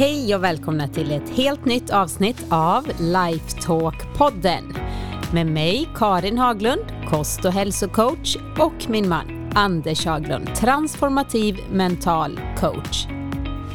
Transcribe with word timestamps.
Hej 0.00 0.34
och 0.34 0.44
välkomna 0.44 0.88
till 0.88 1.12
ett 1.12 1.28
helt 1.30 1.64
nytt 1.64 1.90
avsnitt 1.90 2.46
av 2.50 2.84
Lifetalk-podden. 2.86 4.76
Med 5.32 5.46
mig 5.46 5.88
Karin 5.94 6.38
Haglund, 6.38 6.84
kost 7.08 7.44
och 7.44 7.52
hälsocoach 7.52 8.36
och 8.58 8.90
min 8.90 9.08
man 9.08 9.52
Anders 9.54 10.06
Haglund, 10.06 10.54
transformativ 10.54 11.58
mental 11.72 12.40
coach. 12.56 13.06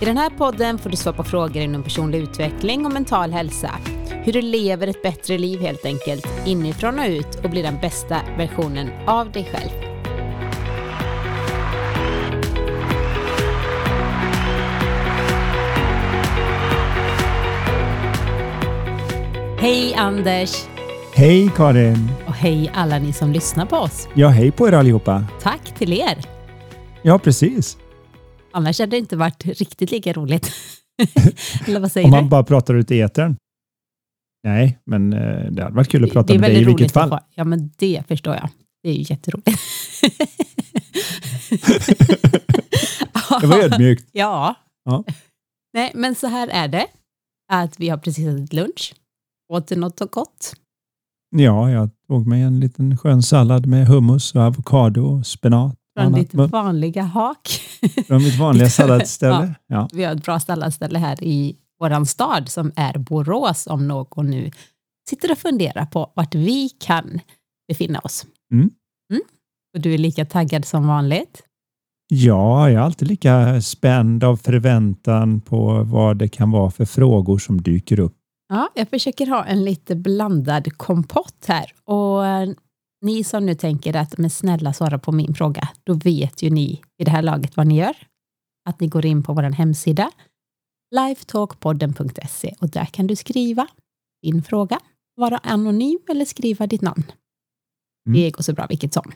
I 0.02 0.06
den 0.06 0.18
här 0.18 0.30
podden 0.30 0.78
får 0.78 0.90
du 0.90 0.98
svara 0.98 1.16
på 1.16 1.24
frågor 1.24 1.58
inom 1.58 1.84
personlig 1.84 2.20
utveckling 2.20 2.86
och 2.86 2.94
mental 2.94 3.32
hälsa. 3.32 3.72
Hur 4.24 4.34
du 4.34 4.42
lever 4.42 4.88
ett 4.88 5.04
bättre 5.04 5.38
liv 5.38 5.60
helt 5.60 5.86
enkelt, 5.86 6.28
inifrån 6.46 7.00
och 7.00 7.06
ut 7.06 7.44
och 7.44 7.50
blir 7.50 7.64
den 7.64 7.80
bästa 7.82 8.22
versionen 8.38 8.90
av 9.08 9.32
dig 9.32 9.50
själv. 9.52 9.85
Hej 19.66 19.96
Anders! 19.96 20.68
Hej 21.14 21.52
Karin! 21.56 22.10
Och 22.28 22.34
hej 22.34 22.72
alla 22.74 23.00
ni 23.00 23.14
som 23.14 23.32
lyssnar 23.32 23.66
på 23.66 23.76
oss. 23.76 24.08
Ja, 24.14 24.28
hej 24.28 24.52
på 24.52 24.68
er 24.68 24.72
allihopa. 24.72 25.26
Tack 25.42 25.78
till 25.78 25.94
er. 25.94 26.26
Ja, 27.04 27.20
precis. 27.20 27.78
Annars 28.54 28.80
hade 28.80 28.92
det 28.92 28.98
inte 28.98 29.18
varit 29.18 29.46
riktigt 29.46 29.92
lika 29.92 30.14
roligt. 30.14 30.52
Eller 31.68 31.80
vad 31.80 31.92
säger 31.92 32.06
Om 32.06 32.12
du? 32.12 32.18
man 32.18 32.30
bara 32.30 32.44
pratar 32.44 32.74
ut 32.74 32.92
i 32.92 33.00
etern. 33.00 33.36
Nej, 34.44 34.80
men 34.86 35.14
eh, 35.14 35.52
det 35.52 35.64
hade 35.64 35.76
varit 35.76 35.90
kul 35.90 36.04
att 36.04 36.12
prata 36.12 36.28
det 36.28 36.34
är 36.34 36.40
med 36.40 36.50
dig 36.50 36.62
i 36.62 36.66
vilket 36.66 36.92
fall. 36.92 37.20
Ja, 37.36 37.44
men 37.44 37.72
det 37.78 38.04
förstår 38.08 38.36
jag. 38.36 38.50
Det 38.84 38.90
är 38.90 38.94
ju 38.94 39.06
jätteroligt. 39.10 39.60
Det 43.42 43.48
var 43.48 43.58
ödmjukt. 43.58 44.10
Ja. 44.12 44.56
Ja. 44.86 45.04
Nej, 45.74 45.92
men 45.96 46.16
så 46.16 46.28
här 46.28 46.48
är 46.48 46.68
det. 46.68 46.88
Att 47.52 47.80
vi 47.80 47.90
har 47.90 47.98
precis 47.98 48.28
ätit 48.28 48.54
lunch. 48.54 48.94
Åt 49.54 49.70
något 49.72 50.02
och 50.02 50.12
gott. 50.12 50.54
Ja, 51.36 51.72
jag 51.72 51.90
tog 52.08 52.28
mig 52.28 52.42
en 52.42 52.60
liten 52.60 52.98
skön 52.98 53.24
sallad 53.24 53.66
med 53.66 53.88
hummus 53.88 54.36
och 54.36 54.42
avokado 54.42 55.02
och 55.02 55.26
spenat. 55.26 55.76
Från 56.00 56.14
ditt 56.14 56.34
vanliga 56.34 57.04
hak. 57.04 57.50
Från 58.08 58.24
mitt 58.24 58.40
vanliga 58.40 58.70
salladsställe. 58.70 59.56
Ja. 59.68 59.90
Vi 59.94 60.04
har 60.04 60.16
ett 60.16 60.24
bra 60.24 60.40
salladsställe 60.40 61.00
här 61.00 61.24
i 61.24 61.56
våran 61.80 62.06
stad 62.06 62.50
som 62.50 62.72
är 62.76 62.98
Borås 62.98 63.68
om 63.68 63.88
någon 63.88 64.30
nu 64.30 64.52
sitter 65.10 65.32
och 65.32 65.38
funderar 65.38 65.86
på 65.86 66.12
vart 66.16 66.36
vi 66.36 66.70
kan 66.70 67.20
befinna 67.68 68.00
oss. 68.00 68.26
Mm. 68.52 68.70
Mm. 69.12 69.22
Och 69.76 69.82
du 69.82 69.94
är 69.94 69.98
lika 69.98 70.26
taggad 70.26 70.66
som 70.66 70.88
vanligt. 70.88 71.44
ja, 72.08 72.70
jag 72.70 72.82
är 72.82 72.86
alltid 72.86 73.08
lika 73.08 73.62
spänd 73.62 74.24
av 74.24 74.38
förväntan 74.38 75.42
på 75.42 75.84
vad 75.84 76.18
det 76.18 76.28
kan 76.28 76.52
vara 76.52 76.72
för 76.72 76.86
frågor 76.86 77.38
som 77.38 77.62
dyker 77.62 78.00
upp. 78.00 78.16
Ja, 78.48 78.70
jag 78.76 78.90
försöker 78.90 79.28
ha 79.28 79.46
en 79.46 79.64
lite 79.64 79.96
blandad 79.96 80.78
kompott 80.78 81.46
här. 81.48 81.74
Och 81.84 82.28
eh, 82.28 82.50
ni 83.02 83.24
som 83.24 83.46
nu 83.46 83.56
tänker 83.56 83.96
att 83.96 84.18
men 84.18 84.30
snälla 84.30 84.74
svara 84.74 85.00
på 85.00 85.12
min 85.12 85.34
fråga, 85.34 85.70
då 85.84 85.94
vet 85.94 86.44
ju 86.44 86.50
ni 86.50 86.82
i 86.98 87.04
det 87.04 87.12
här 87.12 87.22
laget 87.22 87.58
vad 87.58 87.68
ni 87.68 87.78
gör. 87.78 87.96
Att 88.70 88.80
ni 88.80 88.88
går 88.88 89.06
in 89.06 89.24
på 89.24 89.34
vår 89.34 89.44
hemsida 89.44 90.12
lifetalkpodden.se 90.96 92.56
och 92.60 92.70
där 92.70 92.86
kan 92.86 93.08
du 93.08 93.16
skriva 93.16 93.68
din 94.22 94.44
fråga, 94.44 94.80
vara 95.16 95.38
anonym 95.38 96.00
eller 96.10 96.26
skriva 96.26 96.68
ditt 96.68 96.82
namn. 96.82 97.04
Mm. 98.08 98.22
Det 98.22 98.32
går 98.32 98.44
så 98.44 98.54
bra 98.54 98.68
vilket 98.68 98.94
som. 98.94 99.12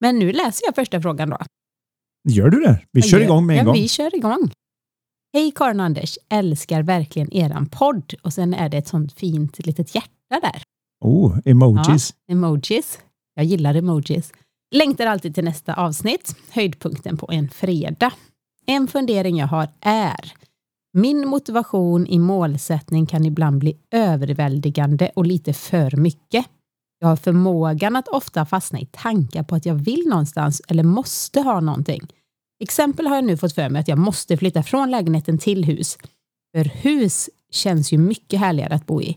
Men 0.00 0.18
nu 0.18 0.32
läser 0.32 0.66
jag 0.66 0.74
första 0.74 1.02
frågan 1.02 1.30
då. 1.30 1.38
Gör 2.28 2.50
du 2.50 2.60
det? 2.60 2.86
Vi 2.92 3.02
kör 3.02 3.20
igång 3.20 3.46
med 3.46 3.54
en 3.54 3.58
ja, 3.58 3.64
gång. 3.64 3.74
vi 3.74 3.88
kör 3.88 4.16
igång. 4.16 4.50
Hej 5.32 5.52
Karin 5.54 5.80
och 5.80 5.86
Anders, 5.86 6.18
älskar 6.28 6.82
verkligen 6.82 7.32
eran 7.32 7.66
podd. 7.66 8.14
Och 8.22 8.32
sen 8.32 8.54
är 8.54 8.68
det 8.68 8.78
ett 8.78 8.88
sånt 8.88 9.12
fint 9.12 9.66
litet 9.66 9.94
hjärta 9.94 10.40
där. 10.42 10.62
Oh, 11.04 11.38
emojis. 11.44 12.14
Emojis. 12.30 12.98
Jag 13.34 13.44
gillar 13.44 13.74
emojis. 13.74 14.32
Längtar 14.74 15.06
alltid 15.06 15.34
till 15.34 15.44
nästa 15.44 15.74
avsnitt. 15.74 16.36
Höjdpunkten 16.50 17.16
på 17.16 17.28
en 17.32 17.48
fredag. 17.48 18.12
En 18.66 18.88
fundering 18.88 19.36
jag 19.36 19.46
har 19.46 19.68
är 19.80 20.32
min 20.92 21.28
motivation 21.28 22.06
i 22.06 22.18
målsättning 22.18 23.06
kan 23.06 23.24
ibland 23.24 23.58
bli 23.58 23.76
överväldigande 23.90 25.10
och 25.14 25.26
lite 25.26 25.52
för 25.52 25.96
mycket. 25.96 26.46
Jag 27.00 27.08
har 27.08 27.16
förmågan 27.16 27.96
att 27.96 28.08
ofta 28.08 28.46
fastna 28.46 28.80
i 28.80 28.86
tankar 28.86 29.42
på 29.42 29.54
att 29.54 29.66
jag 29.66 29.74
vill 29.74 30.04
någonstans 30.08 30.62
eller 30.68 30.82
måste 30.82 31.40
ha 31.40 31.60
någonting. 31.60 32.08
Exempel 32.62 33.06
har 33.06 33.14
jag 33.14 33.24
nu 33.24 33.36
fått 33.36 33.54
för 33.54 33.68
mig 33.68 33.80
att 33.80 33.88
jag 33.88 33.98
måste 33.98 34.36
flytta 34.36 34.62
från 34.62 34.90
lägenheten 34.90 35.38
till 35.38 35.64
hus. 35.64 35.98
För 36.56 36.64
hus 36.64 37.30
känns 37.50 37.92
ju 37.92 37.98
mycket 37.98 38.40
härligare 38.40 38.74
att 38.74 38.86
bo 38.86 39.02
i. 39.02 39.16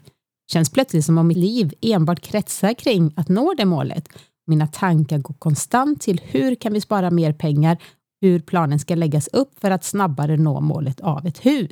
Känns 0.52 0.70
plötsligt 0.70 1.06
som 1.06 1.18
om 1.18 1.28
mitt 1.28 1.38
liv 1.38 1.74
enbart 1.82 2.20
kretsar 2.22 2.74
kring 2.74 3.14
att 3.16 3.30
nå 3.30 3.54
det 3.54 3.66
målet. 3.66 4.10
Mina 4.48 4.68
tankar 4.68 5.18
går 5.18 5.34
konstant 5.34 6.02
till 6.02 6.22
hur 6.24 6.56
kan 6.56 6.74
vi 6.74 6.82
spara 6.82 7.12
mer 7.12 7.34
pengar, 7.34 7.78
hur 8.22 8.40
planen 8.40 8.80
ska 8.80 8.96
läggas 8.96 9.28
upp 9.28 9.60
för 9.60 9.72
att 9.72 9.84
snabbare 9.84 10.38
nå 10.38 10.62
målet 10.62 11.00
av 11.00 11.26
ett 11.26 11.46
hus. 11.46 11.72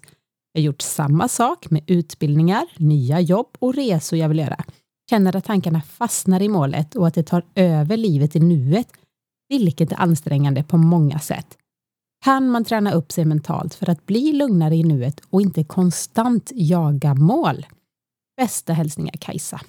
Jag 0.53 0.61
har 0.61 0.65
gjort 0.65 0.81
samma 0.81 1.27
sak 1.27 1.69
med 1.69 1.83
utbildningar, 1.87 2.63
nya 2.77 3.19
jobb 3.19 3.57
och 3.59 3.75
resor 3.75 4.19
jag 4.19 4.29
vill 4.29 4.39
göra. 4.39 4.63
Känner 5.09 5.35
att 5.35 5.45
tankarna 5.45 5.81
fastnar 5.81 6.41
i 6.41 6.49
målet 6.49 6.95
och 6.95 7.07
att 7.07 7.13
det 7.13 7.23
tar 7.23 7.43
över 7.55 7.97
livet 7.97 8.35
i 8.35 8.39
nuet, 8.39 8.87
vilket 9.49 9.91
är 9.91 10.01
ansträngande 10.01 10.63
på 10.63 10.77
många 10.77 11.19
sätt. 11.19 11.57
Kan 12.23 12.49
man 12.49 12.65
träna 12.65 12.91
upp 12.91 13.11
sig 13.11 13.25
mentalt 13.25 13.73
för 13.73 13.89
att 13.89 14.05
bli 14.05 14.33
lugnare 14.33 14.75
i 14.75 14.83
nuet 14.83 15.21
och 15.29 15.41
inte 15.41 15.63
konstant 15.63 16.51
jaga 16.55 17.13
mål? 17.13 17.65
Bästa 18.37 18.73
hälsningar 18.73 19.13
Kajsa. 19.19 19.61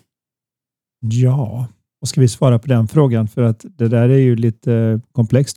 Ja, 1.00 1.66
vad 2.00 2.08
ska 2.08 2.20
vi 2.20 2.28
svara 2.28 2.58
på 2.58 2.66
den 2.68 2.88
frågan? 2.88 3.28
För 3.28 3.42
att 3.42 3.64
det 3.68 3.88
där 3.88 4.08
är 4.08 4.18
ju 4.18 4.36
lite 4.36 5.00
komplext. 5.12 5.56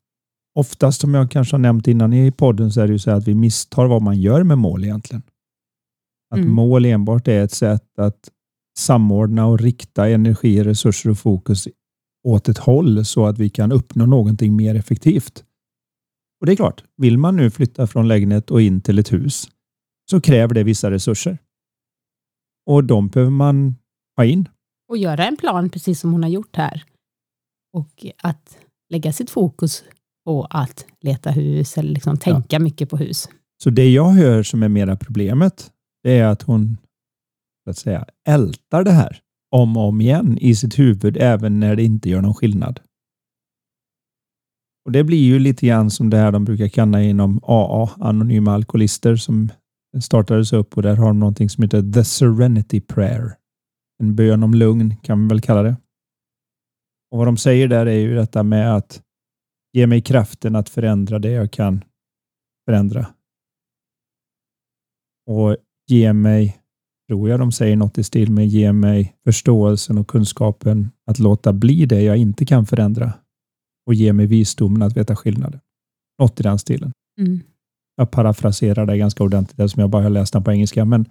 Oftast, 0.60 1.02
som 1.02 1.14
jag 1.14 1.32
kanske 1.32 1.54
har 1.54 1.60
nämnt 1.60 1.88
innan 1.88 2.14
i 2.14 2.32
podden, 2.32 2.72
så 2.72 2.82
är 2.82 2.88
det 2.88 2.94
ju 2.94 3.00
så 3.00 3.12
att 3.12 3.28
vi 3.28 3.36
misstar 3.36 3.86
vad 3.86 4.02
man 4.02 4.22
gör 4.22 4.44
med 4.44 4.58
mål 4.58 4.84
egentligen. 4.84 5.24
Att 6.32 6.40
Mm. 6.40 6.52
mål 6.54 6.86
enbart 6.86 7.28
är 7.28 7.44
ett 7.44 7.52
sätt 7.52 8.00
att 8.00 8.30
samordna 8.78 9.46
och 9.46 9.60
rikta 9.60 10.10
energi, 10.10 10.64
resurser 10.64 11.10
och 11.10 11.18
fokus 11.18 11.68
åt 12.28 12.50
ett 12.50 12.58
håll 12.58 13.06
så 13.06 13.26
att 13.26 13.38
vi 13.38 13.50
kan 13.50 13.72
uppnå 13.72 14.06
någonting 14.06 14.56
mer 14.56 14.76
effektivt. 14.76 15.44
Och 16.46 16.48
det 16.48 16.54
är 16.54 16.56
klart, 16.56 16.84
vill 16.98 17.18
man 17.18 17.36
nu 17.36 17.50
flytta 17.50 17.88
från 17.88 18.08
lägenhet 18.08 18.52
och 18.52 18.62
in 18.62 18.82
till 18.82 19.00
ett 19.00 19.14
hus 19.14 19.50
så 20.12 20.22
kräver 20.22 20.54
det 20.54 20.64
vissa 20.64 20.92
resurser. 20.92 21.38
Och 22.66 22.84
de 22.84 23.08
behöver 23.08 23.32
man 23.32 23.76
ha 24.18 24.26
in 24.26 24.50
Och 24.90 24.98
göra 24.98 25.26
en 25.26 25.38
plan 25.38 25.70
precis 25.70 26.00
som 26.00 26.12
hon 26.12 26.24
har 26.24 26.30
gjort 26.30 26.56
här. 26.56 26.84
Och 27.74 28.06
att 28.24 28.58
lägga 28.90 29.14
sitt 29.14 29.30
fokus 29.30 29.84
på 30.26 30.48
att 30.50 30.86
leta 31.02 31.32
hus 31.32 31.78
eller 31.78 31.90
liksom 31.90 32.18
tänka 32.18 32.60
mycket 32.60 32.90
på 32.90 32.98
hus. 32.98 33.30
Så 33.64 33.70
det 33.70 33.90
jag 33.90 34.10
hör 34.10 34.44
som 34.44 34.64
är 34.64 34.70
mera 34.70 34.96
problemet, 34.96 35.72
det 36.04 36.18
är 36.18 36.26
att 36.26 36.42
hon 36.42 36.78
så 37.64 37.70
att 37.70 37.78
säga, 37.78 38.06
ältar 38.28 38.84
det 38.84 38.92
här 38.92 39.20
om 39.52 39.78
och 39.78 39.88
om 39.88 40.02
igen 40.02 40.38
i 40.38 40.56
sitt 40.56 40.80
huvud, 40.80 41.18
även 41.18 41.60
när 41.60 41.76
det 41.76 41.84
inte 41.84 42.10
gör 42.10 42.22
någon 42.22 42.36
skillnad. 42.36 42.80
Och 44.86 44.92
Det 44.92 45.04
blir 45.04 45.24
ju 45.24 45.40
lite 45.40 45.68
grann 45.68 45.90
som 45.90 46.10
det 46.10 46.18
här 46.18 46.32
de 46.32 46.46
brukar 46.46 46.68
kalla 46.68 47.02
inom 47.02 47.40
AA, 47.44 47.90
Anonyma 48.00 48.54
Alkoholister, 48.54 49.16
som 49.16 49.50
startades 50.02 50.54
upp 50.54 50.78
och 50.78 50.84
där 50.84 50.96
har 50.96 51.08
de 51.08 51.20
någonting 51.20 51.50
som 51.50 51.64
heter 51.64 51.92
The 51.94 52.04
Serenity 52.04 52.82
Prayer. 52.82 53.36
En 54.04 54.16
bön 54.16 54.44
om 54.44 54.54
lugn 54.54 54.96
kan 54.96 55.20
man 55.20 55.28
väl 55.28 55.42
kalla 55.42 55.64
det. 55.64 55.76
Och 57.12 57.18
Vad 57.18 57.28
de 57.28 57.38
säger 57.38 57.68
där 57.68 57.86
är 57.86 58.00
ju 58.00 58.16
detta 58.16 58.44
med 58.44 58.76
att 58.76 59.02
ge 59.74 59.88
mig 59.88 60.02
kraften 60.02 60.56
att 60.56 60.70
förändra 60.70 61.20
det 61.20 61.32
jag 61.32 61.52
kan 61.52 61.84
förändra 62.66 63.08
och 65.30 65.58
ge 65.88 66.14
mig, 66.14 66.58
tror 67.08 67.30
jag 67.30 67.40
de 67.40 67.52
säger 67.52 67.76
något 67.76 67.98
i 67.98 68.04
stil 68.04 68.32
med 68.32 68.48
ge 68.48 68.74
mig 68.74 69.16
förståelsen 69.24 69.98
och 69.98 70.08
kunskapen 70.08 70.92
att 71.06 71.20
låta 71.20 71.54
bli 71.54 71.86
det 71.86 72.02
jag 72.02 72.18
inte 72.18 72.46
kan 72.46 72.66
förändra 72.66 73.14
och 73.86 73.94
ge 73.94 74.14
mig 74.14 74.26
visdomen 74.26 74.82
att 74.82 74.98
veta 74.98 75.16
skillnaden. 75.16 75.60
Något 76.20 76.40
i 76.40 76.44
den 76.44 76.60
stilen. 76.60 76.92
Mm. 77.20 77.40
Jag 77.96 78.12
parafraserar 78.12 78.86
det 78.86 78.98
ganska 78.98 79.24
ordentligt 79.24 79.60
eftersom 79.60 79.82
jag 79.82 79.90
bara 79.90 80.04
har 80.04 80.10
läst 80.10 80.34
den 80.34 80.44
på 80.44 80.52
engelska, 80.52 80.86
men 80.86 81.10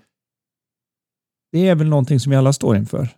det 1.53 1.69
är 1.69 1.75
väl 1.75 1.89
någonting 1.89 2.21
som 2.21 2.31
vi 2.31 2.37
alla 2.37 2.53
står 2.53 2.77
inför. 2.77 3.09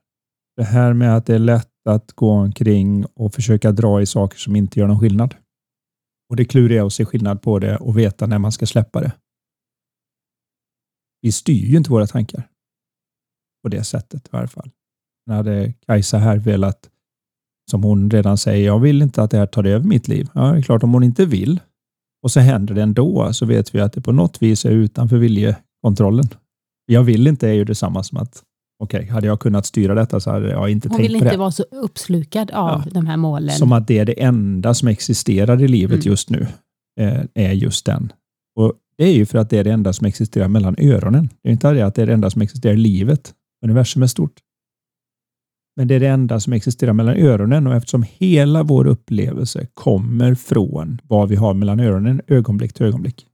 Det 0.56 0.64
här 0.64 0.92
med 0.92 1.16
att 1.16 1.26
det 1.26 1.34
är 1.34 1.38
lätt 1.38 1.86
att 1.88 2.12
gå 2.12 2.30
omkring 2.30 3.06
och 3.14 3.34
försöka 3.34 3.72
dra 3.72 4.02
i 4.02 4.06
saker 4.06 4.38
som 4.38 4.56
inte 4.56 4.80
gör 4.80 4.86
någon 4.86 5.00
skillnad. 5.00 5.34
Och 6.30 6.36
det 6.36 6.44
kluriga 6.44 6.82
är 6.82 6.86
att 6.86 6.92
se 6.92 7.04
skillnad 7.04 7.42
på 7.42 7.58
det 7.58 7.76
och 7.76 7.98
veta 7.98 8.26
när 8.26 8.38
man 8.38 8.52
ska 8.52 8.66
släppa 8.66 9.00
det. 9.00 9.12
Vi 11.22 11.32
styr 11.32 11.66
ju 11.66 11.76
inte 11.76 11.90
våra 11.90 12.06
tankar 12.06 12.48
på 13.62 13.68
det 13.68 13.84
sättet 13.84 14.26
i 14.26 14.28
varje 14.32 14.48
fall. 14.48 14.70
När 15.26 15.36
hade 15.36 15.72
Kajsa 15.72 16.18
här 16.18 16.38
velat, 16.38 16.90
som 17.70 17.82
hon 17.82 18.10
redan 18.10 18.38
säger, 18.38 18.66
jag 18.66 18.78
vill 18.78 19.02
inte 19.02 19.22
att 19.22 19.30
det 19.30 19.38
här 19.38 19.46
tar 19.46 19.64
över 19.64 19.86
mitt 19.86 20.08
liv. 20.08 20.28
Ja, 20.34 20.40
det 20.52 20.58
är 20.58 20.62
klart, 20.62 20.82
om 20.82 20.92
hon 20.92 21.02
inte 21.02 21.24
vill 21.26 21.60
och 22.22 22.30
så 22.30 22.40
händer 22.40 22.74
det 22.74 22.82
ändå, 22.82 23.32
så 23.32 23.46
vet 23.46 23.74
vi 23.74 23.80
att 23.80 23.92
det 23.92 24.00
på 24.00 24.12
något 24.12 24.42
vis 24.42 24.64
är 24.64 24.70
utanför 24.70 25.16
vilje, 25.16 25.56
kontrollen. 25.82 26.28
Jag 26.86 27.02
vill 27.02 27.26
inte 27.26 27.48
är 27.48 27.52
ju 27.52 27.64
detsamma 27.64 28.02
som 28.02 28.18
att 28.18 28.42
okej, 28.82 28.98
okay, 28.98 29.10
hade 29.10 29.26
jag 29.26 29.40
kunnat 29.40 29.66
styra 29.66 29.94
detta 29.94 30.20
så 30.20 30.30
hade 30.30 30.50
jag 30.50 30.70
inte 30.70 30.88
Hon 30.88 30.96
tänkt 30.96 31.10
vill 31.10 31.18
på 31.18 31.24
det. 31.24 31.28
inte 31.30 31.38
vara 31.38 31.50
så 31.50 31.62
uppslukad 31.62 32.50
av 32.50 32.82
Ja. 32.84 32.90
de 32.92 33.06
här 33.06 33.16
målen. 33.16 33.50
Som 33.56 33.72
att 33.72 33.86
det 33.88 33.98
är 33.98 34.04
det 34.04 34.22
enda 34.22 34.74
som 34.74 34.88
existerar 34.88 35.62
i 35.62 35.68
livet 35.68 35.94
Mm. 36.04 36.10
just 36.10 36.30
nu. 36.30 36.46
eh, 37.00 37.20
Är 37.34 37.52
just 37.52 37.86
den. 37.86 38.12
Och 38.58 38.72
Det 38.98 39.04
är 39.04 39.12
ju 39.12 39.26
för 39.26 39.38
att 39.38 39.50
det 39.50 39.58
är 39.58 39.64
det 39.64 39.70
enda 39.72 39.92
som 39.92 40.06
existerar 40.06 40.48
mellan 40.48 40.76
öronen. 40.78 41.28
Det 41.42 41.48
är 41.48 41.52
inte 41.52 41.72
det 41.72 41.86
att 41.86 41.94
det 41.94 42.02
är 42.02 42.06
det 42.06 42.12
enda 42.12 42.30
som 42.30 42.42
existerar 42.42 42.74
i 42.74 42.76
livet. 42.76 43.34
Universum 43.64 44.02
är 44.02 44.06
stort. 44.06 44.32
Men 45.76 45.88
det 45.88 45.94
är 45.94 46.00
det 46.00 46.08
enda 46.08 46.40
som 46.40 46.52
existerar 46.52 46.92
mellan 46.92 47.16
öronen 47.16 47.66
och 47.66 47.74
eftersom 47.74 48.04
hela 48.08 48.62
vår 48.62 48.86
upplevelse 48.86 49.66
kommer 49.74 50.34
från 50.34 51.00
vad 51.04 51.28
vi 51.28 51.36
har 51.36 51.54
mellan 51.54 51.80
öronen 51.80 52.20
ögonblick 52.26 52.72
till 52.72 52.86
ögonblick. 52.86 53.26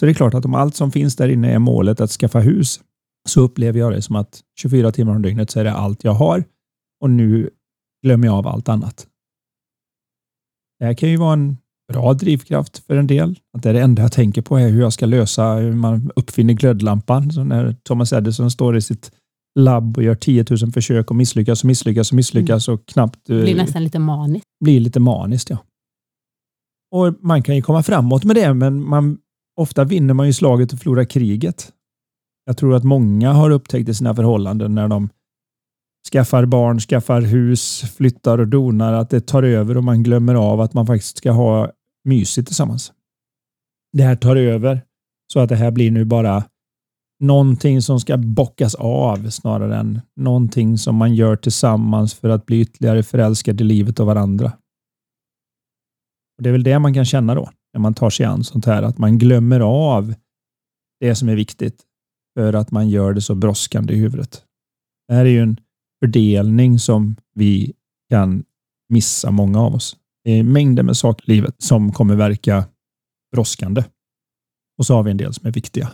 Så 0.00 0.06
det 0.06 0.12
är 0.12 0.14
klart 0.14 0.34
att 0.34 0.44
om 0.44 0.54
allt 0.54 0.74
som 0.74 0.92
finns 0.92 1.16
där 1.16 1.28
inne 1.28 1.52
är 1.52 1.58
målet 1.58 2.00
att 2.00 2.10
skaffa 2.10 2.40
hus 2.40 2.80
så 3.28 3.40
upplever 3.40 3.80
jag 3.80 3.92
det 3.92 4.02
som 4.02 4.16
att 4.16 4.40
24 4.60 4.92
timmar 4.92 5.16
om 5.16 5.22
dygnet 5.22 5.50
så 5.50 5.60
är 5.60 5.64
det 5.64 5.72
allt 5.72 6.04
jag 6.04 6.12
har 6.12 6.44
och 7.00 7.10
nu 7.10 7.50
glömmer 8.02 8.26
jag 8.26 8.36
av 8.36 8.46
allt 8.46 8.68
annat. 8.68 9.06
Det 10.78 10.84
här 10.84 10.94
kan 10.94 11.10
ju 11.10 11.16
vara 11.16 11.32
en 11.32 11.56
bra 11.92 12.14
drivkraft 12.14 12.78
för 12.78 12.96
en 12.96 13.06
del. 13.06 13.38
Att 13.56 13.62
det 13.62 13.68
är 13.68 13.74
det 13.74 13.80
enda 13.80 14.02
jag 14.02 14.12
tänker 14.12 14.42
på 14.42 14.58
är 14.58 14.68
hur 14.68 14.80
jag 14.80 14.92
ska 14.92 15.06
lösa 15.06 15.54
hur 15.54 15.72
man 15.72 16.10
uppfinner 16.16 16.54
glödlampan. 16.54 17.30
Så 17.30 17.44
när 17.44 17.76
Thomas 17.82 18.12
Edison 18.12 18.50
står 18.50 18.76
i 18.76 18.82
sitt 18.82 19.12
labb 19.56 19.96
och 19.96 20.02
gör 20.02 20.14
10 20.14 20.44
000 20.50 20.72
försök 20.72 21.10
och 21.10 21.16
misslyckas 21.16 21.62
och 21.62 21.66
misslyckas 21.66 22.10
och 22.10 22.16
misslyckas 22.16 22.68
och 22.68 22.86
knappt 22.86 23.18
det 23.26 23.42
blir 23.42 23.54
eh, 23.54 23.62
nästan 23.62 23.84
lite 23.84 23.98
maniskt. 23.98 24.46
blir 24.64 24.80
lite 24.80 25.00
maniskt. 25.00 25.50
Ja. 25.50 25.58
Och 26.90 27.14
Man 27.20 27.42
kan 27.42 27.56
ju 27.56 27.62
komma 27.62 27.82
framåt 27.82 28.24
med 28.24 28.36
det, 28.36 28.54
men 28.54 28.88
man, 28.88 29.18
ofta 29.56 29.84
vinner 29.84 30.14
man 30.14 30.26
ju 30.26 30.32
slaget 30.32 30.72
och 30.72 30.78
förlorar 30.78 31.04
kriget. 31.04 31.72
Jag 32.44 32.56
tror 32.56 32.74
att 32.74 32.84
många 32.84 33.32
har 33.32 33.50
upptäckt 33.50 33.88
i 33.88 33.94
sina 33.94 34.14
förhållanden 34.14 34.74
när 34.74 34.88
de 34.88 35.08
skaffar 36.12 36.46
barn, 36.46 36.80
skaffar 36.80 37.20
hus, 37.20 37.80
flyttar 37.96 38.38
och 38.38 38.48
donar, 38.48 38.92
att 38.92 39.10
det 39.10 39.20
tar 39.20 39.42
över 39.42 39.76
och 39.76 39.84
man 39.84 40.02
glömmer 40.02 40.34
av 40.34 40.60
att 40.60 40.74
man 40.74 40.86
faktiskt 40.86 41.18
ska 41.18 41.30
ha 41.30 41.72
mysigt 42.04 42.46
tillsammans. 42.46 42.92
Det 43.92 44.02
här 44.02 44.16
tar 44.16 44.36
över 44.36 44.82
så 45.32 45.40
att 45.40 45.48
det 45.48 45.56
här 45.56 45.70
blir 45.70 45.90
nu 45.90 46.04
bara 46.04 46.44
någonting 47.20 47.82
som 47.82 48.00
ska 48.00 48.16
bockas 48.16 48.74
av 48.74 49.30
snarare 49.30 49.76
än 49.76 50.00
någonting 50.16 50.78
som 50.78 50.96
man 50.96 51.14
gör 51.14 51.36
tillsammans 51.36 52.14
för 52.14 52.28
att 52.28 52.46
bli 52.46 52.60
ytterligare 52.60 53.02
förälskade 53.02 53.64
i 53.64 53.66
livet 53.66 54.00
och 54.00 54.06
varandra. 54.06 54.52
Och 56.36 56.42
Det 56.42 56.48
är 56.48 56.52
väl 56.52 56.62
det 56.62 56.78
man 56.78 56.94
kan 56.94 57.04
känna 57.04 57.34
då 57.34 57.50
när 57.72 57.80
man 57.80 57.94
tar 57.94 58.10
sig 58.10 58.26
an 58.26 58.44
sånt 58.44 58.66
här, 58.66 58.82
att 58.82 58.98
man 58.98 59.18
glömmer 59.18 59.60
av 59.60 60.14
det 61.00 61.14
som 61.14 61.28
är 61.28 61.36
viktigt 61.36 61.82
för 62.38 62.52
att 62.52 62.70
man 62.70 62.88
gör 62.88 63.12
det 63.12 63.20
så 63.20 63.34
brådskande 63.34 63.94
i 63.94 63.96
huvudet. 63.96 64.44
Det 65.08 65.14
här 65.14 65.24
är 65.24 65.30
ju 65.30 65.42
en 65.42 65.56
fördelning 66.04 66.78
som 66.78 67.16
vi 67.34 67.72
kan 68.10 68.44
missa, 68.88 69.30
många 69.30 69.60
av 69.60 69.74
oss. 69.74 69.96
Det 70.24 70.30
är 70.30 70.42
mängder 70.42 70.82
med 70.82 70.96
saker 70.96 71.30
i 71.30 71.34
livet 71.34 71.62
som 71.62 71.92
kommer 71.92 72.14
verka 72.16 72.64
brådskande. 73.32 73.84
Och 74.78 74.86
så 74.86 74.94
har 74.94 75.02
vi 75.02 75.10
en 75.10 75.16
del 75.16 75.34
som 75.34 75.46
är 75.46 75.52
viktiga. 75.52 75.90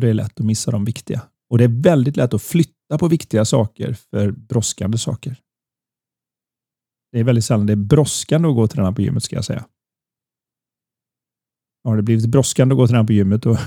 Och 0.00 0.04
Det 0.04 0.10
är 0.10 0.14
lätt 0.14 0.40
att 0.40 0.46
missa 0.46 0.70
de 0.70 0.84
viktiga. 0.84 1.22
Och 1.50 1.58
det 1.58 1.64
är 1.64 1.82
väldigt 1.82 2.16
lätt 2.16 2.34
att 2.34 2.42
flytta 2.42 2.98
på 2.98 3.08
viktiga 3.08 3.44
saker 3.44 3.92
för 3.92 4.30
brådskande 4.30 4.98
saker. 4.98 5.36
Det 7.12 7.20
är 7.20 7.24
väldigt 7.24 7.44
sällan 7.44 7.66
det 7.66 7.72
är 7.72 7.76
brådskande 7.76 8.48
att 8.48 8.54
gå 8.54 8.62
och 8.62 8.70
träna 8.70 8.92
på 8.92 9.02
gymmet, 9.02 9.22
ska 9.22 9.36
jag 9.36 9.44
säga. 9.44 9.66
Har 11.84 11.96
det 11.96 12.02
blivit 12.02 12.26
brådskande 12.26 12.72
att 12.72 12.76
gå 12.76 12.82
och 12.82 12.88
träna 12.88 13.04
på 13.04 13.12
gymmet, 13.12 13.42
då, 13.42 13.58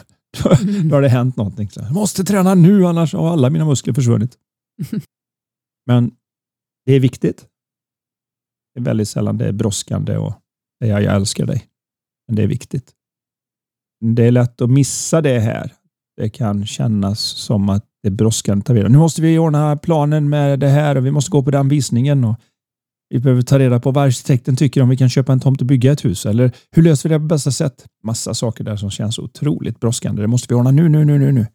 då, 0.43 0.49
då 0.89 0.95
har 0.95 1.01
det 1.01 1.09
hänt 1.09 1.35
någonting. 1.35 1.69
Så, 1.69 1.79
jag 1.79 1.93
måste 1.93 2.23
träna 2.23 2.55
nu, 2.55 2.85
annars 2.85 3.13
har 3.13 3.31
alla 3.31 3.49
mina 3.49 3.65
muskler 3.65 3.93
försvunnit. 3.93 4.37
Men 5.85 6.11
det 6.85 6.93
är 6.93 6.99
viktigt. 6.99 7.47
Det 8.73 8.79
är 8.79 8.83
väldigt 8.83 9.09
sällan 9.09 9.37
det 9.37 9.47
är 9.47 9.51
brådskande 9.51 10.17
och 10.17 10.33
säga 10.83 11.01
jag 11.01 11.15
älskar 11.15 11.45
dig. 11.45 11.67
Men 12.27 12.35
det 12.35 12.43
är 12.43 12.47
viktigt. 12.47 12.93
Det 14.15 14.23
är 14.23 14.31
lätt 14.31 14.61
att 14.61 14.69
missa 14.69 15.21
det 15.21 15.39
här. 15.39 15.82
Det 16.17 16.29
kan 16.29 16.65
kännas 16.65 17.19
som 17.19 17.69
att 17.69 17.85
det 18.03 18.09
är 18.09 18.11
brådskande. 18.11 18.63
Ta 18.63 18.73
vidare. 18.73 18.89
Nu 18.89 18.97
måste 18.97 19.21
vi 19.21 19.37
ordna 19.37 19.77
planen 19.77 20.29
med 20.29 20.59
det 20.59 20.69
här 20.69 20.95
och 20.95 21.05
vi 21.05 21.11
måste 21.11 21.31
gå 21.31 21.43
på 21.43 21.51
den 21.51 21.69
visningen. 21.69 22.23
Och 22.23 22.35
vi 23.09 23.19
behöver 23.19 23.41
ta 23.41 23.59
reda 23.59 23.79
på 23.79 23.91
vad 23.91 24.03
arkitekten 24.03 24.55
tycker 24.55 24.81
om 24.81 24.89
vi 24.89 24.97
kan 24.97 25.09
köpa 25.09 25.33
en 25.33 25.39
tomt 25.39 25.61
och 25.61 25.67
bygga 25.67 25.91
ett 25.91 26.05
hus. 26.05 26.25
Eller 26.25 26.51
hur 26.71 26.83
löser 26.83 27.09
vi 27.09 27.15
det 27.15 27.19
på 27.19 27.25
bästa 27.25 27.51
sätt? 27.51 27.85
Massa 28.03 28.33
saker 28.33 28.63
där 28.63 28.75
som 28.75 28.89
känns 28.89 29.19
otroligt 29.19 29.79
brådskande. 29.79 30.21
Det 30.21 30.27
måste 30.27 30.47
vi 30.49 30.55
ordna 30.55 30.71
nu, 30.71 30.89
nu, 30.89 31.05
nu, 31.05 31.19
nu, 31.19 31.31
nu. 31.31 31.47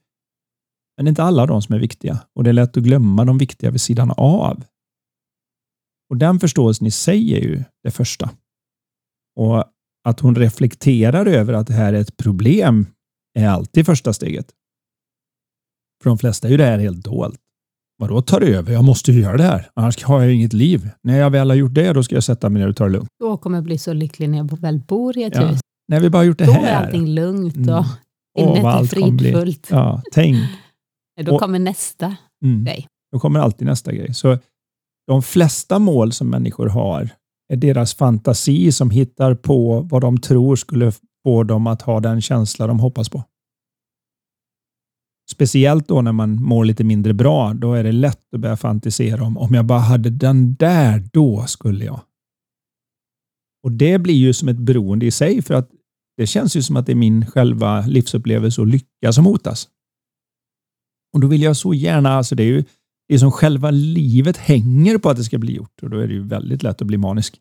Men 0.97 1.05
det 1.05 1.09
är 1.09 1.11
inte 1.11 1.23
alla 1.23 1.47
de 1.47 1.63
som 1.63 1.75
är 1.75 1.79
viktiga 1.79 2.19
och 2.35 2.45
det 2.45 2.51
är 2.51 2.55
lätt 2.55 2.77
att 2.77 2.83
glömma 2.83 3.25
de 3.25 3.39
viktiga 3.39 3.71
vid 3.71 3.81
sidan 3.81 4.13
av. 4.17 4.65
Och 6.11 6.17
den 6.17 6.41
förståelsen 6.41 6.87
i 6.87 6.91
sig 6.91 7.35
är 7.35 7.41
ju 7.41 7.65
det 7.83 7.91
första. 7.91 8.31
Och 9.37 9.65
att 10.05 10.21
hon 10.21 10.37
reflekterar 10.37 11.27
över 11.27 11.53
att 11.53 11.67
det 11.67 11.73
här 11.73 11.93
är 11.93 12.01
ett 12.01 12.17
problem 12.17 12.87
är 13.35 13.49
alltid 13.49 13.87
första 13.87 14.13
steget. 14.13 14.47
För 16.03 16.11
de 16.11 16.19
flesta 16.19 16.47
är 16.49 16.51
ju 16.53 16.57
det 16.57 16.65
här 16.65 16.79
helt 16.79 17.05
dolt. 17.05 17.41
Vadå 17.99 18.23
tar 18.23 18.41
över? 18.41 18.73
Jag 18.73 18.85
måste 18.85 19.13
ju 19.13 19.21
göra 19.21 19.37
det 19.37 19.43
här, 19.43 19.71
annars 19.75 20.03
har 20.05 20.23
jag 20.23 20.35
inget 20.35 20.53
liv. 20.53 20.91
När 21.03 21.19
jag 21.19 21.31
väl 21.31 21.51
har 21.51 21.57
gjort 21.57 21.75
det, 21.75 21.93
då 21.93 22.03
ska 22.03 22.15
jag 22.15 22.25
sätta 22.25 22.49
mig 22.49 22.63
ner 22.63 22.69
och 22.69 22.77
ta 22.77 22.85
det 22.85 22.91
lugnt. 22.91 23.09
Då 23.21 23.37
kommer 23.37 23.57
jag 23.57 23.65
bli 23.65 23.79
så 23.79 23.93
lycklig 23.93 24.29
när 24.31 24.39
jag 24.39 24.61
väl 24.61 24.79
bor 24.79 25.19
i 25.19 25.23
ett 25.23 25.35
Ja, 25.37 25.47
hus. 25.47 25.61
När 25.89 26.01
vi 26.01 26.11
bara 26.11 26.25
gjort 26.25 26.39
det 26.39 26.45
Då 26.47 26.53
är 26.53 26.57
här. 26.57 26.85
allting 26.87 27.07
lugnt 27.09 27.57
och 27.57 27.85
Mm. 28.39 28.51
Åh, 28.51 28.63
vad 28.63 28.79
innet 28.81 28.93
är 28.93 28.97
fridfullt. 28.97 29.67
Ja, 29.71 30.03
tänk. 30.13 30.37
Då 31.23 31.35
Och- 31.35 31.41
kommer 31.41 31.59
nästa 31.59 32.17
Mm. 32.45 32.65
grej. 32.65 32.87
Då 33.13 33.19
kommer 33.19 33.41
alltid 33.41 33.67
nästa 33.67 33.93
grej. 33.93 34.15
Så 34.15 34.39
de 35.07 35.23
flesta 35.23 35.79
mål 35.79 36.13
som 36.13 36.29
människor 36.31 36.67
har 36.67 37.11
är 37.53 37.57
deras 37.57 37.95
fantasi 37.95 38.73
som 38.73 38.91
hittar 38.91 39.35
på 39.35 39.81
vad 39.81 40.03
de 40.03 40.19
tror 40.21 40.57
skulle 40.57 40.93
få 41.29 41.43
dem 41.43 41.67
att 41.67 41.83
ha 41.83 42.01
den 42.01 42.21
känsla 42.21 42.67
de 42.67 42.81
hoppas 42.81 43.09
på. 43.09 43.25
Speciellt 45.31 45.89
då 45.89 46.03
när 46.03 46.13
man 46.13 46.43
mår 46.43 46.65
lite 46.65 46.85
mindre 46.85 47.15
bra, 47.15 47.55
då 47.55 47.75
är 47.75 47.85
det 47.85 47.93
lätt 47.93 48.35
att 48.35 48.41
börja 48.41 48.57
fantisera 48.57 49.25
om 49.25 49.39
om 49.39 49.55
jag 49.55 49.65
bara 49.65 49.79
hade 49.79 50.11
den 50.11 50.55
där, 50.55 51.09
då 51.13 51.47
skulle 51.47 51.85
jag. 51.85 52.01
Och 53.63 53.73
det 53.73 53.99
blir 53.99 54.15
ju 54.15 54.33
som 54.33 54.49
ett 54.49 54.59
beroende 54.59 55.07
i 55.07 55.11
sig 55.11 55.43
för 55.43 55.55
att 55.55 55.71
det 56.17 56.27
känns 56.27 56.57
ju 56.57 56.63
som 56.63 56.77
att 56.77 56.87
det 56.87 56.93
är 56.93 56.97
min 56.97 57.27
själva 57.27 57.87
livsupplevelse 57.87 58.61
och 58.61 58.67
lycka 58.67 59.13
som 59.13 59.27
hotas. 59.27 59.69
Och 61.13 61.21
då 61.21 61.27
vill 61.27 61.43
jag 61.43 61.57
så 61.57 61.75
gärna, 61.75 62.11
alltså 62.11 62.35
det 62.35 62.43
är 62.43 62.47
ju 62.47 62.65
det 63.09 63.15
är 63.15 63.19
som 63.19 63.33
själva 63.33 63.71
livet 63.71 64.37
hänger 64.37 64.99
på 64.99 65.11
att 65.11 65.17
det 65.17 65.25
ska 65.25 65.39
bli 65.39 65.53
gjort 65.53 65.83
och 65.83 65.91
då 65.91 65.99
är 65.99 66.09
det 66.09 66.15
ju 66.15 66.23
väldigt 66.23 66.63
lätt 66.63 66.83
att 66.83 66.89
bli 66.89 66.97
manisk. 66.97 67.41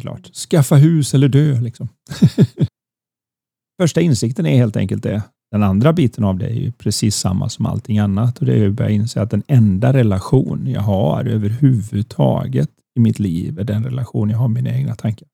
Klart. 0.00 0.34
Skaffa 0.34 0.76
hus 0.76 1.14
eller 1.14 1.28
dö 1.28 1.60
liksom. 1.60 1.88
Första 3.80 4.00
insikten 4.00 4.46
är 4.46 4.56
helt 4.56 4.76
enkelt 4.76 5.02
det. 5.02 5.22
Den 5.50 5.62
andra 5.62 5.92
biten 5.92 6.24
av 6.24 6.38
det 6.38 6.46
är 6.46 6.54
ju 6.54 6.72
precis 6.72 7.16
samma 7.16 7.48
som 7.48 7.66
allting 7.66 7.98
annat 7.98 8.38
och 8.38 8.46
det 8.46 8.52
är 8.52 8.56
ju 8.56 8.68
att 8.68 8.74
börja 8.74 8.90
inse 8.90 9.22
att 9.22 9.30
den 9.30 9.42
enda 9.46 9.92
relation 9.92 10.66
jag 10.66 10.80
har 10.80 11.24
överhuvudtaget 11.24 12.70
i 12.96 13.00
mitt 13.00 13.18
liv 13.18 13.58
är 13.58 13.64
den 13.64 13.84
relation 13.84 14.30
jag 14.30 14.38
har 14.38 14.48
med 14.48 14.64
mina 14.64 14.76
egna 14.76 14.94
tankar. 14.94 15.28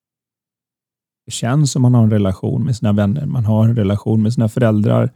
Det 1.26 1.33
känns 1.33 1.73
som 1.73 1.83
man 1.83 1.94
har 1.94 2.02
en 2.02 2.11
relation 2.11 2.64
med 2.64 2.76
sina 2.76 2.92
vänner, 2.92 3.26
man 3.26 3.44
har 3.44 3.68
en 3.68 3.76
relation 3.76 4.23
med 4.23 4.33
sina 4.33 4.49
föräldrar, 4.49 5.11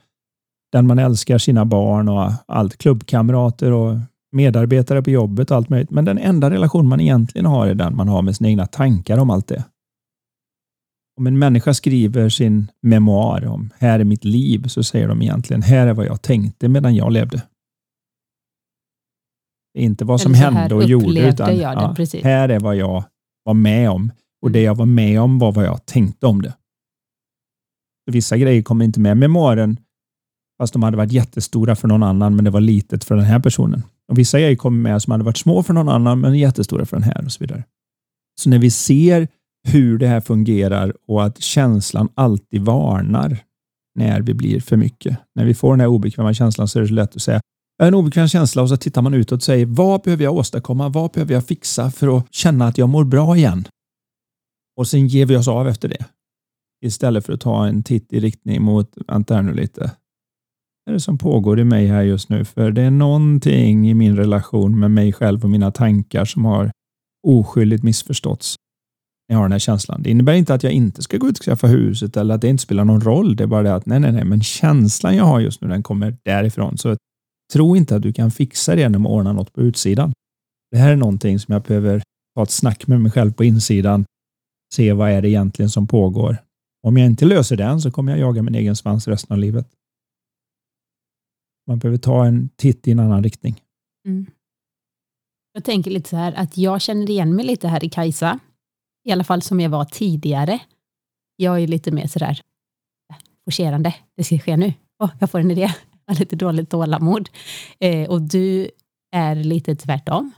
den 0.72 0.86
man 0.86 0.98
älskar, 0.98 1.38
sina 1.38 1.64
barn 1.64 2.08
och 2.08 2.32
allt, 2.46 2.76
klubbkamrater 2.76 3.72
och 3.72 3.96
medarbetare 4.32 5.02
på 5.02 5.10
jobbet 5.10 5.50
och 5.50 5.56
allt 5.56 5.68
möjligt. 5.68 5.90
Men 5.90 6.04
den 6.04 6.18
enda 6.18 6.50
relation 6.50 6.88
man 6.88 7.00
egentligen 7.00 7.46
har 7.46 7.66
är 7.66 7.74
den 7.74 7.96
man 7.96 8.08
har 8.08 8.22
med 8.22 8.36
sina 8.36 8.48
egna 8.48 8.66
tankar 8.66 9.18
om 9.18 9.30
allt 9.30 9.48
det. 9.48 9.64
Om 11.16 11.26
en 11.26 11.38
människa 11.38 11.74
skriver 11.74 12.28
sin 12.28 12.70
memoar 12.82 13.46
om 13.46 13.70
här 13.78 14.00
är 14.00 14.04
mitt 14.04 14.24
liv 14.24 14.66
så 14.66 14.84
säger 14.84 15.08
de 15.08 15.22
egentligen 15.22 15.62
här 15.62 15.86
är 15.86 15.94
vad 15.94 16.06
jag 16.06 16.22
tänkte 16.22 16.68
medan 16.68 16.94
jag 16.94 17.12
levde. 17.12 17.42
Det 19.74 19.80
är 19.80 19.84
inte 19.84 20.04
vad 20.04 20.20
som 20.20 20.34
hände 20.34 20.74
och 20.74 20.84
gjorde 20.84 21.28
utan 21.28 21.48
det, 21.48 21.54
ja, 21.54 21.94
här 22.22 22.48
är 22.48 22.60
vad 22.60 22.76
jag 22.76 23.04
var 23.44 23.54
med 23.54 23.90
om 23.90 24.12
och 24.42 24.50
det 24.50 24.62
jag 24.62 24.74
var 24.74 24.86
med 24.86 25.20
om 25.20 25.38
var 25.38 25.52
vad 25.52 25.64
jag 25.64 25.86
tänkte 25.86 26.26
om 26.26 26.42
det. 26.42 26.54
Så 28.04 28.12
vissa 28.12 28.36
grejer 28.36 28.62
kommer 28.62 28.84
inte 28.84 29.00
med 29.00 29.12
i 29.12 29.14
memoaren 29.14 29.76
fast 30.58 30.72
de 30.72 30.82
hade 30.82 30.96
varit 30.96 31.12
jättestora 31.12 31.76
för 31.76 31.88
någon 31.88 32.02
annan 32.02 32.36
men 32.36 32.44
det 32.44 32.50
var 32.50 32.60
litet 32.60 33.04
för 33.04 33.16
den 33.16 33.24
här 33.24 33.40
personen. 33.40 33.82
Och 34.08 34.18
Vissa 34.18 34.38
grejer 34.38 34.56
kommer 34.56 34.78
med 34.78 35.02
som 35.02 35.10
hade 35.10 35.24
varit 35.24 35.36
små 35.36 35.62
för 35.62 35.74
någon 35.74 35.88
annan 35.88 36.20
men 36.20 36.38
jättestora 36.38 36.86
för 36.86 36.96
den 36.96 37.04
här 37.04 37.24
och 37.24 37.32
så 37.32 37.44
vidare. 37.44 37.64
Så 38.40 38.50
när 38.50 38.58
vi 38.58 38.70
ser 38.70 39.28
hur 39.68 39.98
det 39.98 40.06
här 40.06 40.20
fungerar 40.20 40.92
och 41.08 41.24
att 41.24 41.42
känslan 41.42 42.08
alltid 42.14 42.62
varnar 42.62 43.38
när 43.94 44.20
vi 44.20 44.34
blir 44.34 44.60
för 44.60 44.76
mycket. 44.76 45.18
När 45.34 45.44
vi 45.44 45.54
får 45.54 45.72
den 45.72 45.80
här 45.80 45.86
obekväma 45.86 46.34
känslan 46.34 46.68
så 46.68 46.78
är 46.78 46.82
det 46.82 46.88
så 46.88 46.94
lätt 46.94 47.16
att 47.16 47.22
säga 47.22 47.40
en 47.82 47.94
obekväm 47.94 48.28
känsla 48.28 48.62
och 48.62 48.68
så 48.68 48.76
tittar 48.76 49.02
man 49.02 49.14
utåt 49.14 49.36
och 49.36 49.42
säger 49.42 49.66
vad 49.66 50.02
behöver 50.02 50.24
jag 50.24 50.34
åstadkomma? 50.34 50.88
Vad 50.88 51.10
behöver 51.10 51.34
jag 51.34 51.46
fixa 51.46 51.90
för 51.90 52.18
att 52.18 52.34
känna 52.34 52.66
att 52.66 52.78
jag 52.78 52.88
mår 52.88 53.04
bra 53.04 53.36
igen? 53.36 53.64
Och 54.76 54.88
sen 54.88 55.06
ger 55.06 55.26
vi 55.26 55.36
oss 55.36 55.48
av 55.48 55.68
efter 55.68 55.88
det. 55.88 56.04
Istället 56.84 57.26
för 57.26 57.32
att 57.32 57.40
ta 57.40 57.66
en 57.66 57.82
titt 57.82 58.12
i 58.12 58.20
riktning 58.20 58.62
mot, 58.62 58.92
vänta 59.06 59.34
här 59.34 59.42
nu 59.42 59.54
lite, 59.54 59.90
det 60.92 61.00
som 61.00 61.18
pågår 61.18 61.60
i 61.60 61.64
mig 61.64 61.86
här 61.86 62.02
just 62.02 62.28
nu? 62.28 62.44
För 62.44 62.70
det 62.70 62.82
är 62.82 62.90
någonting 62.90 63.90
i 63.90 63.94
min 63.94 64.16
relation 64.16 64.78
med 64.78 64.90
mig 64.90 65.12
själv 65.12 65.44
och 65.44 65.50
mina 65.50 65.70
tankar 65.70 66.24
som 66.24 66.44
har 66.44 66.70
oskyldigt 67.26 67.82
missförståtts. 67.82 68.56
Jag 69.26 69.36
har 69.36 69.44
den 69.44 69.52
här 69.52 69.58
känslan. 69.58 70.02
Det 70.02 70.10
innebär 70.10 70.32
inte 70.32 70.54
att 70.54 70.62
jag 70.62 70.72
inte 70.72 71.02
ska 71.02 71.16
gå 71.16 71.28
ut 71.28 71.38
och 71.38 71.44
skaffa 71.44 71.66
huset 71.66 72.16
eller 72.16 72.34
att 72.34 72.40
det 72.40 72.48
inte 72.48 72.62
spelar 72.62 72.84
någon 72.84 73.00
roll. 73.00 73.36
Det 73.36 73.44
är 73.44 73.48
bara 73.48 73.62
det 73.62 73.74
att 73.74 73.86
nej, 73.86 74.00
nej, 74.00 74.12
nej, 74.12 74.24
men 74.24 74.42
känslan 74.42 75.16
jag 75.16 75.24
har 75.24 75.40
just 75.40 75.60
nu, 75.60 75.68
den 75.68 75.82
kommer 75.82 76.16
därifrån. 76.24 76.78
Så 76.78 76.96
tro 77.52 77.76
inte 77.76 77.96
att 77.96 78.02
du 78.02 78.12
kan 78.12 78.30
fixa 78.30 78.74
det 78.74 78.80
genom 78.80 79.06
att 79.06 79.12
ordna 79.12 79.32
något 79.32 79.52
på 79.52 79.60
utsidan. 79.60 80.12
Det 80.70 80.78
här 80.78 80.92
är 80.92 80.96
någonting 80.96 81.38
som 81.38 81.52
jag 81.52 81.62
behöver 81.62 82.02
ta 82.36 82.42
ett 82.42 82.50
snack 82.50 82.86
med 82.86 83.00
mig 83.00 83.12
själv 83.12 83.32
på 83.32 83.44
insidan. 83.44 84.04
Se 84.74 84.92
vad 84.92 85.10
är 85.10 85.22
det 85.22 85.28
egentligen 85.28 85.70
som 85.70 85.86
pågår. 85.86 86.36
Om 86.86 86.96
jag 86.96 87.06
inte 87.06 87.24
löser 87.24 87.56
den 87.56 87.80
så 87.80 87.90
kommer 87.90 88.12
jag 88.12 88.20
jaga 88.20 88.42
min 88.42 88.54
egen 88.54 88.76
svans 88.76 89.08
resten 89.08 89.34
av 89.34 89.38
livet. 89.38 89.66
Man 91.68 91.78
behöver 91.78 91.98
ta 91.98 92.26
en 92.26 92.48
titt 92.56 92.88
i 92.88 92.92
en 92.92 92.98
annan 92.98 93.22
riktning. 93.22 93.62
Mm. 94.06 94.26
Jag 95.52 95.64
tänker 95.64 95.90
lite 95.90 96.08
så 96.08 96.16
här 96.16 96.32
att 96.32 96.56
jag 96.56 96.80
känner 96.80 97.10
igen 97.10 97.34
mig 97.34 97.44
lite 97.44 97.68
här 97.68 97.84
i 97.84 97.88
Kajsa. 97.88 98.38
I 99.04 99.12
alla 99.12 99.24
fall 99.24 99.42
som 99.42 99.60
jag 99.60 99.70
var 99.70 99.84
tidigare. 99.84 100.60
Jag 101.36 101.62
är 101.62 101.66
lite 101.66 101.90
mer 101.90 102.06
sådär 102.06 102.40
forcerande. 103.44 103.94
Det 104.16 104.24
ska 104.24 104.38
ske 104.38 104.56
nu. 104.56 104.72
Oh, 104.98 105.10
jag 105.20 105.30
får 105.30 105.38
en 105.38 105.50
idé. 105.50 105.72
Jag 106.06 106.14
har 106.14 106.20
lite 106.20 106.36
dåligt 106.36 106.70
tålamod. 106.70 107.28
Eh, 107.80 108.10
och 108.10 108.22
du 108.22 108.70
är 109.12 109.34
lite 109.34 109.76
tvärtom 109.76 110.32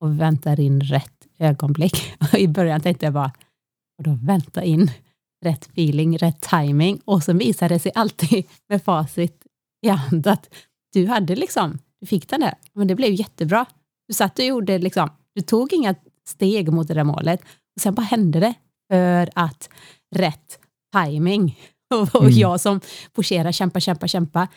och 0.00 0.20
väntar 0.20 0.60
in 0.60 0.80
rätt 0.80 1.26
ögonblick. 1.38 2.14
I 2.38 2.48
början 2.48 2.80
tänkte 2.80 3.06
jag 3.06 3.14
bara, 3.14 3.32
och 3.98 4.04
då 4.04 4.18
vänta 4.22 4.64
in 4.64 4.90
rätt 5.44 5.64
feeling, 5.64 6.18
rätt 6.18 6.40
timing 6.40 7.00
och 7.04 7.22
så 7.22 7.32
visar 7.32 7.68
det 7.68 7.78
sig 7.78 7.92
alltid 7.94 8.44
med 8.68 8.82
facit 8.82 9.46
i 9.86 9.88
hand 9.88 10.26
att 10.26 10.54
du 10.92 11.06
hade 11.06 11.36
liksom, 11.36 11.78
du 12.00 12.06
fick 12.06 12.28
den 12.28 12.40
där, 12.40 12.54
men 12.72 12.88
det 12.88 12.94
blev 12.94 13.12
jättebra. 13.12 13.66
Du 14.08 14.14
satt 14.14 14.38
och 14.38 14.44
gjorde 14.44 14.78
liksom, 14.78 15.10
du 15.34 15.40
tog 15.40 15.72
inga 15.72 15.94
steg 16.28 16.72
mot 16.72 16.88
det 16.88 16.94
där 16.94 17.04
målet 17.04 17.40
och 17.76 17.80
sen 17.80 17.94
bara 17.94 18.02
hände 18.02 18.40
det 18.40 18.54
för 18.92 19.30
att 19.34 19.68
rätt 20.14 20.58
timing 20.96 21.58
och, 21.94 22.14
och 22.14 22.22
mm. 22.22 22.38
jag 22.38 22.60
som 22.60 22.80
forcerar, 23.14 23.52
kämpa, 23.52 23.80
kämpa, 23.80 24.08
kämpa. 24.08 24.48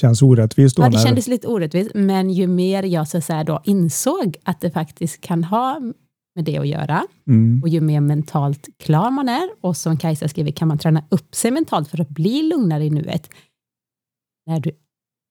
Känns 0.00 0.22
orättvist 0.22 0.76
då? 0.76 0.82
Ja, 0.82 0.88
det 0.88 0.98
kändes 0.98 1.26
lite 1.26 1.48
orättvist, 1.48 1.90
men 1.94 2.30
ju 2.30 2.46
mer 2.46 2.82
jag 2.82 3.08
så 3.08 3.20
säga, 3.20 3.44
då 3.44 3.62
insåg 3.64 4.36
att 4.42 4.60
det 4.60 4.70
faktiskt 4.70 5.20
kan 5.20 5.44
ha 5.44 5.80
med 6.34 6.44
det 6.44 6.58
att 6.58 6.68
göra. 6.68 7.06
Mm. 7.26 7.62
Och 7.62 7.68
ju 7.68 7.80
mer 7.80 8.00
mentalt 8.00 8.68
klar 8.78 9.10
man 9.10 9.28
är, 9.28 9.50
och 9.60 9.76
som 9.76 9.96
Kajsa 9.96 10.28
skriver, 10.28 10.52
kan 10.52 10.68
man 10.68 10.78
träna 10.78 11.04
upp 11.08 11.34
sig 11.34 11.50
mentalt 11.50 11.88
för 11.88 12.00
att 12.00 12.08
bli 12.08 12.42
lugnare 12.42 12.84
i 12.84 12.90
nuet. 12.90 13.30
När 14.46 14.60
du, 14.60 14.70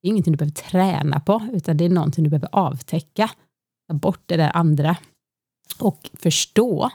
det 0.02 0.08
är 0.08 0.10
ingenting 0.10 0.34
du 0.34 0.38
behöver 0.38 0.54
träna 0.54 1.20
på, 1.20 1.50
utan 1.54 1.78
det 1.78 1.86
är 1.86 1.90
någonting 1.90 2.24
du 2.24 2.30
behöver 2.30 2.50
avtäcka. 2.52 3.32
Ta 3.88 3.94
bort 3.94 4.22
det 4.26 4.38
där 4.38 4.52
andra. 4.58 4.98
Och 5.80 6.10
förstå 6.14 6.92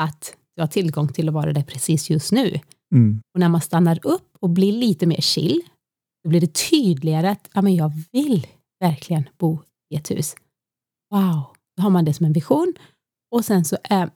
att 0.00 0.36
du 0.56 0.62
har 0.62 0.66
tillgång 0.66 1.08
till 1.08 1.28
att 1.28 1.34
vara 1.34 1.52
det 1.52 1.64
precis 1.64 2.10
just 2.10 2.32
nu. 2.32 2.60
Mm. 2.94 3.22
Och 3.34 3.40
när 3.40 3.48
man 3.48 3.60
stannar 3.60 4.06
upp 4.06 4.36
och 4.40 4.50
blir 4.50 4.72
lite 4.72 5.06
mer 5.06 5.20
chill, 5.20 5.62
då 6.24 6.30
blir 6.30 6.40
det 6.40 6.70
tydligare 6.70 7.30
att 7.30 7.48
ja, 7.52 7.62
men 7.62 7.74
jag 7.74 7.92
vill 8.12 8.46
verkligen 8.80 9.28
bo 9.38 9.58
i 9.90 9.96
ett 9.96 10.10
hus. 10.10 10.34
Wow, 11.10 11.46
då 11.76 11.82
har 11.82 11.90
man 11.90 12.04
det 12.04 12.14
som 12.14 12.26
en 12.26 12.32
vision 12.32 12.74
och 13.30 13.44
sen 13.44 13.64
så 13.64 13.76
är, 13.84 14.10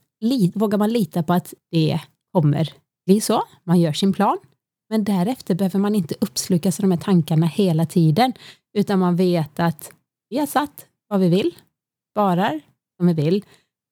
vågar 0.59 0.79
man 0.79 0.93
lita 0.93 1.23
på 1.23 1.33
att 1.33 1.55
det 1.71 2.01
kommer 2.33 2.73
bli 3.07 3.21
så. 3.21 3.43
Man 3.65 3.81
gör 3.81 3.93
sin 3.93 4.13
plan. 4.13 4.39
Men 4.89 5.05
därefter 5.05 5.55
behöver 5.55 5.79
man 5.79 5.95
inte 5.95 6.15
uppslukas 6.21 6.81
av 6.81 6.83
de 6.83 6.91
här 6.91 6.99
tankarna 6.99 7.47
hela 7.47 7.87
tiden, 7.87 8.33
utan 8.75 8.99
man 8.99 9.17
vet 9.17 9.61
att 9.61 9.93
vi 10.29 10.39
har 10.39 10.47
satt 10.47 10.87
vad 11.09 11.21
vi 11.21 11.29
vill, 11.29 11.55
sparar 12.13 12.61
som 12.97 13.07
vi 13.07 13.13
vill 13.13 13.45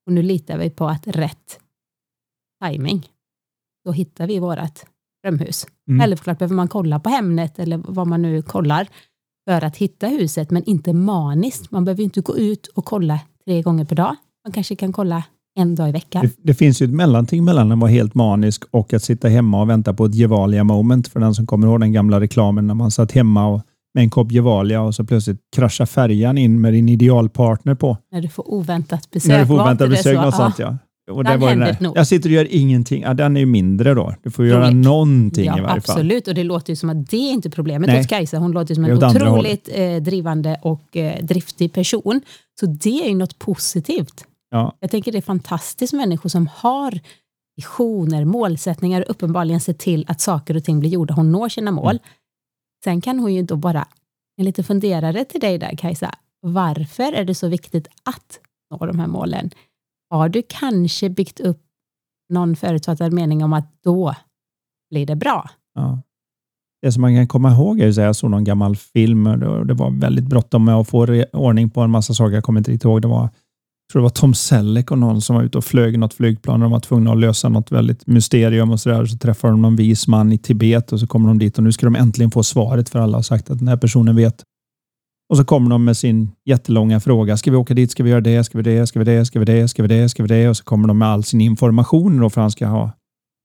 och 0.07 0.13
nu 0.13 0.23
litar 0.23 0.59
vi 0.59 0.71
på 0.71 0.87
att 0.87 1.07
rätt 1.07 1.61
timing, 2.65 3.09
då 3.85 3.93
hittar 3.93 4.27
vi 4.27 4.39
vårt 4.39 4.85
drömhus. 5.23 5.67
Mm. 5.89 6.01
Självklart 6.01 6.39
behöver 6.39 6.55
man 6.55 6.69
kolla 6.69 7.01
på 7.01 7.09
Hemnet 7.09 7.59
eller 7.59 7.77
vad 7.77 8.07
man 8.07 8.23
nu 8.23 8.43
kollar 8.43 8.89
för 9.49 9.65
att 9.65 9.77
hitta 9.77 10.09
huset, 10.09 10.51
men 10.51 10.65
inte 10.65 10.93
maniskt. 10.93 11.71
Man 11.71 11.85
behöver 11.85 12.03
inte 12.03 12.21
gå 12.21 12.37
ut 12.39 12.67
och 12.67 12.85
kolla 12.85 13.21
tre 13.45 13.63
gånger 13.63 13.85
per 13.85 13.97
dag. 13.97 14.17
Man 14.45 14.53
kanske 14.53 14.77
kan 14.77 14.93
kolla 14.93 15.25
en 15.57 15.75
dag 15.75 15.89
i 15.89 15.93
veckan. 15.93 16.23
Det, 16.23 16.33
det, 16.43 16.55
finns 16.55 16.83
ju 16.83 16.85
ett 16.85 16.93
mellanting 16.93 17.45
mellan 17.45 17.73
att 17.73 17.79
vara 17.79 17.91
helt 17.91 18.15
manisk 18.15 18.65
och 18.71 18.95
att 18.95 19.03
sitta 19.03 19.29
hemma 19.29 19.61
och 19.61 19.71
vänta 19.71 19.95
på 19.95 20.05
ett 20.05 20.15
Gevalia 20.15 20.65
moment. 20.65 21.09
För 21.09 21.21
den 21.21 21.35
som 21.35 21.47
kommer 21.47 21.67
ihåg 21.67 21.81
den 21.81 21.93
gamla 21.93 22.21
reklamen 22.21 22.67
när 22.67 22.75
man 22.75 22.91
satt 22.91 23.13
hemma 23.13 23.47
och, 23.47 23.61
med 23.95 24.03
en 24.05 24.11
kopp 24.11 24.33
Gevalia 24.33 24.83
och 24.83 24.95
så 24.95 25.05
plötsligt 25.05 25.39
kraschar 25.57 25.87
färjan 25.87 26.39
in 26.39 26.61
med 26.61 26.73
din 26.73 26.89
idealpartner 26.89 27.75
på. 27.75 27.97
När 28.13 28.21
du 28.21 28.29
får 28.29 28.55
oväntat 28.55 29.11
besök. 29.11 29.29
När 29.29 29.41
du 29.41 29.47
får 29.47 29.61
oväntat 29.61 29.91
besök, 29.91 30.17
något 30.17 30.37
sånt 30.37 30.59
ja. 30.59 30.79
Och 31.11 31.25
det 31.25 31.37
var 31.37 31.57
den. 31.57 31.93
Jag 31.95 32.07
sitter 32.07 32.29
och 32.29 32.35
gör 32.35 32.47
ingenting. 32.51 33.03
Ja, 33.03 33.15
den 33.15 33.37
är 33.37 33.41
ju 33.41 33.47
mindre 33.47 33.95
då. 33.95 34.15
Du 34.23 34.31
får 34.31 34.47
göra 34.47 34.67
Roligt. 34.67 34.85
någonting 34.85 35.45
ja, 35.45 35.59
i 35.59 35.61
varje 35.61 35.81
fall. 35.81 35.95
Absolut, 35.97 36.29
och 36.29 36.35
det 36.35 36.45
låter 36.45 36.73
ju 36.73 36.77
som 36.77 36.91
att 36.91 37.11
det 37.11 37.17
är 37.17 37.33
inte 37.33 37.51
problemet 37.51 37.87
Nej. 37.87 37.97
hos 37.97 38.07
Kajsa. 38.07 38.39
Hon 38.39 38.53
låter 38.53 38.75
som 38.75 38.85
en 38.85 39.05
otroligt 39.05 39.69
eh, 39.73 39.97
drivande 39.97 40.61
och 40.63 40.97
eh, 40.97 41.25
driftig 41.25 41.73
person. 41.73 42.21
Så 42.61 42.67
det 42.67 43.05
är 43.05 43.09
ju 43.09 43.15
något 43.15 43.39
positivt. 43.39 44.25
Ja. 44.55 44.77
Jag 44.81 44.91
tänker 44.91 45.13
det 45.13 45.19
är 45.19 45.23
fantastiskt 45.23 45.93
människor 45.93 46.29
som 46.29 46.49
har 46.55 47.01
visioner, 47.57 48.25
målsättningar 48.25 49.01
och 49.01 49.11
uppenbarligen 49.11 49.61
ser 49.61 49.73
till 49.73 50.05
att 50.09 50.21
saker 50.21 50.57
och 50.57 50.65
ting 50.65 50.81
blir 50.81 50.91
gjorda. 50.91 51.15
Hon 51.15 51.33
når 51.33 51.49
sina 51.49 51.71
mål. 51.71 51.91
Mm. 51.91 52.03
Sen 52.85 53.01
kan 53.01 53.19
hon 53.19 53.35
ju 53.35 53.43
då 53.43 53.57
bara, 53.57 53.89
en 54.37 54.45
liten 54.45 54.65
funderare 54.65 55.25
till 55.25 55.41
dig 55.41 55.59
där 55.59 55.77
Kajsa, 55.77 56.15
varför 56.41 57.13
är 57.13 57.25
det 57.25 57.35
så 57.35 57.49
viktigt 57.49 57.89
att 58.03 58.41
nå 58.71 58.87
de 58.87 58.99
här 58.99 59.07
målen? 59.07 59.51
Har 60.11 60.29
du 60.29 60.43
kanske 60.49 61.11
byggt 61.11 61.41
upp 61.41 61.63
någon 62.29 62.57
förutfattad 62.57 63.13
mening 63.13 63.45
om 63.45 63.53
att 63.53 63.83
då 63.83 64.15
blir 64.91 65.07
det 65.07 65.17
bra? 65.17 65.51
Ja. 65.75 65.99
Det 66.83 66.93
som 66.93 67.01
man 67.01 67.15
kan 67.15 67.29
komma 67.29 67.53
ihåg 67.53 67.81
är 67.81 67.89
att 67.89 67.97
jag 67.97 68.17
såg 68.17 68.31
någon 68.31 68.45
gammal 68.45 68.77
film 68.77 69.27
och 69.27 69.67
det 69.67 69.75
var 69.75 70.01
väldigt 70.01 70.27
bråttom 70.27 70.65
med 70.65 70.75
att 70.75 70.89
få 70.89 71.25
ordning 71.33 71.71
på 71.71 71.81
en 71.81 71.91
massa 71.91 72.15
saker. 72.15 72.35
Jag 72.35 72.45
kommer 72.45 72.61
inte 72.61 72.71
riktigt 72.71 72.85
ihåg. 72.85 73.03
Det 73.03 73.09
var 73.09 73.29
tror 73.95 74.01
det 74.01 74.05
var 74.05 74.11
Tom 74.11 74.35
Selleck 74.35 74.91
och 74.91 74.99
någon 74.99 75.21
som 75.21 75.37
var 75.37 75.43
ute 75.43 75.59
och 75.59 75.65
flög 75.65 75.99
något 75.99 76.15
flygplan. 76.15 76.61
De 76.61 76.71
var 76.71 76.81
tvungna 76.81 77.13
att 77.13 77.19
lösa 77.19 77.49
något 77.49 77.73
väldigt 77.73 78.07
mysterium 78.07 78.71
och 78.71 78.81
så 78.81 78.89
där. 78.89 79.07
Så 79.07 79.19
träffar 79.19 79.49
de 79.49 79.63
någon 79.63 79.77
vis 79.77 80.09
man 80.09 80.33
i 80.33 80.39
Tibet 80.39 80.93
och 80.93 81.01
så 81.01 81.07
kommer 81.07 81.29
de 81.29 81.39
dit 81.39 81.59
och 81.59 81.65
nu 81.65 81.73
ska 81.73 81.87
de 81.87 81.97
äntligen 81.97 82.31
få 82.31 82.43
svaret 82.43 82.89
för 82.89 82.99
alla 82.99 83.19
har 83.19 83.23
sagt 83.23 83.51
att 83.51 83.59
den 83.59 83.69
här 83.69 83.77
personen 83.77 84.17
vet. 84.17 84.43
Och 85.31 85.37
så 85.37 85.45
kommer 85.45 85.71
de 85.71 85.85
med 85.85 85.97
sin 85.97 86.31
jättelånga 86.45 87.01
fråga. 87.01 87.37
Ska 87.37 87.51
vi 87.51 87.57
åka 87.57 87.75
dit? 87.75 87.91
Ska 87.91 88.03
vi 88.03 88.11
göra 88.11 88.21
det? 88.21 88.45
Ska 88.45 88.59
vi 88.59 88.65
det? 88.65 88.87
Ska 88.87 88.99
vi 88.99 89.05
det? 89.05 89.25
Ska 89.25 89.39
vi 89.39 89.45
det? 89.45 89.69
Ska 89.69 89.83
vi 89.83 89.89
det? 89.89 90.09
Ska 90.09 90.23
vi 90.23 90.29
det? 90.29 90.49
Och 90.49 90.57
så 90.57 90.65
kommer 90.65 90.89
de 90.89 90.99
med 90.99 91.09
all 91.09 91.25
sin 91.25 91.41
information 91.41 92.21
då 92.21 92.31
för 92.31 92.41
han 92.41 92.51
ska 92.51 92.67
ha. 92.67 92.93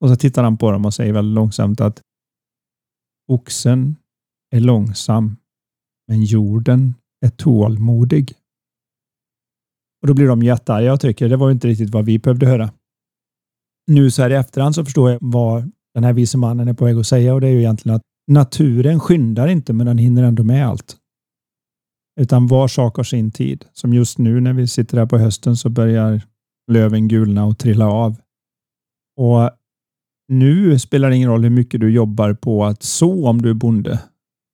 Och 0.01 0.09
så 0.09 0.15
tittar 0.15 0.43
han 0.43 0.57
på 0.57 0.71
dem 0.71 0.85
och 0.85 0.93
säger 0.93 1.13
väldigt 1.13 1.35
långsamt 1.35 1.81
att 1.81 2.01
oxen 3.27 3.95
är 4.55 4.59
långsam, 4.59 5.37
men 6.07 6.23
jorden 6.23 6.95
är 7.25 7.29
tålmodig. 7.29 8.33
Och 10.01 10.07
då 10.07 10.13
blir 10.13 10.27
de 10.27 10.43
jättearga 10.43 10.93
och 10.93 10.99
tycker 10.99 11.29
det 11.29 11.37
var 11.37 11.51
inte 11.51 11.67
riktigt 11.67 11.89
vad 11.89 12.05
vi 12.05 12.19
behövde 12.19 12.45
höra. 12.45 12.71
Nu 13.87 14.11
så 14.11 14.21
här 14.21 14.29
i 14.29 14.35
efterhand 14.35 14.75
så 14.75 14.85
förstår 14.85 15.11
jag 15.11 15.19
vad 15.21 15.71
den 15.93 16.03
här 16.03 16.13
vise 16.13 16.37
mannen 16.37 16.67
är 16.67 16.73
på 16.73 16.85
väg 16.85 16.97
att 16.97 17.07
säga 17.07 17.33
och 17.33 17.41
det 17.41 17.47
är 17.47 17.51
ju 17.51 17.59
egentligen 17.59 17.95
att 17.95 18.01
naturen 18.27 18.99
skyndar 18.99 19.47
inte 19.47 19.73
men 19.73 19.85
den 19.85 19.97
hinner 19.97 20.23
ändå 20.23 20.43
med 20.43 20.67
allt. 20.67 20.97
Utan 22.19 22.47
var 22.47 22.67
sak 22.67 22.95
har 22.97 23.03
sin 23.03 23.31
tid. 23.31 23.65
Som 23.73 23.93
just 23.93 24.17
nu 24.17 24.39
när 24.39 24.53
vi 24.53 24.67
sitter 24.67 24.97
här 24.97 25.05
på 25.05 25.17
hösten 25.17 25.57
så 25.57 25.69
börjar 25.69 26.21
löven 26.71 27.07
gulna 27.07 27.45
och 27.45 27.57
trilla 27.57 27.87
av. 27.87 28.21
Och 29.17 29.51
nu 30.27 30.79
spelar 30.79 31.09
det 31.09 31.15
ingen 31.15 31.29
roll 31.29 31.43
hur 31.43 31.49
mycket 31.49 31.81
du 31.81 31.91
jobbar 31.91 32.33
på 32.33 32.65
att 32.65 32.83
så 32.83 33.27
om 33.27 33.41
du 33.41 33.49
är 33.49 33.53
bonde, 33.53 33.99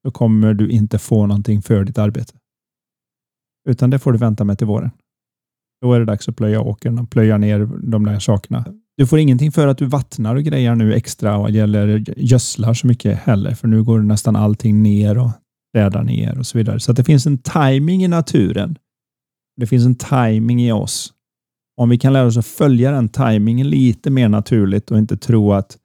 Då 0.04 0.12
kommer 0.12 0.54
du 0.54 0.70
inte 0.70 1.00
få 1.00 1.26
någonting 1.26 1.62
för 1.62 1.84
ditt 1.84 1.98
arbete. 1.98 2.34
Utan 3.70 3.90
det 3.90 4.00
får 4.00 4.12
du 4.12 4.18
vänta 4.18 4.44
med 4.44 4.58
till 4.58 4.68
våren. 4.68 4.92
Då 5.86 5.94
är 5.94 6.00
det 6.00 6.06
dags 6.06 6.30
att 6.30 6.36
plöja 6.36 6.62
åkern 6.62 7.00
och 7.00 7.10
plöja 7.10 7.38
ner 7.38 7.70
de 7.92 8.06
där 8.06 8.20
sakerna. 8.20 8.66
Du 8.98 9.08
får 9.08 9.20
ingenting 9.20 9.52
för 9.52 9.68
att 9.68 9.78
du 9.78 9.86
vattnar 9.86 10.36
och 10.36 10.44
grejer 10.44 10.76
nu 10.76 10.94
extra 10.94 11.38
vad 11.38 11.52
gäller 11.52 12.04
gödslar 12.18 12.74
så 12.74 12.88
mycket 12.88 13.20
heller, 13.20 13.52
för 13.52 13.68
nu 13.68 13.84
går 13.84 14.00
nästan 14.00 14.36
allting 14.36 14.84
ner 14.84 15.18
och 15.18 15.32
trädar 15.74 16.04
ner 16.04 16.40
och 16.40 16.46
så 16.46 16.58
vidare. 16.58 16.80
Så 16.80 16.94
det 16.94 17.04
finns 17.04 17.26
en 17.26 17.38
timing 17.38 18.04
i 18.04 18.08
naturen. 18.08 18.78
Det 19.58 19.68
finns 19.68 19.86
en 19.86 19.96
timing 19.96 20.62
i 20.62 20.72
oss. 20.72 21.14
Om 21.82 21.90
vi 21.90 21.98
kan 21.98 22.14
lära 22.14 22.28
oss 22.28 22.38
att 22.38 22.46
följa 22.46 22.92
den 22.92 23.10
timingen 23.10 23.70
lite 23.70 24.10
mer 24.10 24.30
naturligt 24.30 24.92
och 24.92 24.98
inte 24.98 25.18
tro 25.18 25.54
att 25.54 25.78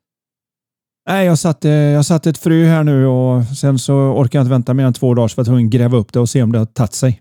Nej, 1.08 1.26
jag 1.26 1.38
satte, 1.38 1.68
jag 1.68 2.06
satte 2.06 2.30
ett 2.30 2.38
frö 2.38 2.64
här 2.64 2.84
nu 2.84 3.06
och 3.06 3.44
sen 3.44 3.78
så 3.78 3.94
orkar 3.94 4.38
jag 4.38 4.44
inte 4.44 4.50
vänta 4.50 4.74
mer 4.74 4.84
än 4.84 4.92
två 4.92 5.14
dagar 5.14 5.28
för 5.28 5.42
att 5.42 5.48
hon 5.48 5.70
gräva 5.70 5.98
upp 5.98 6.12
det 6.12 6.20
och 6.20 6.28
se 6.28 6.42
om 6.42 6.52
det 6.52 6.58
har 6.58 6.66
tagit 6.66 6.92
sig 6.92 7.20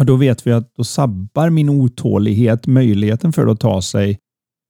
då 0.00 0.16
vet 0.16 0.46
vi 0.46 0.52
att 0.52 0.74
då 0.74 0.84
sabbar 0.84 1.50
min 1.50 1.68
otålighet 1.68 2.66
möjligheten 2.66 3.32
för 3.32 3.46
det 3.46 3.52
att 3.52 3.60
ta 3.60 3.82
sig 3.82 4.18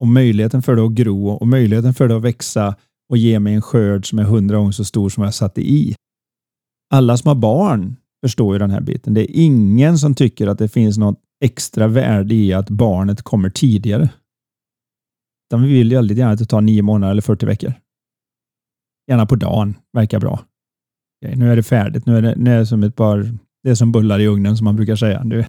och 0.00 0.08
möjligheten 0.08 0.62
för 0.62 0.76
det 0.76 0.82
att 0.82 0.92
gro 0.92 1.28
och 1.28 1.48
möjligheten 1.48 1.94
för 1.94 2.08
det 2.08 2.16
att 2.16 2.22
växa 2.22 2.76
och 3.10 3.16
ge 3.16 3.38
mig 3.38 3.54
en 3.54 3.62
skörd 3.62 4.08
som 4.08 4.18
är 4.18 4.22
hundra 4.22 4.56
gånger 4.56 4.72
så 4.72 4.84
stor 4.84 5.08
som 5.08 5.24
jag 5.24 5.34
satte 5.34 5.60
i. 5.60 5.94
alla 6.94 7.16
som 7.16 7.28
har 7.28 7.34
barn 7.34 7.96
förstår 8.24 8.54
ju 8.54 8.58
den 8.58 8.70
här 8.70 8.80
biten. 8.80 9.14
Det 9.14 9.20
är 9.20 9.40
ingen 9.40 9.98
som 9.98 10.14
tycker 10.14 10.46
att 10.46 10.58
det 10.58 10.68
finns 10.68 10.98
något 10.98 11.20
extra 11.44 11.88
värde 11.88 12.34
i 12.34 12.52
att 12.52 12.70
barnet 12.70 13.22
kommer 13.22 13.50
tidigare. 13.50 14.08
Utan 15.48 15.62
vi 15.62 15.72
vill 15.72 15.90
ju 15.90 15.96
väldigt 15.96 16.18
gärna 16.18 16.32
att 16.32 16.38
det 16.38 16.46
tar 16.46 16.60
nio 16.60 16.82
månader 16.82 17.10
eller 17.10 17.22
40 17.22 17.46
veckor. 17.46 17.72
Gärna 19.10 19.26
på 19.26 19.36
dagen, 19.36 19.74
verkar 19.92 20.20
bra. 20.20 20.44
Okej, 21.24 21.36
nu 21.36 21.52
är 21.52 21.56
det 21.56 21.62
färdigt. 21.62 22.06
Nu 22.06 22.16
är 22.16 22.22
det, 22.22 22.34
nu 22.36 22.50
är 22.50 22.58
det 22.58 22.66
som 22.66 22.82
ett 22.82 22.96
par, 22.96 23.38
det 23.64 23.70
är 23.70 23.74
som 23.74 23.92
bullar 23.92 24.20
i 24.20 24.26
ugnen 24.26 24.56
som 24.56 24.64
man 24.64 24.76
brukar 24.76 24.96
säga. 24.96 25.22
Du, 25.24 25.44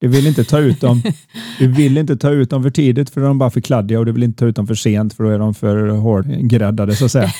du 0.00 0.08
vill 0.08 0.26
inte 0.26 0.44
ta 0.44 0.58
ut 0.58 0.80
dem 0.80 1.02
Du 1.58 1.68
vill 1.72 1.98
inte 1.98 2.16
ta 2.16 2.30
ut 2.30 2.50
dem 2.50 2.62
för 2.62 2.70
tidigt 2.70 3.10
för 3.10 3.20
då 3.20 3.26
är 3.26 3.28
de 3.28 3.38
bara 3.38 3.50
för 3.50 3.60
kladdiga 3.60 3.98
och 3.98 4.06
du 4.06 4.12
vill 4.12 4.22
inte 4.22 4.38
ta 4.38 4.46
ut 4.46 4.56
dem 4.56 4.66
för 4.66 4.74
sent 4.74 5.14
för 5.14 5.24
då 5.24 5.30
är 5.30 5.38
de 5.38 5.54
för 5.54 5.88
hårdgräddade 5.88 6.96
så 6.96 7.04
att 7.04 7.12
säga. 7.12 7.32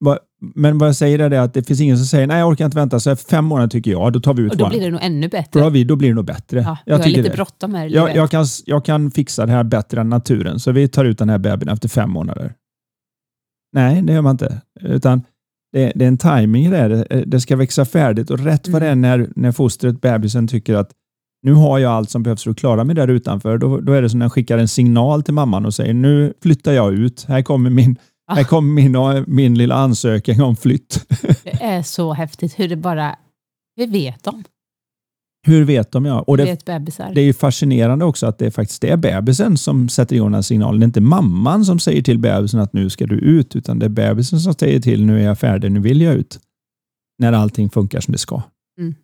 Men 0.54 0.78
vad 0.78 0.88
jag 0.88 0.96
säger 0.96 1.18
är 1.18 1.40
att 1.40 1.54
det 1.54 1.62
finns 1.62 1.80
ingen 1.80 1.96
som 1.96 2.06
säger 2.06 2.26
nej 2.26 2.38
jag 2.38 2.48
orkar 2.48 2.64
inte 2.64 2.76
vänta 2.76 3.00
så 3.00 3.16
fem 3.16 3.44
månader 3.44 3.68
tycker 3.68 3.90
jag, 3.90 4.12
då 4.12 4.20
tar 4.20 4.34
vi 4.34 4.42
ut 4.42 4.52
Och 4.52 4.58
då 4.58 4.68
blir 4.68 4.80
det 4.80 4.90
nog 4.90 5.00
ännu 5.02 5.28
bättre. 5.28 5.60
Då, 5.60 5.70
vi, 5.70 5.84
då 5.84 5.96
blir 5.96 6.08
det 6.08 6.14
nog 6.14 6.24
bättre. 6.24 6.60
Ja, 6.60 6.78
jag 6.86 6.98
har 6.98 7.06
lite 7.06 7.30
bråttom 7.30 7.74
här. 7.74 7.86
Jag, 7.86 8.16
jag, 8.16 8.30
kan, 8.30 8.46
jag 8.66 8.84
kan 8.84 9.10
fixa 9.10 9.46
det 9.46 9.52
här 9.52 9.64
bättre 9.64 10.00
än 10.00 10.08
naturen, 10.08 10.60
så 10.60 10.72
vi 10.72 10.88
tar 10.88 11.04
ut 11.04 11.18
den 11.18 11.28
här 11.28 11.38
bebisen 11.38 11.68
efter 11.68 11.88
fem 11.88 12.10
månader. 12.10 12.54
Nej, 13.72 14.02
det 14.02 14.12
gör 14.12 14.22
man 14.22 14.34
inte. 14.34 14.60
Utan 14.80 15.22
det, 15.72 15.92
det 15.94 16.04
är 16.04 16.08
en 16.08 16.18
timing 16.18 16.70
det. 16.70 16.76
här. 16.76 17.24
Det 17.26 17.40
ska 17.40 17.56
växa 17.56 17.84
färdigt 17.84 18.30
och 18.30 18.38
rätt 18.38 18.68
vad 18.68 18.82
det 18.82 18.88
är 18.88 18.94
när, 18.94 19.28
när 19.36 19.52
fostret, 19.52 20.00
bebisen, 20.00 20.48
tycker 20.48 20.74
att 20.74 20.90
nu 21.42 21.52
har 21.52 21.78
jag 21.78 21.92
allt 21.92 22.10
som 22.10 22.22
behövs 22.22 22.44
för 22.44 22.50
att 22.50 22.56
klara 22.58 22.84
mig 22.84 22.94
där 22.96 23.08
utanför. 23.08 23.58
Då, 23.58 23.80
då 23.80 23.92
är 23.92 24.02
det 24.02 24.10
som 24.10 24.18
när 24.18 24.24
den 24.24 24.30
skickar 24.30 24.58
en 24.58 24.68
signal 24.68 25.22
till 25.22 25.34
mamman 25.34 25.66
och 25.66 25.74
säger 25.74 25.94
nu 25.94 26.34
flyttar 26.42 26.72
jag 26.72 26.94
ut. 26.94 27.24
Här 27.28 27.42
kommer 27.42 27.70
min, 27.70 27.96
Ah. 28.30 28.34
här 28.34 28.44
kommer 28.44 28.72
min, 28.82 29.24
min 29.26 29.58
lilla 29.58 29.74
ansökan 29.74 30.40
om 30.40 30.56
flytt. 30.56 31.06
Det 31.44 31.62
är 31.62 31.82
så 31.82 32.12
häftigt 32.12 32.58
hur 32.58 32.68
det 32.68 32.76
bara... 32.76 33.16
Vi 33.76 33.86
vet 33.86 34.24
dem. 34.24 34.44
Hur 35.46 35.64
vet 35.64 35.92
de? 35.92 36.04
Ja? 36.04 36.20
Och 36.20 36.36
det, 36.36 36.44
vet 36.44 36.64
bebisar. 36.64 37.12
Det 37.14 37.20
är 37.20 37.24
ju 37.24 37.32
fascinerande 37.32 38.04
också 38.04 38.26
att 38.26 38.38
det 38.38 38.50
faktiskt 38.50 38.84
är 38.84 38.96
bebisen 38.96 39.56
som 39.56 39.88
sätter 39.88 40.16
igång 40.16 40.26
den 40.26 40.34
här 40.34 40.42
signalen. 40.42 40.80
Det 40.80 40.84
är 40.84 40.86
inte 40.86 41.00
mamman 41.00 41.64
som 41.64 41.78
säger 41.78 42.02
till 42.02 42.18
bebisen 42.18 42.60
att 42.60 42.72
nu 42.72 42.90
ska 42.90 43.06
du 43.06 43.18
ut, 43.18 43.56
utan 43.56 43.78
det 43.78 43.86
är 43.86 43.90
bebisen 43.90 44.40
som 44.40 44.54
säger 44.54 44.80
till 44.80 45.06
nu 45.06 45.20
är 45.20 45.24
jag 45.24 45.38
färdig, 45.38 45.72
nu 45.72 45.80
vill 45.80 46.00
jag 46.00 46.14
ut. 46.14 46.40
När 47.18 47.32
allting 47.32 47.70
funkar 47.70 48.00
som 48.00 48.12
det 48.12 48.18
ska. 48.18 48.42
Mm. 48.80 48.94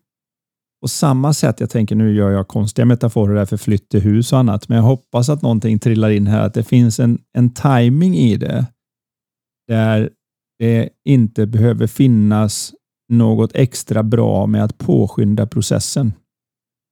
På 0.83 0.89
samma 0.89 1.33
sätt, 1.33 1.61
jag 1.61 1.71
tänker 1.71 1.97
nu 1.97 2.15
gör 2.15 2.31
jag 2.31 2.49
konstiga 2.49 2.85
metaforer 2.87 3.35
där 3.35 3.45
för 3.45 3.57
flytt 3.57 3.89
till 3.89 4.01
hus 4.01 4.33
och 4.33 4.39
annat, 4.39 4.69
men 4.69 4.77
jag 4.77 4.85
hoppas 4.85 5.29
att 5.29 5.43
någonting 5.43 5.79
trillar 5.79 6.11
in 6.11 6.27
här, 6.27 6.41
att 6.41 6.55
det 6.55 6.65
finns 6.65 7.01
en, 7.01 7.19
en 7.33 7.55
timing 7.55 8.17
i 8.17 8.37
det, 8.37 8.67
där 9.69 10.11
det 10.59 10.89
inte 11.05 11.47
behöver 11.47 11.87
finnas 11.87 12.75
något 13.13 13.51
extra 13.55 14.03
bra 14.03 14.47
med 14.47 14.65
att 14.65 14.79
påskynda 14.79 15.47
processen. 15.47 16.13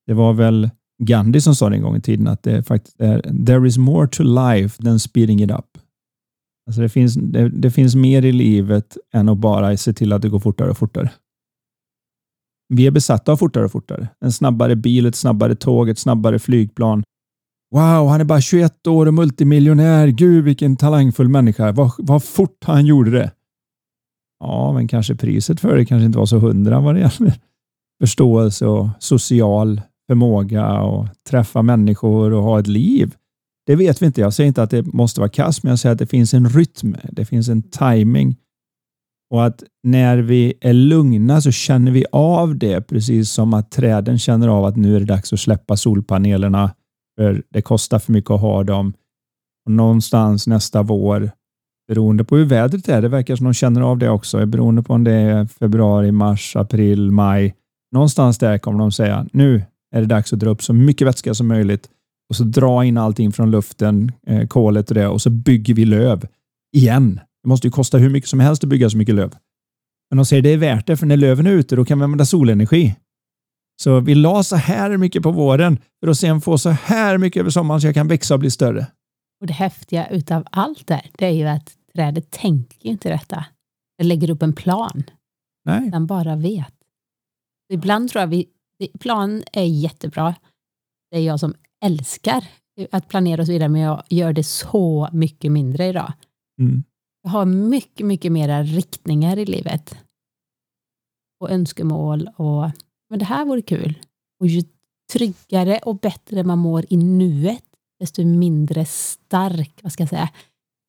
Det 0.06 0.14
var 0.14 0.32
väl 0.32 0.70
Gandhi 1.02 1.40
som 1.40 1.54
sa 1.54 1.68
det 1.68 1.76
en 1.76 1.82
gång 1.82 1.96
i 1.96 2.00
tiden 2.00 2.28
att 2.28 2.42
det 2.42 2.62
faktiskt 2.62 3.00
är 3.00 3.44
“There 3.46 3.68
is 3.68 3.78
more 3.78 4.08
to 4.08 4.22
life 4.22 4.82
than 4.82 5.00
speeding 5.00 5.42
it 5.42 5.50
up”. 5.50 5.78
Alltså 6.66 6.80
det, 6.80 6.88
finns, 6.88 7.14
det, 7.14 7.48
det 7.48 7.70
finns 7.70 7.94
mer 7.94 8.24
i 8.24 8.32
livet 8.32 8.96
än 9.12 9.28
att 9.28 9.38
bara 9.38 9.76
se 9.76 9.92
till 9.92 10.12
att 10.12 10.22
det 10.22 10.28
går 10.28 10.40
fortare 10.40 10.70
och 10.70 10.78
fortare. 10.78 11.10
Vi 12.68 12.86
är 12.86 12.90
besatta 12.90 13.32
av 13.32 13.36
fortare 13.36 13.64
och 13.64 13.72
fortare. 13.72 14.08
En 14.20 14.32
snabbare 14.32 14.76
bil, 14.76 15.06
ett 15.06 15.16
snabbare 15.16 15.54
tåg, 15.54 15.88
ett 15.88 15.98
snabbare 15.98 16.38
flygplan. 16.38 17.02
Wow, 17.74 18.08
han 18.08 18.20
är 18.20 18.24
bara 18.24 18.40
21 18.40 18.86
år 18.86 19.06
och 19.06 19.14
multimiljonär. 19.14 20.08
Gud, 20.08 20.44
vilken 20.44 20.76
talangfull 20.76 21.28
människa. 21.28 21.72
Vad, 21.72 21.92
vad 21.98 22.24
fort 22.24 22.64
han 22.64 22.86
gjorde 22.86 23.10
det. 23.10 23.32
Ja, 24.40 24.72
men 24.72 24.88
kanske 24.88 25.14
priset 25.14 25.60
för 25.60 25.76
det 25.76 25.84
kanske 25.84 26.06
inte 26.06 26.18
var 26.18 26.26
så 26.26 26.38
hundra 26.38 26.80
vad 26.80 26.94
det 26.94 27.00
gäller 27.00 27.34
förståelse 28.00 28.66
och 28.66 28.88
social 28.98 29.80
förmåga 30.06 30.80
och 30.80 31.08
träffa 31.30 31.62
människor 31.62 32.32
och 32.32 32.42
ha 32.42 32.60
ett 32.60 32.66
liv. 32.66 33.14
Det 33.66 33.76
vet 33.76 34.02
vi 34.02 34.06
inte. 34.06 34.20
Jag 34.20 34.34
säger 34.34 34.48
inte 34.48 34.62
att 34.62 34.70
det 34.70 34.82
måste 34.82 35.20
vara 35.20 35.30
kast, 35.30 35.62
men 35.62 35.70
jag 35.70 35.78
säger 35.78 35.92
att 35.92 35.98
det 35.98 36.06
finns 36.06 36.34
en 36.34 36.48
rytm. 36.48 36.96
Det 37.12 37.24
finns 37.24 37.48
en 37.48 37.62
timing 37.62 38.36
och 39.34 39.44
att 39.44 39.62
när 39.82 40.18
vi 40.18 40.54
är 40.60 40.72
lugna 40.72 41.40
så 41.40 41.50
känner 41.50 41.92
vi 41.92 42.04
av 42.12 42.58
det 42.58 42.80
precis 42.80 43.30
som 43.30 43.54
att 43.54 43.70
träden 43.70 44.18
känner 44.18 44.48
av 44.48 44.64
att 44.64 44.76
nu 44.76 44.96
är 44.96 45.00
det 45.00 45.06
dags 45.06 45.32
att 45.32 45.40
släppa 45.40 45.76
solpanelerna 45.76 46.74
för 47.18 47.42
det 47.50 47.62
kostar 47.62 47.98
för 47.98 48.12
mycket 48.12 48.30
att 48.30 48.40
ha 48.40 48.64
dem. 48.64 48.92
Och 49.66 49.72
någonstans 49.72 50.46
nästa 50.46 50.82
vår, 50.82 51.30
beroende 51.88 52.24
på 52.24 52.36
hur 52.36 52.44
vädret 52.44 52.88
är, 52.88 53.02
det 53.02 53.08
verkar 53.08 53.36
som 53.36 53.44
de 53.44 53.54
känner 53.54 53.80
av 53.80 53.98
det 53.98 54.10
också, 54.10 54.46
beroende 54.46 54.82
på 54.82 54.92
om 54.92 55.04
det 55.04 55.12
är 55.12 55.46
februari, 55.46 56.12
mars, 56.12 56.56
april, 56.56 57.10
maj. 57.10 57.54
Någonstans 57.92 58.38
där 58.38 58.58
kommer 58.58 58.78
de 58.78 58.92
säga 58.92 59.26
nu 59.32 59.62
är 59.94 60.00
det 60.00 60.06
dags 60.06 60.32
att 60.32 60.40
dra 60.40 60.50
upp 60.50 60.62
så 60.62 60.72
mycket 60.72 61.06
vätska 61.06 61.34
som 61.34 61.48
möjligt 61.48 61.88
och 62.28 62.36
så 62.36 62.44
dra 62.44 62.84
in 62.84 62.98
allting 62.98 63.32
från 63.32 63.50
luften, 63.50 64.12
eh, 64.26 64.46
kolet 64.46 64.88
och 64.88 64.94
det 64.94 65.08
och 65.08 65.22
så 65.22 65.30
bygger 65.30 65.74
vi 65.74 65.84
löv 65.84 66.26
igen. 66.76 67.20
Det 67.42 67.48
måste 67.48 67.66
ju 67.66 67.70
kosta 67.70 67.98
hur 67.98 68.10
mycket 68.10 68.30
som 68.30 68.40
helst 68.40 68.64
att 68.64 68.70
bygga 68.70 68.90
så 68.90 68.96
mycket 68.96 69.14
löv. 69.14 69.34
Men 70.10 70.16
de 70.16 70.26
säger 70.26 70.42
det 70.42 70.52
är 70.52 70.56
värt 70.56 70.86
det 70.86 70.96
för 70.96 71.06
när 71.06 71.16
löven 71.16 71.46
är 71.46 71.50
ute 71.50 71.76
då 71.76 71.84
kan 71.84 71.98
vi 71.98 72.04
använda 72.04 72.24
solenergi. 72.24 72.96
Så 73.82 74.00
vi 74.00 74.14
la 74.14 74.42
så 74.42 74.56
här 74.56 74.96
mycket 74.96 75.22
på 75.22 75.30
våren 75.30 75.78
för 76.00 76.10
att 76.10 76.18
sen 76.18 76.40
få 76.40 76.58
så 76.58 76.70
här 76.70 77.18
mycket 77.18 77.40
över 77.40 77.50
sommaren 77.50 77.80
så 77.80 77.86
jag 77.86 77.94
kan 77.94 78.08
växa 78.08 78.34
och 78.34 78.40
bli 78.40 78.50
större. 78.50 78.86
Och 79.40 79.46
det 79.46 79.52
häftiga 79.52 80.08
utav 80.08 80.46
allt 80.50 80.86
där, 80.86 81.10
det 81.18 81.26
är 81.26 81.30
ju 81.30 81.44
att 81.44 81.72
trädet 81.94 82.30
tänker 82.30 82.84
ju 82.84 82.90
inte 82.90 83.08
detta. 83.08 83.44
Det 83.98 84.04
lägger 84.04 84.30
upp 84.30 84.42
en 84.42 84.52
plan. 84.52 85.02
Nej, 85.64 85.90
Den 85.90 86.06
bara 86.06 86.36
vet. 86.36 86.74
Ibland 87.72 88.10
tror 88.10 88.20
jag 88.20 88.28
vi, 88.28 88.46
plan 89.00 89.42
är 89.52 89.64
jättebra. 89.64 90.34
Det 91.10 91.16
är 91.16 91.22
jag 91.22 91.40
som 91.40 91.54
älskar 91.84 92.44
att 92.90 93.08
planera 93.08 93.40
och 93.40 93.46
så 93.46 93.52
vidare, 93.52 93.68
men 93.68 93.80
jag 93.80 94.02
gör 94.10 94.32
det 94.32 94.44
så 94.44 95.08
mycket 95.12 95.52
mindre 95.52 95.86
idag. 95.86 96.12
mm. 96.60 96.84
Jag 97.22 97.30
har 97.30 97.44
mycket, 97.44 98.06
mycket 98.06 98.32
mera 98.32 98.62
riktningar 98.62 99.38
i 99.38 99.44
livet. 99.44 99.96
Och 101.40 101.50
önskemål 101.50 102.28
och 102.36 102.70
men 103.10 103.18
det 103.18 103.24
här 103.24 103.44
vore 103.44 103.62
kul. 103.62 103.98
Och 104.40 104.46
ju 104.46 104.62
tryggare 105.12 105.78
och 105.78 105.96
bättre 105.96 106.44
man 106.44 106.58
mår 106.58 106.84
i 106.88 106.96
nuet, 106.96 107.64
desto 108.00 108.24
mindre 108.24 108.84
stark, 108.84 109.80
vad 109.82 109.92
ska 109.92 110.02
jag 110.02 110.10
säga, 110.10 110.28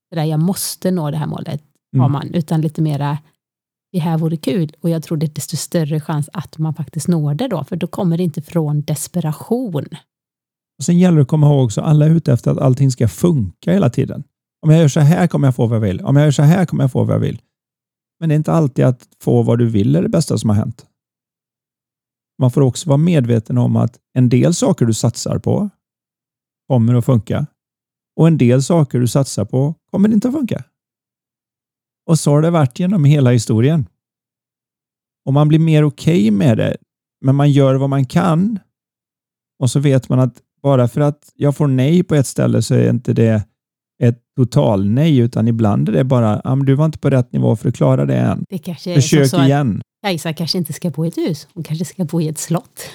det 0.10 0.16
där 0.16 0.24
jag 0.24 0.40
måste 0.40 0.92
nå 0.92 1.12
det 1.12 1.18
här 1.18 1.28
målet 1.28 1.64
har 1.98 2.06
Mm. 2.06 2.12
man, 2.12 2.34
utan 2.34 2.62
lite 2.62 2.82
mera 2.82 3.18
det 3.92 4.00
här 4.00 4.18
vore 4.18 4.38
kul 4.38 4.72
och 4.82 4.90
jag 4.90 5.04
tror 5.04 5.18
det 5.18 5.26
är 5.26 5.34
desto 5.34 5.58
större 5.58 6.00
chans 6.00 6.30
att 6.34 6.58
man 6.58 6.74
faktiskt 6.74 7.08
når 7.08 7.34
det 7.34 7.48
då, 7.48 7.64
för 7.64 7.76
då 7.76 7.88
kommer 7.88 8.18
det 8.18 8.24
inte 8.24 8.42
från 8.42 8.82
desperation. 8.82 9.86
Och 10.78 10.84
Sen 10.84 11.00
gäller 11.00 11.16
det 11.16 11.22
att 11.22 11.28
komma 11.28 11.48
ihåg 11.48 11.66
också, 11.66 11.82
alla 11.82 12.06
är 12.06 12.10
ute 12.10 12.34
efter 12.34 12.52
att 12.52 12.58
allting 12.58 12.92
ska 12.92 13.08
funka 13.08 13.74
hela 13.74 13.90
tiden. 13.90 14.24
Om 14.62 14.70
jag 14.70 14.80
gör 14.80 14.88
så 14.88 15.00
här 15.00 15.28
kommer 15.28 15.48
jag 15.48 15.56
få 15.56 15.68
vad 15.68 15.76
jag 15.76 15.82
vill. 15.82 16.02
Om 16.02 16.16
jag 16.16 16.26
gör 16.26 16.32
så 16.32 16.44
här 16.44 16.66
kommer 16.66 16.84
jag 16.84 16.92
få 16.92 17.04
vad 17.04 17.16
jag 17.16 17.20
vill. 17.20 17.42
Men 18.20 18.30
det 18.30 18.36
är 18.36 18.38
inte 18.38 18.52
alltid 18.52 18.86
att 18.86 19.08
få 19.22 19.44
vad 19.44 19.60
du 19.60 19.70
vill 19.70 19.96
är 19.96 20.02
det 20.02 20.10
bästa 20.10 20.38
som 20.38 20.50
har 20.50 20.58
hänt. 20.58 20.86
Man 22.42 22.52
får 22.52 22.62
också 22.62 22.90
vara 22.90 22.98
medveten 22.98 23.58
om 23.58 23.76
att 23.76 24.00
en 24.14 24.30
del 24.30 24.54
saker 24.54 24.86
du 24.86 24.94
satsar 24.94 25.40
på 25.40 25.70
kommer 26.68 26.96
att 26.96 27.06
funka 27.06 27.48
och 28.16 28.28
en 28.28 28.38
del 28.38 28.64
saker 28.64 29.00
du 29.00 29.08
satsar 29.08 29.46
på 29.46 29.76
kommer 29.92 30.10
inte 30.10 30.28
att 30.28 30.34
funka. 30.34 30.64
Och 32.08 32.20
så 32.20 32.32
har 32.32 32.42
det 32.42 32.50
varit 32.50 32.80
genom 32.80 33.06
hela 33.06 33.32
historien. 33.32 33.88
Och 35.26 35.34
man 35.34 35.48
blir 35.48 35.60
mer 35.60 35.84
okej 35.84 36.20
okay 36.20 36.32
med 36.32 36.58
det, 36.58 36.78
men 37.22 37.36
man 37.36 37.52
gör 37.52 37.76
vad 37.76 37.90
man 37.90 38.06
kan 38.06 38.60
och 39.60 39.72
så 39.72 39.80
vet 39.80 40.10
man 40.10 40.20
att 40.20 40.42
bara 40.62 40.88
för 40.88 41.02
att 41.02 41.32
jag 41.36 41.56
får 41.56 41.68
nej 41.68 42.04
på 42.04 42.16
ett 42.16 42.28
ställe 42.28 42.62
så 42.62 42.76
är 42.76 42.90
inte 42.90 43.14
det 43.14 43.44
ett 44.04 44.20
total 44.38 44.90
nej, 44.90 45.18
utan 45.18 45.48
ibland 45.48 45.90
är 45.90 45.94
det 45.94 46.04
bara, 46.04 46.42
ah, 46.44 46.56
du 46.56 46.76
var 46.76 46.86
inte 46.86 47.00
på 47.00 47.10
rätt 47.10 47.32
nivå 47.34 47.56
för 47.56 47.70
att 47.70 47.76
klara 47.76 48.06
det 48.06 48.16
än. 48.18 48.46
Det 48.50 48.58
kanske 48.58 48.92
är 48.92 48.96
Försök 48.96 49.30
så 49.30 49.44
igen. 49.44 49.82
Kajsa 50.04 50.34
kanske 50.34 50.58
inte 50.58 50.74
ska 50.74 50.90
bo 50.90 51.06
i 51.06 51.08
ett 51.08 51.18
hus, 51.18 51.48
hon 51.54 51.64
kanske 51.64 51.86
ska 51.86 52.06
bo 52.06 52.22
i 52.22 52.28
ett 52.28 52.38
slott. 52.38 52.90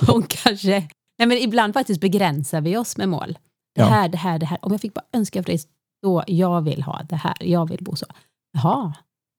hon 0.06 0.22
kanske... 0.22 0.88
Nej, 1.18 1.28
men 1.28 1.38
ibland 1.38 1.74
faktiskt 1.74 2.00
begränsar 2.00 2.60
vi 2.60 2.76
oss 2.76 2.96
med 2.96 3.08
mål. 3.08 3.38
Det 3.74 3.80
Ja. 3.80 3.86
här, 3.86 4.08
det 4.08 4.16
här, 4.16 4.38
det 4.38 4.46
här. 4.46 4.58
Om 4.62 4.72
jag 4.72 4.80
fick 4.80 4.94
bara 4.94 5.04
önska 5.12 5.42
för 5.42 5.46
dig, 5.50 5.60
då 6.02 6.24
jag 6.26 6.62
vill 6.62 6.82
ha 6.82 7.02
det 7.08 7.16
här, 7.16 7.34
jag 7.40 7.68
vill 7.68 7.84
bo 7.84 7.96
så. 7.96 8.06
Jaha, 8.52 8.92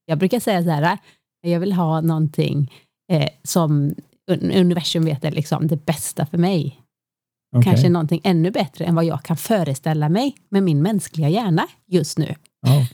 jag 0.05 0.17
brukar 0.17 0.39
säga 0.39 0.63
så 0.63 0.69
här, 0.69 0.97
jag 1.41 1.59
vill 1.59 1.73
ha 1.73 2.01
någonting 2.01 2.71
eh, 3.11 3.29
som 3.43 3.95
un- 4.31 4.59
universum 4.59 5.05
vet 5.05 5.23
är 5.25 5.31
liksom 5.31 5.67
det 5.67 5.85
bästa 5.85 6.25
för 6.25 6.37
mig. 6.37 6.77
Okej. 7.55 7.63
Kanske 7.63 7.89
någonting 7.89 8.21
ännu 8.23 8.51
bättre 8.51 8.85
än 8.85 8.95
vad 8.95 9.05
jag 9.05 9.23
kan 9.23 9.37
föreställa 9.37 10.09
mig 10.09 10.35
med 10.49 10.63
min 10.63 10.81
mänskliga 10.81 11.29
hjärna 11.29 11.67
just 11.87 12.17
nu. 12.17 12.35
Ja, 12.67 12.87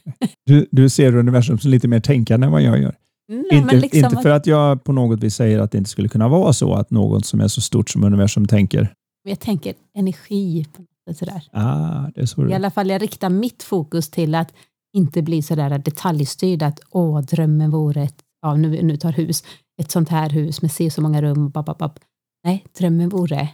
du, 0.45 0.67
du 0.71 0.89
ser 0.89 1.15
universum 1.15 1.59
som 1.59 1.71
lite 1.71 1.87
mer 1.87 1.99
tänkande 1.99 2.45
än 2.45 2.51
vad 2.51 2.61
jag 2.61 2.79
gör. 2.81 2.95
Nej, 3.29 3.45
inte, 3.51 3.65
men 3.65 3.79
liksom 3.79 3.97
inte 4.11 4.21
för 4.21 4.29
att 4.29 4.47
jag 4.47 4.83
på 4.83 4.91
något 4.91 5.23
vis 5.23 5.35
säger 5.35 5.59
att 5.59 5.71
det 5.71 5.77
inte 5.77 5.89
skulle 5.89 6.09
kunna 6.09 6.27
vara 6.27 6.53
så 6.53 6.73
att 6.73 6.91
något 6.91 7.25
som 7.25 7.41
är 7.41 7.47
så 7.47 7.61
stort 7.61 7.89
som 7.89 8.03
universum 8.03 8.47
tänker. 8.47 8.93
Jag 9.29 9.39
tänker 9.39 9.73
energi 9.97 10.65
sådär. 11.13 11.43
Ah, 11.51 12.11
det 12.15 12.21
är 12.21 12.25
så 12.25 12.47
I 12.47 12.53
alla 12.53 12.71
fall 12.71 12.89
jag 12.89 13.01
riktar 13.01 13.29
mitt 13.29 13.63
fokus 13.63 14.09
till 14.09 14.35
att 14.35 14.53
inte 14.93 15.21
bli 15.21 15.41
sådär 15.41 15.77
detaljstyrd 15.77 16.63
att 16.63 16.79
åh, 16.89 17.21
drömmen 17.21 17.71
vore 17.71 18.03
ett 18.03 18.23
ja, 18.41 18.55
nu, 18.55 18.83
nu 18.83 18.97
tar 18.97 19.11
hus, 19.11 19.43
ett 19.81 19.91
sånt 19.91 20.09
här 20.09 20.29
hus 20.29 20.61
med 20.61 20.71
se 20.71 20.91
så 20.91 21.01
många 21.01 21.21
rum. 21.21 21.49
Bap, 21.49 21.65
bap, 21.65 21.77
bap. 21.77 21.99
Nej, 22.43 22.65
drömmen 22.77 23.09
vore 23.09 23.49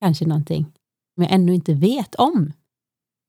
kanske 0.00 0.26
någonting 0.26 0.64
som 1.14 1.22
jag 1.22 1.32
ännu 1.32 1.54
inte 1.54 1.74
vet 1.74 2.14
om. 2.14 2.52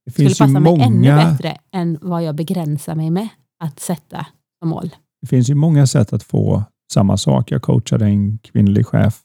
Det 0.06 0.12
Skulle 0.12 0.28
finns, 0.28 0.42
ju 0.42 0.46
passa 0.46 0.60
mig 0.60 0.82
ännu 0.82 1.12
många, 1.12 1.16
bättre 1.16 1.58
än 1.72 1.98
vad 2.02 2.24
jag 2.24 2.36
begränsar 2.36 2.96
mig 2.96 3.10
med 3.10 3.28
att 3.60 3.80
sätta 3.80 4.28
som 4.60 4.70
mål. 4.70 4.96
det 5.22 5.28
finns 5.28 5.50
ju 5.50 5.56
många 5.56 5.88
sätt 5.88 6.14
att 6.14 6.24
få 6.24 6.64
samma 6.94 7.18
sak. 7.18 7.52
Jag 7.52 7.62
coachade 7.62 8.06
en 8.06 8.38
kvinnlig 8.38 8.88
chef 8.88 9.23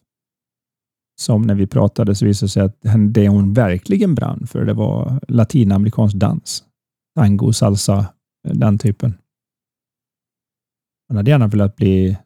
som 1.21 1.43
när 1.43 1.55
vi 1.55 1.67
pratade 1.67 2.15
så 2.15 2.25
visade 2.25 2.47
det 2.47 2.51
sig 2.51 2.63
att 2.63 3.15
det 3.15 3.29
hon 3.29 3.53
verkligen 3.53 4.15
brann 4.15 4.47
för 4.47 4.65
det 4.65 4.75
var 4.75 5.21
latinamerikansk 5.29 6.17
dans. 6.17 6.65
Tango, 7.19 7.53
salsa, 7.53 8.07
den 8.49 8.79
typen. 8.79 9.15
Hon 11.09 11.17
hade 11.17 11.31
gärna 11.31 11.47
velat 11.47 11.77
bli 11.77 12.19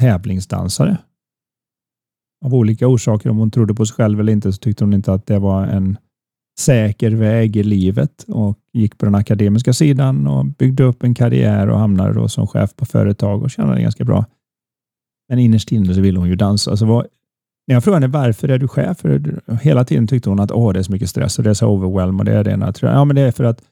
tävlingsdansare. 0.00 0.98
Av 2.44 2.54
olika 2.54 2.86
orsaker, 2.86 3.30
om 3.30 3.36
hon 3.36 3.50
trodde 3.50 3.74
på 3.74 3.86
sig 3.86 3.94
själv 3.94 4.20
eller 4.20 4.32
inte, 4.32 4.52
så 4.52 4.58
tyckte 4.58 4.84
hon 4.84 4.94
inte 4.94 5.12
att 5.12 5.26
det 5.26 5.38
var 5.38 5.66
en 5.66 5.96
säker 6.58 7.10
väg 7.10 7.56
i 7.56 7.62
livet 7.62 8.24
och 8.28 8.58
gick 8.72 8.98
på 8.98 9.04
den 9.04 9.14
akademiska 9.14 9.72
sidan 9.72 10.26
och 10.26 10.44
byggde 10.44 10.84
upp 10.84 11.02
en 11.02 11.14
karriär 11.14 11.68
och 11.68 11.78
hamnade 11.78 12.14
då 12.14 12.28
som 12.28 12.46
chef 12.46 12.76
på 12.76 12.86
företag 12.86 13.42
och 13.42 13.50
tjänade 13.50 13.82
ganska 13.82 14.04
bra. 14.04 14.24
Men 15.28 15.38
innerst 15.38 15.72
inne 15.72 15.94
så 15.94 16.00
ville 16.00 16.18
hon 16.18 16.28
ju 16.28 16.36
dansa. 16.36 16.76
Så 16.76 16.86
vad, 16.86 17.06
när 17.68 17.74
jag 17.74 17.84
frågade 17.84 18.04
henne 18.06 18.18
varför 18.18 18.48
är 18.48 18.58
du 18.58 18.68
chef? 18.68 18.98
För 18.98 19.38
hela 19.62 19.84
tiden 19.84 20.06
tyckte 20.06 20.30
hon 20.30 20.40
att 20.40 20.50
Åh, 20.50 20.72
det 20.72 20.78
är 20.78 20.82
så 20.82 20.92
mycket 20.92 21.10
stress 21.10 21.38
och 21.38 21.44
det 21.44 21.50
är 21.50 21.54
så 21.54 21.68
overwhelm 21.68 22.18
och 22.18 22.24
det 22.24 22.32
är 22.32 22.44
det. 22.44 22.50
ena." 22.50 22.72
Ja, 22.82 23.04
men 23.04 23.16
det 23.16 23.22
är 23.22 23.32
för 23.32 23.44
att 23.44 23.62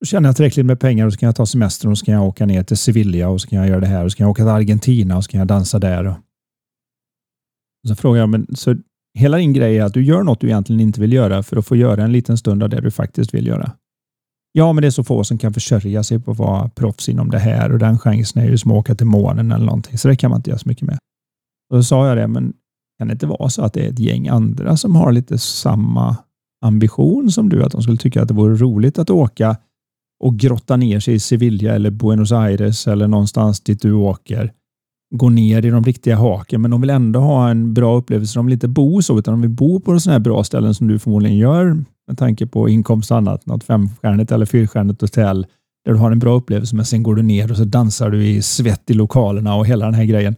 då 0.00 0.06
tjänar 0.06 0.28
jag 0.28 0.36
tillräckligt 0.36 0.66
med 0.66 0.80
pengar 0.80 1.06
och 1.06 1.12
så 1.12 1.18
kan 1.18 1.26
jag 1.26 1.36
ta 1.36 1.46
semester 1.46 1.90
och 1.90 1.98
så 1.98 2.04
kan 2.04 2.14
jag 2.14 2.24
åka 2.24 2.46
ner 2.46 2.62
till 2.62 2.76
Sevilla 2.76 3.28
och 3.28 3.40
så 3.40 3.48
kan 3.48 3.58
jag 3.58 3.68
göra 3.68 3.80
det 3.80 3.86
här 3.86 4.04
och 4.04 4.12
så 4.12 4.16
kan 4.16 4.24
jag 4.24 4.30
åka 4.30 4.42
till 4.42 4.48
Argentina 4.50 5.16
och 5.16 5.24
så 5.24 5.30
kan 5.30 5.38
jag 5.38 5.48
dansa 5.48 5.78
där. 5.78 6.04
Och, 6.04 6.16
och 7.82 7.88
så 7.88 7.94
frågar 7.94 8.20
jag, 8.20 8.28
men 8.28 8.46
så 8.56 8.76
hela 9.18 9.36
din 9.36 9.52
grej 9.52 9.78
är 9.78 9.84
att 9.84 9.94
du 9.94 10.04
gör 10.04 10.22
något 10.22 10.40
du 10.40 10.46
egentligen 10.46 10.80
inte 10.80 11.00
vill 11.00 11.12
göra 11.12 11.42
för 11.42 11.56
att 11.56 11.66
få 11.66 11.76
göra 11.76 12.04
en 12.04 12.12
liten 12.12 12.38
stund 12.38 12.62
av 12.62 12.68
det 12.68 12.80
du 12.80 12.90
faktiskt 12.90 13.34
vill 13.34 13.46
göra. 13.46 13.72
Ja, 14.52 14.72
men 14.72 14.82
det 14.82 14.88
är 14.88 14.90
så 14.90 15.04
få 15.04 15.24
som 15.24 15.38
kan 15.38 15.54
försörja 15.54 16.02
sig 16.02 16.20
på 16.20 16.30
att 16.30 16.38
vara 16.38 16.68
proffs 16.68 17.08
inom 17.08 17.30
det 17.30 17.38
här 17.38 17.72
och 17.72 17.78
den 17.78 17.98
chansen 17.98 18.42
är 18.42 18.46
ju 18.46 18.58
som 18.58 18.70
att 18.70 18.76
åka 18.76 18.94
till 18.94 19.06
månen 19.06 19.52
eller 19.52 19.66
någonting, 19.66 19.98
så 19.98 20.08
det 20.08 20.16
kan 20.16 20.30
man 20.30 20.38
inte 20.38 20.50
göra 20.50 20.58
så 20.58 20.68
mycket 20.68 20.86
med. 20.86 20.98
Och 21.70 21.76
då 21.76 21.82
sa 21.82 22.08
jag 22.08 22.16
det, 22.16 22.26
men 22.26 22.52
kan 22.98 23.08
det 23.08 23.12
inte 23.12 23.26
vara 23.26 23.50
så 23.50 23.62
att 23.62 23.72
det 23.72 23.86
är 23.86 23.90
ett 23.90 23.98
gäng 23.98 24.28
andra 24.28 24.76
som 24.76 24.96
har 24.96 25.12
lite 25.12 25.38
samma 25.38 26.16
ambition 26.64 27.30
som 27.30 27.48
du, 27.48 27.64
att 27.64 27.72
de 27.72 27.82
skulle 27.82 27.96
tycka 27.96 28.22
att 28.22 28.28
det 28.28 28.34
vore 28.34 28.54
roligt 28.54 28.98
att 28.98 29.10
åka 29.10 29.56
och 30.24 30.36
grotta 30.36 30.76
ner 30.76 31.00
sig 31.00 31.14
i 31.14 31.18
Sevilla 31.18 31.74
eller 31.74 31.90
Buenos 31.90 32.32
Aires 32.32 32.88
eller 32.88 33.08
någonstans 33.08 33.60
dit 33.60 33.82
du 33.82 33.92
åker. 33.92 34.52
Gå 35.14 35.28
ner 35.28 35.66
i 35.66 35.70
de 35.70 35.84
riktiga 35.84 36.16
haken, 36.16 36.62
men 36.62 36.70
de 36.70 36.80
vill 36.80 36.90
ändå 36.90 37.20
ha 37.20 37.50
en 37.50 37.74
bra 37.74 37.96
upplevelse. 37.96 38.38
De 38.38 38.46
vill 38.46 38.52
inte 38.52 38.68
bo 38.68 39.02
så, 39.02 39.18
utan 39.18 39.34
de 39.34 39.40
vill 39.40 39.50
bo 39.50 39.80
på 39.80 40.00
sådana 40.00 40.14
här 40.14 40.20
bra 40.20 40.44
ställen 40.44 40.74
som 40.74 40.88
du 40.88 40.98
förmodligen 40.98 41.36
gör 41.36 41.84
med 42.06 42.18
tanke 42.18 42.46
på 42.46 42.68
inkomst 42.68 43.10
och 43.10 43.16
annat. 43.16 43.46
Något 43.46 43.64
femstjärnigt 43.64 44.32
eller 44.32 44.46
fyrstjärnigt 44.46 45.00
hotell 45.00 45.46
där 45.84 45.92
du 45.92 45.98
har 45.98 46.12
en 46.12 46.18
bra 46.18 46.34
upplevelse, 46.34 46.76
men 46.76 46.84
sen 46.84 47.02
går 47.02 47.14
du 47.14 47.22
ner 47.22 47.50
och 47.50 47.56
så 47.56 47.64
dansar 47.64 48.10
du 48.10 48.26
i 48.26 48.42
svett 48.42 48.90
i 48.90 48.94
lokalerna 48.94 49.54
och 49.54 49.66
hela 49.66 49.84
den 49.84 49.94
här 49.94 50.04
grejen. 50.04 50.36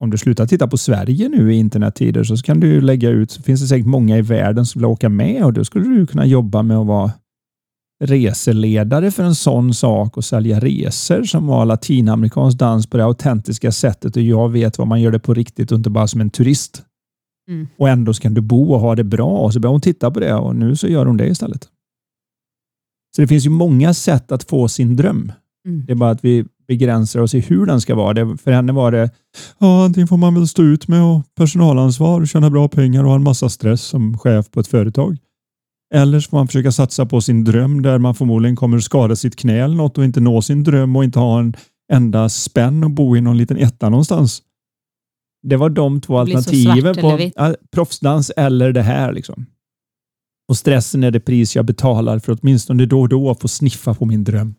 Om 0.00 0.10
du 0.10 0.18
slutar 0.18 0.46
titta 0.46 0.68
på 0.68 0.76
Sverige 0.76 1.28
nu 1.28 1.54
i 1.54 1.56
internettider 1.56 2.24
så 2.24 2.36
kan 2.36 2.60
du 2.60 2.80
lägga 2.80 3.08
ut, 3.08 3.30
så 3.30 3.42
finns 3.42 3.60
det 3.60 3.66
säkert 3.66 3.86
många 3.86 4.18
i 4.18 4.22
världen 4.22 4.66
som 4.66 4.78
vill 4.78 4.86
åka 4.86 5.08
med 5.08 5.44
och 5.44 5.52
då 5.52 5.64
skulle 5.64 5.84
du 5.84 6.06
kunna 6.06 6.26
jobba 6.26 6.62
med 6.62 6.76
att 6.76 6.86
vara 6.86 7.12
reseledare 8.04 9.10
för 9.10 9.22
en 9.22 9.34
sån 9.34 9.74
sak 9.74 10.16
och 10.16 10.24
sälja 10.24 10.60
resor 10.60 11.22
som 11.22 11.46
var 11.46 11.66
latinamerikansk 11.66 12.58
dans 12.58 12.86
på 12.86 12.96
det 12.96 13.04
autentiska 13.04 13.72
sättet 13.72 14.16
och 14.16 14.22
jag 14.22 14.48
vet 14.48 14.78
vad 14.78 14.88
man 14.88 15.00
gör 15.00 15.12
det 15.12 15.18
på 15.18 15.34
riktigt 15.34 15.72
och 15.72 15.76
inte 15.76 15.90
bara 15.90 16.06
som 16.06 16.20
en 16.20 16.30
turist. 16.30 16.84
Mm. 17.48 17.68
Och 17.78 17.88
ändå 17.88 18.14
ska 18.14 18.28
du 18.28 18.40
bo 18.40 18.72
och 18.72 18.80
ha 18.80 18.94
det 18.94 19.04
bra 19.04 19.38
och 19.38 19.52
så 19.52 19.60
börjar 19.60 19.72
hon 19.72 19.80
titta 19.80 20.10
på 20.10 20.20
det 20.20 20.34
och 20.34 20.56
nu 20.56 20.76
så 20.76 20.86
gör 20.86 21.06
hon 21.06 21.16
det 21.16 21.26
istället. 21.26 21.68
Så 23.16 23.22
det 23.22 23.28
finns 23.28 23.46
ju 23.46 23.50
många 23.50 23.94
sätt 23.94 24.32
att 24.32 24.44
få 24.44 24.68
sin 24.68 24.96
dröm. 24.96 25.32
Mm. 25.66 25.84
Det 25.86 25.92
är 25.92 25.96
bara 25.96 26.10
att 26.10 26.24
vi 26.24 26.44
begränsar 26.66 27.20
oss 27.20 27.34
i 27.34 27.40
hur 27.40 27.66
den 27.66 27.80
ska 27.80 27.94
vara. 27.94 28.14
Det, 28.14 28.36
för 28.36 28.52
henne 28.52 28.72
var 28.72 28.92
det, 28.92 29.10
ja, 29.58 29.84
antingen 29.84 30.08
får 30.08 30.16
man 30.16 30.34
väl 30.34 30.48
stå 30.48 30.62
ut 30.62 30.88
med 30.88 31.02
och 31.02 31.22
personalansvar 31.36 32.26
tjäna 32.26 32.50
bra 32.50 32.68
pengar 32.68 33.04
och 33.04 33.08
ha 33.08 33.16
en 33.16 33.22
massa 33.22 33.48
stress 33.48 33.82
som 33.82 34.18
chef 34.18 34.50
på 34.50 34.60
ett 34.60 34.66
företag. 34.68 35.18
Eller 35.94 36.20
så 36.20 36.30
får 36.30 36.36
man 36.36 36.46
försöka 36.46 36.72
satsa 36.72 37.06
på 37.06 37.20
sin 37.20 37.44
dröm 37.44 37.82
där 37.82 37.98
man 37.98 38.14
förmodligen 38.14 38.56
kommer 38.56 38.76
att 38.76 38.84
skada 38.84 39.16
sitt 39.16 39.36
knä 39.36 39.64
eller 39.64 39.76
något 39.76 39.98
och 39.98 40.04
inte 40.04 40.20
nå 40.20 40.42
sin 40.42 40.64
dröm 40.64 40.96
och 40.96 41.04
inte 41.04 41.18
ha 41.18 41.40
en 41.40 41.54
enda 41.92 42.28
spänn 42.28 42.84
och 42.84 42.90
bo 42.90 43.16
i 43.16 43.20
någon 43.20 43.36
liten 43.36 43.56
etta 43.56 43.88
någonstans. 43.88 44.42
Det 45.42 45.56
var 45.56 45.70
de 45.70 46.00
två 46.00 46.18
alternativen 46.18 46.94
på 46.94 47.10
eller 47.10 47.56
proffsdans 47.72 48.30
eller 48.36 48.72
det 48.72 48.82
här. 48.82 49.12
Liksom. 49.12 49.46
Och 50.48 50.56
stressen 50.56 51.04
är 51.04 51.10
det 51.10 51.20
pris 51.20 51.56
jag 51.56 51.64
betalar 51.64 52.18
för 52.18 52.32
att 52.32 52.40
åtminstone 52.42 52.86
då 52.86 53.00
och 53.00 53.08
då 53.08 53.34
få 53.34 53.48
sniffa 53.48 53.94
på 53.94 54.04
min 54.04 54.24
dröm. 54.24 54.54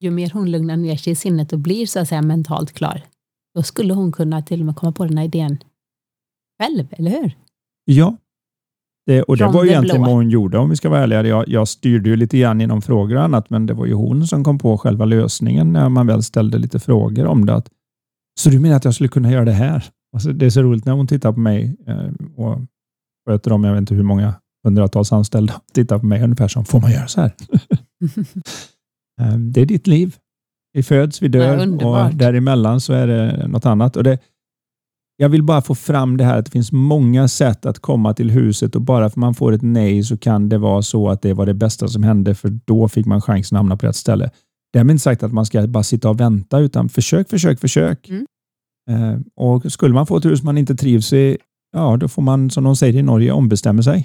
Ju 0.00 0.10
mer 0.10 0.30
hon 0.30 0.50
lugnar 0.50 0.76
ner 0.76 0.96
sig 0.96 1.12
i 1.12 1.16
sinnet 1.16 1.52
och 1.52 1.58
blir 1.58 1.86
så 1.86 2.00
att 2.00 2.08
säga 2.08 2.22
mentalt 2.22 2.72
klar, 2.72 3.02
då 3.54 3.62
skulle 3.62 3.94
hon 3.94 4.12
kunna 4.12 4.42
till 4.42 4.60
och 4.60 4.66
med 4.66 4.76
komma 4.76 4.92
på 4.92 5.04
den 5.04 5.18
här 5.18 5.24
idén 5.24 5.58
själv, 6.62 6.86
eller 6.90 7.10
hur? 7.10 7.36
Ja. 7.84 8.16
Det, 9.06 9.22
och 9.22 9.36
det 9.36 9.44
Från 9.44 9.52
var 9.52 9.64
ju 9.64 9.68
det 9.68 9.72
egentligen 9.72 10.02
blå. 10.02 10.10
vad 10.10 10.16
hon 10.16 10.30
gjorde 10.30 10.58
om 10.58 10.70
vi 10.70 10.76
ska 10.76 10.88
vara 10.88 11.02
ärliga. 11.02 11.26
Jag, 11.26 11.48
jag 11.48 11.68
styrde 11.68 12.08
ju 12.08 12.16
lite 12.16 12.38
grann 12.38 12.60
inom 12.60 12.82
frågor 12.82 13.16
och 13.16 13.22
annat, 13.22 13.50
men 13.50 13.66
det 13.66 13.74
var 13.74 13.86
ju 13.86 13.92
hon 13.92 14.26
som 14.26 14.44
kom 14.44 14.58
på 14.58 14.78
själva 14.78 15.04
lösningen 15.04 15.72
när 15.72 15.88
man 15.88 16.06
väl 16.06 16.22
ställde 16.22 16.58
lite 16.58 16.78
frågor 16.78 17.26
om 17.26 17.46
det. 17.46 17.54
Att, 17.54 17.68
så 18.40 18.50
du 18.50 18.60
menar 18.60 18.76
att 18.76 18.84
jag 18.84 18.94
skulle 18.94 19.08
kunna 19.08 19.30
göra 19.32 19.44
det 19.44 19.52
här? 19.52 19.84
Alltså, 20.12 20.32
det 20.32 20.46
är 20.46 20.50
så 20.50 20.62
roligt 20.62 20.84
när 20.84 20.92
hon 20.92 21.06
tittar 21.06 21.32
på 21.32 21.40
mig 21.40 21.76
eh, 21.86 22.10
och 22.36 22.58
sköter 23.28 23.52
om, 23.52 23.64
jag 23.64 23.72
vet 23.72 23.80
inte 23.80 23.94
hur 23.94 24.02
många 24.02 24.34
hundratals 24.64 25.12
anställda, 25.12 25.60
tittar 25.72 25.98
på 25.98 26.06
mig 26.06 26.22
ungefär 26.22 26.48
som, 26.48 26.64
får 26.64 26.80
man 26.80 26.92
göra 26.92 27.06
så 27.06 27.20
här? 27.20 27.32
Eh, 29.20 29.38
det 29.38 29.60
är 29.60 29.66
ditt 29.66 29.86
liv. 29.86 30.16
Vi 30.72 30.82
föds, 30.82 31.22
vi 31.22 31.28
dör 31.28 31.84
och 31.86 32.14
däremellan 32.14 32.80
så 32.80 32.92
är 32.92 33.06
det 33.06 33.48
något 33.48 33.66
annat. 33.66 33.96
Och 33.96 34.04
det, 34.04 34.18
jag 35.16 35.28
vill 35.28 35.42
bara 35.42 35.62
få 35.62 35.74
fram 35.74 36.16
det 36.16 36.24
här 36.24 36.38
att 36.38 36.44
det 36.44 36.50
finns 36.50 36.72
många 36.72 37.28
sätt 37.28 37.66
att 37.66 37.78
komma 37.78 38.14
till 38.14 38.30
huset 38.30 38.74
och 38.74 38.82
bara 38.82 39.10
för 39.10 39.20
man 39.20 39.34
får 39.34 39.52
ett 39.52 39.62
nej 39.62 40.02
så 40.02 40.16
kan 40.16 40.48
det 40.48 40.58
vara 40.58 40.82
så 40.82 41.08
att 41.08 41.22
det 41.22 41.34
var 41.34 41.46
det 41.46 41.54
bästa 41.54 41.88
som 41.88 42.02
hände 42.02 42.34
för 42.34 42.48
då 42.64 42.88
fick 42.88 43.06
man 43.06 43.20
chansen 43.22 43.56
att 43.56 43.60
hamna 43.60 43.76
på 43.76 43.86
rätt 43.86 43.96
ställe. 43.96 44.30
Därmed 44.72 44.94
inte 44.94 45.02
sagt 45.02 45.22
att 45.22 45.32
man 45.32 45.46
ska 45.46 45.66
bara 45.66 45.82
sitta 45.82 46.10
och 46.10 46.20
vänta 46.20 46.58
utan 46.58 46.88
försök, 46.88 47.30
försök, 47.30 47.60
försök. 47.60 48.08
Mm. 48.08 48.26
Eh, 48.90 49.20
och 49.36 49.72
Skulle 49.72 49.94
man 49.94 50.06
få 50.06 50.16
ett 50.16 50.24
hus 50.24 50.42
man 50.42 50.58
inte 50.58 50.74
trivs 50.74 51.12
i, 51.12 51.38
ja 51.72 51.96
då 51.96 52.08
får 52.08 52.22
man 52.22 52.50
som 52.50 52.64
de 52.64 52.76
säger 52.76 52.98
i 52.98 53.02
Norge 53.02 53.32
ombestämma 53.32 53.82
sig. 53.82 54.04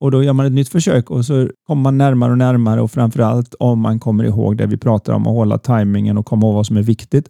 Och 0.00 0.10
Då 0.10 0.22
gör 0.22 0.32
man 0.32 0.46
ett 0.46 0.52
nytt 0.52 0.68
försök 0.68 1.10
och 1.10 1.24
så 1.24 1.48
kommer 1.66 1.82
man 1.82 1.98
närmare 1.98 2.32
och 2.32 2.38
närmare 2.38 2.80
och 2.80 2.90
framförallt 2.90 3.54
om 3.58 3.80
man 3.80 4.00
kommer 4.00 4.24
ihåg 4.24 4.56
det 4.56 4.66
vi 4.66 4.76
pratar 4.76 5.12
om 5.12 5.26
att 5.26 5.32
hålla 5.32 5.58
tajmingen 5.58 6.18
och 6.18 6.26
komma 6.26 6.46
ihåg 6.46 6.54
vad 6.54 6.66
som 6.66 6.76
är 6.76 6.82
viktigt 6.82 7.28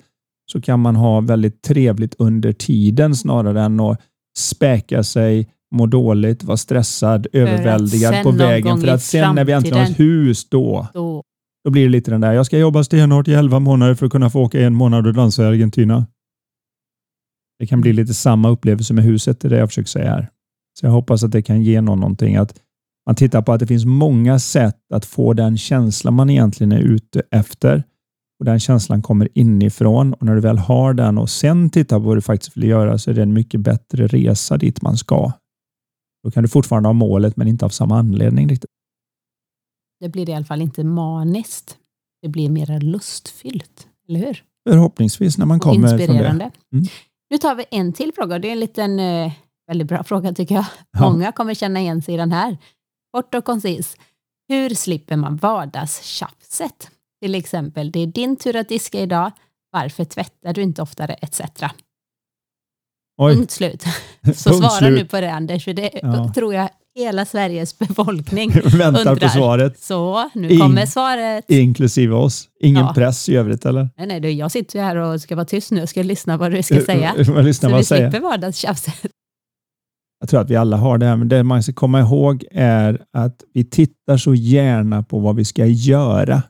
så 0.52 0.60
kan 0.60 0.80
man 0.80 0.96
ha 0.96 1.20
väldigt 1.20 1.62
trevligt 1.62 2.14
under 2.18 2.52
tiden 2.52 3.16
snarare 3.16 3.62
än 3.62 3.80
att 3.80 4.00
späka 4.38 5.02
sig, 5.02 5.48
må 5.74 5.86
dåligt, 5.86 6.44
vara 6.44 6.56
stressad, 6.56 7.26
överväldigad 7.32 8.14
sen 8.14 8.24
på 8.24 8.30
vägen. 8.30 8.80
För 8.80 8.88
att 8.88 9.02
sen 9.02 9.34
när 9.34 9.44
vi 9.44 9.52
äntligen 9.52 9.78
har 9.78 9.84
ett 9.84 10.00
hus 10.00 10.48
då, 10.48 10.88
Då, 10.94 11.22
då 11.64 11.70
blir 11.70 11.82
det 11.82 11.88
lite 11.88 12.10
den 12.10 12.20
där, 12.20 12.32
jag 12.32 12.46
ska 12.46 12.58
jobba 12.58 12.84
stenhårt 12.84 13.28
i 13.28 13.34
11 13.34 13.58
månader 13.58 13.94
för 13.94 14.06
att 14.06 14.12
kunna 14.12 14.30
få 14.30 14.40
åka 14.40 14.60
en 14.60 14.74
månad 14.74 15.06
och 15.06 15.14
dansa 15.14 15.42
i 15.42 15.46
Argentina. 15.46 16.06
Det 17.58 17.66
kan 17.66 17.80
bli 17.80 17.92
lite 17.92 18.14
samma 18.14 18.48
upplevelse 18.48 18.94
med 18.94 19.04
huset, 19.04 19.40
det 19.40 19.48
är 19.48 19.50
det 19.50 19.58
jag 19.58 19.68
försöker 19.68 19.88
säga 19.88 20.10
här. 20.10 20.30
Så 20.80 20.86
jag 20.86 20.90
hoppas 20.90 21.24
att 21.24 21.32
det 21.32 21.42
kan 21.42 21.62
ge 21.62 21.80
någon 21.80 22.00
någonting. 22.00 22.36
Att 22.36 22.60
man 23.06 23.16
tittar 23.16 23.42
på 23.42 23.52
att 23.52 23.60
det 23.60 23.66
finns 23.66 23.84
många 23.84 24.38
sätt 24.38 24.76
att 24.94 25.04
få 25.04 25.32
den 25.32 25.58
känsla 25.58 26.10
man 26.10 26.30
egentligen 26.30 26.72
är 26.72 26.80
ute 26.80 27.22
efter. 27.30 27.82
Och 28.38 28.44
Den 28.44 28.60
känslan 28.60 29.02
kommer 29.02 29.28
inifrån 29.34 30.14
och 30.14 30.22
när 30.22 30.34
du 30.34 30.40
väl 30.40 30.58
har 30.58 30.94
den 30.94 31.18
och 31.18 31.30
sen 31.30 31.70
tittar 31.70 31.96
på 31.98 32.04
vad 32.04 32.16
du 32.16 32.20
faktiskt 32.20 32.56
vill 32.56 32.68
göra 32.68 32.98
så 32.98 33.10
är 33.10 33.14
det 33.14 33.22
en 33.22 33.32
mycket 33.32 33.60
bättre 33.60 34.06
resa 34.06 34.56
dit 34.56 34.82
man 34.82 34.96
ska. 34.96 35.32
Då 36.24 36.30
kan 36.30 36.42
du 36.42 36.48
fortfarande 36.48 36.88
ha 36.88 36.92
målet 36.92 37.36
men 37.36 37.48
inte 37.48 37.64
av 37.64 37.68
samma 37.68 37.98
anledning 37.98 38.48
riktigt. 38.48 38.70
det 40.00 40.08
blir 40.08 40.30
i 40.30 40.34
alla 40.34 40.44
fall 40.44 40.62
inte 40.62 40.84
maniskt. 40.84 41.76
Det 42.22 42.28
blir 42.28 42.50
mer 42.50 42.80
lustfyllt, 42.80 43.88
eller 44.08 44.20
hur? 44.20 44.44
Förhoppningsvis 44.68 45.38
när 45.38 45.46
man 45.46 45.56
Och 45.56 45.62
kommer 45.62 45.88
från 45.88 45.96
det. 45.98 46.02
inspirerande. 46.04 46.50
Mm. 46.72 46.84
Nu 47.30 47.38
tar 47.38 47.54
vi 47.54 47.64
en 47.70 47.92
till 47.92 48.12
fråga. 48.14 48.38
Det 48.38 48.48
är 48.48 48.52
en 48.52 48.60
liten 48.60 48.98
eh, 49.00 49.32
väldigt 49.70 49.88
bra 49.88 50.04
fråga 50.04 50.32
tycker 50.32 50.54
jag. 50.54 50.64
Ja. 50.92 51.00
Många 51.00 51.32
kommer 51.32 51.54
känna 51.54 51.80
igen 51.80 52.02
sig 52.02 52.14
i 52.14 52.16
den 52.16 52.32
här. 52.32 52.58
Kort 53.12 53.34
och 53.34 53.44
koncis. 53.44 53.96
Hur 54.48 54.70
slipper 54.74 55.16
man 55.16 55.36
vardagstjafset? 55.36 56.90
Till 57.22 57.34
exempel, 57.34 57.90
det 57.90 58.00
är 58.00 58.06
din 58.06 58.36
tur 58.36 58.56
att 58.56 58.68
diska 58.68 59.00
idag. 59.00 59.30
Varför 59.72 60.04
tvättar 60.04 60.52
du 60.52 60.62
inte 60.62 60.82
oftare? 60.82 61.12
Etc. 61.14 61.40
Oj, 63.22 63.34
Punkt 63.36 63.50
slut. 63.50 63.82
Så 64.22 64.28
punkt 64.30 64.36
svara 64.44 64.70
slut. 64.70 64.98
nu 64.98 65.04
på 65.04 65.20
det 65.20 65.32
Anders, 65.32 65.64
för 65.64 65.72
det 65.72 65.90
Ja. 66.02 66.32
tror 66.34 66.54
jag 66.54 66.68
hela 66.98 67.24
Sveriges 67.24 67.78
befolkning 67.78 68.50
Väntar 68.64 68.86
undrar. 69.00 69.16
på 69.16 69.28
svaret. 69.28 69.78
Så, 69.80 70.30
nu 70.34 70.48
In- 70.48 70.60
kommer 70.60 70.86
svaret. 70.86 71.44
Inklusive 71.50 72.14
oss. 72.14 72.48
Ingen 72.60 72.84
Ja. 72.86 72.94
press 72.94 73.28
i 73.28 73.36
övrigt 73.36 73.66
eller? 73.66 73.88
Nej, 73.96 74.06
nej, 74.06 74.20
du, 74.20 74.30
jag 74.30 74.50
sitter 74.50 74.78
ju 74.78 74.84
här 74.84 74.96
och 74.96 75.20
ska 75.20 75.36
vara 75.36 75.44
tyst 75.46 75.70
nu 75.70 75.82
och 75.82 75.88
ska 75.88 76.02
lyssna 76.02 76.36
vad 76.36 76.52
du 76.52 76.62
ska 76.62 76.80
säga. 76.80 77.14
Jag 77.16 77.44
lyssnar 77.44 77.68
Så 77.68 77.72
vad 77.72 77.78
vi 77.80 77.84
säger. 77.84 78.10
slipper 78.10 78.24
vardagstjafset. 78.28 78.94
Jag 80.20 80.28
tror 80.28 80.40
att 80.40 80.50
vi 80.50 80.56
alla 80.56 80.76
har 80.76 80.98
det 80.98 81.06
här, 81.06 81.16
men 81.16 81.28
det 81.28 81.44
man 81.44 81.62
ska 81.62 81.72
komma 81.72 82.00
ihåg 82.00 82.44
är 82.50 83.04
att 83.12 83.44
vi 83.54 83.64
tittar 83.64 84.16
så 84.16 84.34
gärna 84.34 85.02
på 85.02 85.18
vad 85.18 85.36
vi 85.36 85.44
ska 85.44 85.66
göra. 85.66 86.42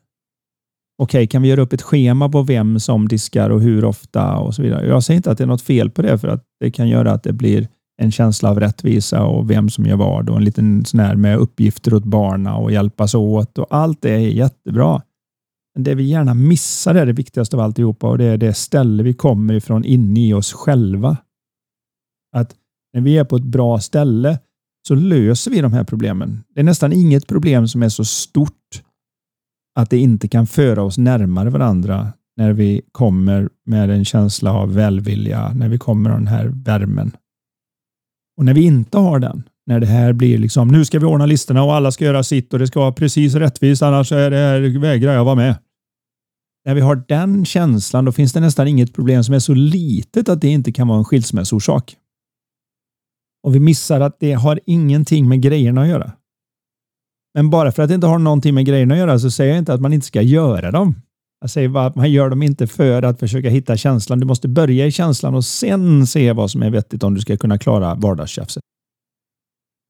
Okej, 1.02 1.26
kan 1.26 1.42
vi 1.42 1.48
göra 1.48 1.60
upp 1.60 1.72
ett 1.72 1.82
schema 1.82 2.28
på 2.28 2.42
vem 2.42 2.80
som 2.80 3.08
diskar 3.08 3.50
och 3.50 3.60
hur 3.60 3.84
ofta 3.84 4.38
och 4.38 4.54
så 4.54 4.62
vidare. 4.62 4.86
Jag 4.86 5.04
säger 5.04 5.16
inte 5.16 5.30
att 5.30 5.38
det 5.38 5.44
är 5.44 5.48
något 5.48 5.62
fel 5.62 5.90
på 5.90 6.02
det, 6.02 6.18
för 6.18 6.28
att 6.28 6.44
det 6.60 6.70
kan 6.70 6.88
göra 6.88 7.12
att 7.12 7.22
det 7.22 7.32
blir 7.32 7.68
en 8.02 8.12
känsla 8.12 8.50
av 8.50 8.60
rättvisa 8.60 9.24
och 9.24 9.50
vem 9.50 9.70
som 9.70 9.86
gör 9.86 9.96
vad 9.96 10.30
och 10.30 10.36
en 10.36 10.44
liten 10.44 10.84
sån 10.84 11.00
här 11.00 11.16
med 11.16 11.38
uppgifter 11.38 11.94
åt 11.94 12.04
barna 12.04 12.56
och 12.56 12.72
hjälpas 12.72 13.14
åt 13.14 13.58
och 13.58 13.66
allt 13.70 14.02
det 14.02 14.10
är 14.10 14.18
jättebra. 14.18 15.02
Men 15.74 15.84
det 15.84 15.94
vi 15.94 16.04
gärna 16.04 16.34
missar 16.34 16.94
är 16.94 17.06
det 17.06 17.12
viktigaste 17.12 17.56
av 17.56 17.62
alltihopa 17.62 18.08
och 18.08 18.18
det 18.18 18.24
är 18.24 18.36
det 18.36 18.54
ställe 18.54 19.02
vi 19.02 19.14
kommer 19.14 19.54
ifrån 19.54 19.84
inne 19.84 20.28
i 20.28 20.34
oss 20.34 20.52
själva. 20.52 21.16
Att 22.36 22.54
när 22.92 23.00
vi 23.00 23.18
är 23.18 23.24
på 23.24 23.36
ett 23.36 23.42
bra 23.42 23.80
ställe 23.80 24.38
så 24.88 24.94
löser 24.94 25.50
vi 25.50 25.60
de 25.60 25.72
här 25.72 25.84
problemen. 25.84 26.42
Det 26.54 26.60
är 26.60 26.64
nästan 26.64 26.92
inget 26.92 27.26
problem 27.26 27.68
som 27.68 27.82
är 27.82 27.88
så 27.88 28.04
stort 28.04 28.82
att 29.74 29.90
det 29.90 29.98
inte 29.98 30.28
kan 30.28 30.46
föra 30.46 30.82
oss 30.82 30.98
närmare 30.98 31.50
varandra 31.50 32.12
när 32.36 32.52
vi 32.52 32.82
kommer 32.92 33.48
med 33.66 33.90
en 33.90 34.04
känsla 34.04 34.52
av 34.52 34.74
välvilja, 34.74 35.52
när 35.54 35.68
vi 35.68 35.78
kommer 35.78 36.10
med 36.10 36.18
den 36.18 36.26
här 36.26 36.46
värmen. 36.46 37.12
Och 38.36 38.44
när 38.44 38.54
vi 38.54 38.62
inte 38.62 38.98
har 38.98 39.18
den, 39.18 39.42
när 39.66 39.80
det 39.80 39.86
här 39.86 40.12
blir 40.12 40.38
liksom, 40.38 40.68
nu 40.68 40.84
ska 40.84 40.98
vi 40.98 41.04
ordna 41.04 41.26
listorna 41.26 41.62
och 41.64 41.74
alla 41.74 41.92
ska 41.92 42.04
göra 42.04 42.22
sitt 42.22 42.52
och 42.52 42.58
det 42.58 42.66
ska 42.66 42.80
vara 42.80 42.92
precis 42.92 43.34
rättvist, 43.34 43.82
annars 43.82 44.12
är 44.12 44.30
det 44.30 44.36
här, 44.36 44.78
vägrar 44.78 45.12
jag 45.12 45.24
vara 45.24 45.34
med. 45.34 45.56
När 46.64 46.74
vi 46.74 46.80
har 46.80 47.04
den 47.08 47.44
känslan, 47.44 48.04
då 48.04 48.12
finns 48.12 48.32
det 48.32 48.40
nästan 48.40 48.68
inget 48.68 48.94
problem 48.94 49.24
som 49.24 49.34
är 49.34 49.38
så 49.38 49.54
litet 49.54 50.28
att 50.28 50.40
det 50.40 50.48
inte 50.48 50.72
kan 50.72 50.88
vara 50.88 50.98
en 50.98 51.04
skilsmässorsak. 51.04 51.96
Och 53.42 53.54
vi 53.54 53.60
missar 53.60 54.00
att 54.00 54.20
det 54.20 54.32
har 54.32 54.60
ingenting 54.66 55.28
med 55.28 55.42
grejerna 55.42 55.82
att 55.82 55.88
göra. 55.88 56.12
Men 57.34 57.50
bara 57.50 57.72
för 57.72 57.82
att 57.82 57.88
det 57.88 57.94
inte 57.94 58.06
har 58.06 58.18
någonting 58.18 58.54
med 58.54 58.66
grejerna 58.66 58.94
att 58.94 59.00
göra 59.00 59.18
så 59.18 59.30
säger 59.30 59.50
jag 59.50 59.58
inte 59.58 59.74
att 59.74 59.80
man 59.80 59.92
inte 59.92 60.06
ska 60.06 60.22
göra 60.22 60.70
dem. 60.70 60.94
Jag 61.40 61.50
säger 61.50 61.68
bara 61.68 61.86
att 61.86 61.94
man 61.94 62.12
gör 62.12 62.30
dem 62.30 62.42
inte 62.42 62.66
för 62.66 63.02
att 63.02 63.20
försöka 63.20 63.48
hitta 63.48 63.76
känslan. 63.76 64.20
Du 64.20 64.26
måste 64.26 64.48
börja 64.48 64.86
i 64.86 64.92
känslan 64.92 65.34
och 65.34 65.44
sen 65.44 66.06
se 66.06 66.32
vad 66.32 66.50
som 66.50 66.62
är 66.62 66.70
vettigt 66.70 67.02
om 67.02 67.14
du 67.14 67.20
ska 67.20 67.36
kunna 67.36 67.58
klara 67.58 67.94
vardagstjafset. 67.94 68.62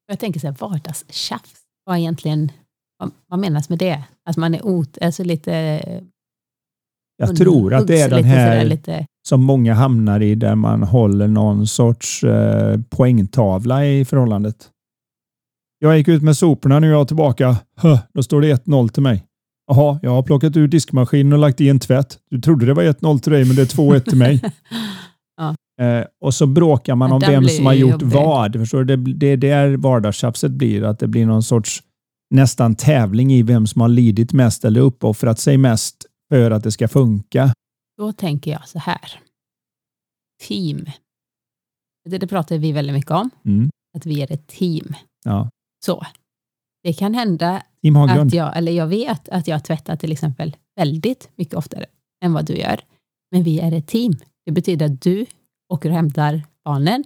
Jag 0.07 0.19
tänker 0.19 0.41
så 0.41 0.47
här, 0.47 0.57
vardagstjafs, 0.59 1.55
vad 1.85 1.99
egentligen, 1.99 2.53
vad, 2.99 3.11
vad 3.27 3.39
menas 3.39 3.69
med 3.69 3.79
det? 3.79 4.05
Att 4.25 4.37
man 4.37 4.55
är 4.55 4.67
ot, 4.67 4.99
alltså 5.01 5.25
lite... 5.25 5.83
Jag 7.21 7.37
tror 7.37 7.75
att 7.75 7.87
det 7.87 8.01
är 8.01 8.11
den 8.11 8.25
här 8.25 8.65
Lite, 8.65 9.07
som 9.29 9.43
många 9.43 9.75
hamnar 9.75 10.21
i 10.21 10.35
där 10.35 10.55
man 10.55 10.83
håller 10.83 11.29
någon 11.29 11.67
sorts 11.67 12.25
eh, 12.25 12.81
poängtavla 12.91 13.87
i 13.87 14.05
förhållandet. 14.05 14.57
Jag 15.79 15.99
gick 15.99 16.09
ut 16.09 16.23
med 16.23 16.37
soporna, 16.37 16.79
nu 16.79 16.87
är 16.87 16.93
jag 16.93 17.09
tillbaka. 17.09 17.57
Hö, 17.77 17.99
då 18.15 18.23
står 18.23 18.41
det 18.41 18.65
1-0 18.65 18.89
till 18.89 19.03
mig. 19.03 19.25
Jaha, 19.67 19.99
jag 20.03 20.11
har 20.11 20.23
plockat 20.23 20.57
ur 20.57 20.69
diskmaskinen 20.69 21.33
och 21.33 21.39
lagt 21.39 21.61
i 21.61 21.69
en 21.69 21.79
tvätt. 21.79 22.19
Du 22.31 22.41
trodde 22.41 22.67
det 22.67 22.75
var 22.75 22.83
1-0 22.83 23.19
till 23.19 23.33
dig, 23.33 23.45
men 23.45 23.57
det 23.57 23.63
är 23.63 23.77
2-1 23.77 24.01
till 24.01 24.19
mig. 24.19 24.43
Ja. 25.37 25.55
eh, 25.85 26.05
och 26.21 26.35
så 26.35 26.47
bråkar 26.47 26.95
man 26.95 27.13
om 27.13 27.21
vem 27.21 27.49
som 27.49 27.67
har 27.67 27.73
gjort 27.73 28.03
jobbig. 28.03 28.07
vad. 28.07 28.53
Förstår 28.53 28.85
du? 28.85 28.97
Det, 28.97 29.13
det 29.15 29.27
är 29.27 29.37
där 29.37 29.77
vardagstjafset 29.77 30.51
blir, 30.51 30.85
att 30.85 30.99
det 30.99 31.09
blir 31.09 31.27
någon 31.27 31.43
sorts 31.43 31.83
nästan 32.31 32.75
tävling 32.75 33.33
i 33.33 33.43
vem 33.43 33.67
som 33.67 33.81
har 33.81 33.89
lidit 33.89 34.33
mest 34.33 34.65
eller 34.65 34.81
uppoffrat 34.81 35.39
sig 35.39 35.57
mest 35.59 36.07
för 36.31 36.51
att 36.51 36.63
det 36.63 36.73
ska 36.73 36.89
funka. 36.89 37.55
då 37.99 38.13
tänker 38.13 38.51
jag 38.51 38.69
så 38.69 38.79
här. 38.79 39.21
Team. 40.49 40.87
Det, 42.05 42.19
det 42.19 42.27
pratar 42.27 42.59
vi 42.59 42.73
väldigt 42.73 42.95
mycket 42.95 43.11
om, 43.11 43.31
Mm. 43.45 43.71
att 43.97 44.07
vi 44.07 44.23
är 44.23 44.33
ett 44.33 44.47
team. 44.47 44.95
Ja. 45.25 45.51
Så. 45.85 46.07
Det 46.83 46.93
kan 46.93 47.15
hända 47.15 47.63
Team 47.83 47.97
Haglund. 47.97 48.29
att 48.29 48.35
jag, 48.35 48.57
eller 48.57 48.73
jag 48.73 48.87
vet 48.87 49.29
att 49.29 49.47
jag 49.49 49.65
tvättar 49.65 49.97
till 49.97 50.13
exempel 50.13 50.57
väldigt 50.77 51.31
mycket 51.37 51.55
oftare 51.55 51.87
än 52.25 52.33
vad 52.33 52.47
du 52.47 52.57
gör. 52.57 52.81
Men 53.31 53.43
vi 53.43 53.61
är 53.61 53.73
ett 53.73 53.87
team. 53.87 54.13
Det 54.47 54.53
betyder 54.53 54.87
att 54.87 55.01
du 55.03 55.27
åker 55.73 55.89
och 55.89 55.95
hämtar 55.95 56.43
barnen 56.65 57.05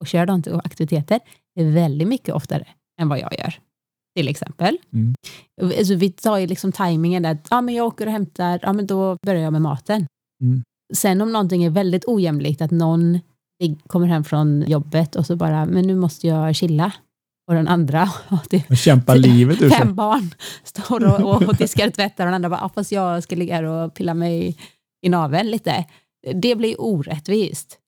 och 0.00 0.06
kör 0.06 0.26
dem 0.26 0.42
till 0.42 0.54
aktiviteter 0.54 1.20
väldigt 1.54 2.08
mycket 2.08 2.34
oftare 2.34 2.66
än 3.00 3.08
vad 3.08 3.18
jag 3.18 3.38
gör. 3.38 3.54
Till 4.16 4.28
exempel. 4.28 4.78
Mm. 4.92 5.14
Alltså, 5.62 5.94
vi 5.94 6.10
tar 6.10 6.38
ju 6.38 6.46
liksom 6.46 6.72
tajmingen 6.72 7.22
där, 7.22 7.38
ja, 7.50 7.60
men 7.60 7.74
jag 7.74 7.86
åker 7.86 8.06
och 8.06 8.12
hämtar, 8.12 8.60
ja, 8.62 8.72
men 8.72 8.86
då 8.86 9.16
börjar 9.22 9.42
jag 9.42 9.52
med 9.52 9.62
maten. 9.62 10.06
Mm. 10.42 10.62
Sen 10.94 11.20
om 11.20 11.32
någonting 11.32 11.64
är 11.64 11.70
väldigt 11.70 12.04
ojämlikt, 12.06 12.62
att 12.62 12.70
någon 12.70 13.20
kommer 13.86 14.06
hem 14.06 14.24
från 14.24 14.64
jobbet 14.66 15.16
och 15.16 15.26
så 15.26 15.36
bara, 15.36 15.66
men 15.66 15.86
nu 15.86 15.96
måste 15.96 16.26
jag 16.26 16.56
chilla. 16.56 16.92
Och 17.48 17.54
den 17.54 17.68
andra 17.68 18.10
Och 18.68 18.76
kämpa 18.76 19.14
livet 19.14 19.62
ur 19.62 19.70
fem 19.70 19.94
barn 19.94 20.34
står 20.64 21.04
och, 21.04 21.34
och, 21.34 21.48
och 21.48 21.56
diskar 21.56 21.86
och 21.86 21.94
tvättar 21.94 22.24
och 22.24 22.26
den 22.26 22.34
andra 22.34 22.48
bara, 22.48 22.60
ja, 22.60 22.68
fast 22.68 22.92
jag 22.92 23.22
ska 23.22 23.36
ligga 23.36 23.54
här 23.54 23.62
och 23.62 23.94
pilla 23.94 24.14
mig 24.14 24.56
i 25.06 25.08
naveln 25.08 25.50
lite. 25.50 25.84
Det 26.34 26.54
blir 26.54 26.80
orättvist. 26.80 27.78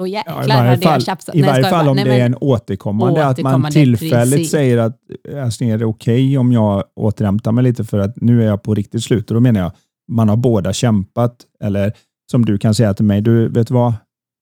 Då 0.00 0.06
Ja, 0.06 0.18
jäklar 0.18 0.44
I 0.44 0.48
varje 0.48 0.70
hade 0.70 0.82
fall, 0.82 0.92
jag 0.92 1.02
tjafsat. 1.02 1.34
i 1.34 1.42
varje 1.42 1.64
fall 1.64 1.88
om 1.88 1.96
nej, 1.96 2.04
det 2.04 2.20
är 2.20 2.26
en 2.26 2.36
återkommande, 2.40 3.26
att 3.26 3.38
man 3.42 3.52
Återkommande, 3.52 3.70
tillfälligt 3.70 4.34
precis. 4.34 4.50
säger 4.50 4.78
att 4.78 5.00
alltså, 5.44 5.64
är 5.64 5.78
det 5.78 5.84
okej 5.84 6.38
om 6.38 6.52
jag 6.52 6.84
återhämtar 6.96 7.52
mig 7.52 7.64
lite 7.64 7.84
för 7.84 7.98
att 7.98 8.20
nu 8.20 8.42
är 8.42 8.46
jag 8.46 8.62
på 8.62 8.74
riktigt 8.74 9.04
slut. 9.04 9.30
Och 9.30 9.34
då 9.34 9.40
menar 9.40 9.60
jag, 9.60 9.72
man 10.12 10.28
har 10.28 10.36
båda 10.36 10.72
kämpat. 10.72 11.36
Eller 11.64 11.92
som 12.30 12.44
du 12.44 12.58
kan 12.58 12.74
säga 12.74 12.94
till 12.94 13.04
mig, 13.04 13.20
du 13.20 13.48
vet 13.48 13.68
du 13.68 13.74
vad, 13.74 13.94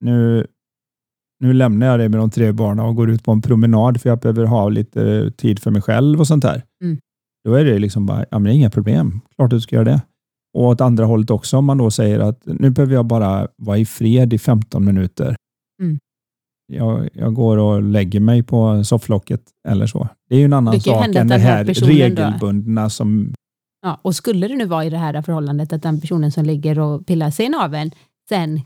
nu, 0.05 0.47
nu 1.41 1.53
lämnar 1.53 1.87
jag 1.87 1.99
dig 1.99 2.09
med 2.09 2.21
de 2.21 2.31
tre 2.31 2.53
barnen 2.53 2.85
och 2.85 2.97
går 2.97 3.11
ut 3.11 3.25
på 3.25 3.33
en 3.33 3.43
promenad 3.43 4.01
för 4.01 4.09
jag 4.09 4.19
behöver 4.19 4.45
ha 4.45 4.69
lite 4.69 5.31
tid 5.31 5.59
för 5.59 5.71
mig 5.71 5.83
själv 5.83 6.21
och 6.21 6.27
sånt 6.27 6.43
där. 6.43 6.63
Mm. 6.85 6.99
Då 7.45 7.55
är 7.55 7.65
det 7.65 7.79
liksom 7.79 8.07
bara, 8.07 8.21
ja 8.31 8.39
men 8.39 8.45
det 8.45 8.51
är 8.51 8.55
inga 8.55 8.71
problem, 8.71 9.21
klart 9.37 9.51
du 9.51 9.61
ska 9.61 9.77
göra 9.77 9.85
det. 9.85 10.01
Och 10.55 10.65
åt 10.65 10.81
andra 10.81 11.05
hållet 11.05 11.31
också, 11.31 11.57
om 11.57 11.65
man 11.65 11.79
då 11.79 11.91
säger 11.91 12.21
att 12.21 12.41
nu 12.45 12.71
behöver 12.71 12.95
jag 12.95 13.07
bara 13.07 13.49
vara 13.57 13.79
i 13.79 13.85
fred 13.85 14.33
i 14.33 14.39
15 14.39 14.85
minuter. 14.85 15.37
Jag, 16.73 17.09
jag 17.13 17.35
går 17.35 17.57
och 17.57 17.83
lägger 17.83 18.21
mig 18.21 18.43
på 18.43 18.85
sofflocket 18.85 19.41
eller 19.69 19.87
så. 19.87 20.09
Det 20.29 20.35
är 20.35 20.39
ju 20.39 20.45
en 20.45 20.53
annan 20.53 20.75
Det 20.75 20.81
sak 20.81 21.15
än 21.15 21.29
det 21.29 21.39
här 21.39 21.65
regelbundna 21.65 22.91
som... 22.91 23.35
Ja, 23.83 23.99
och 24.03 24.15
skulle 24.15 24.49
det 24.49 24.57
nu 24.57 24.65
vara 24.65 24.85
i 24.85 24.91
det 24.91 24.99
här 24.99 25.23
förhållandet 25.23 25.73
att 25.73 25.83
den 25.83 26.01
personen 26.01 26.33
som 26.33 26.45
ligger 26.45 26.79
och 26.79 27.07
pillar 27.07 27.31
sig 27.31 27.47
i 27.47 27.49
naveln 27.49 27.91
sen 28.29 28.61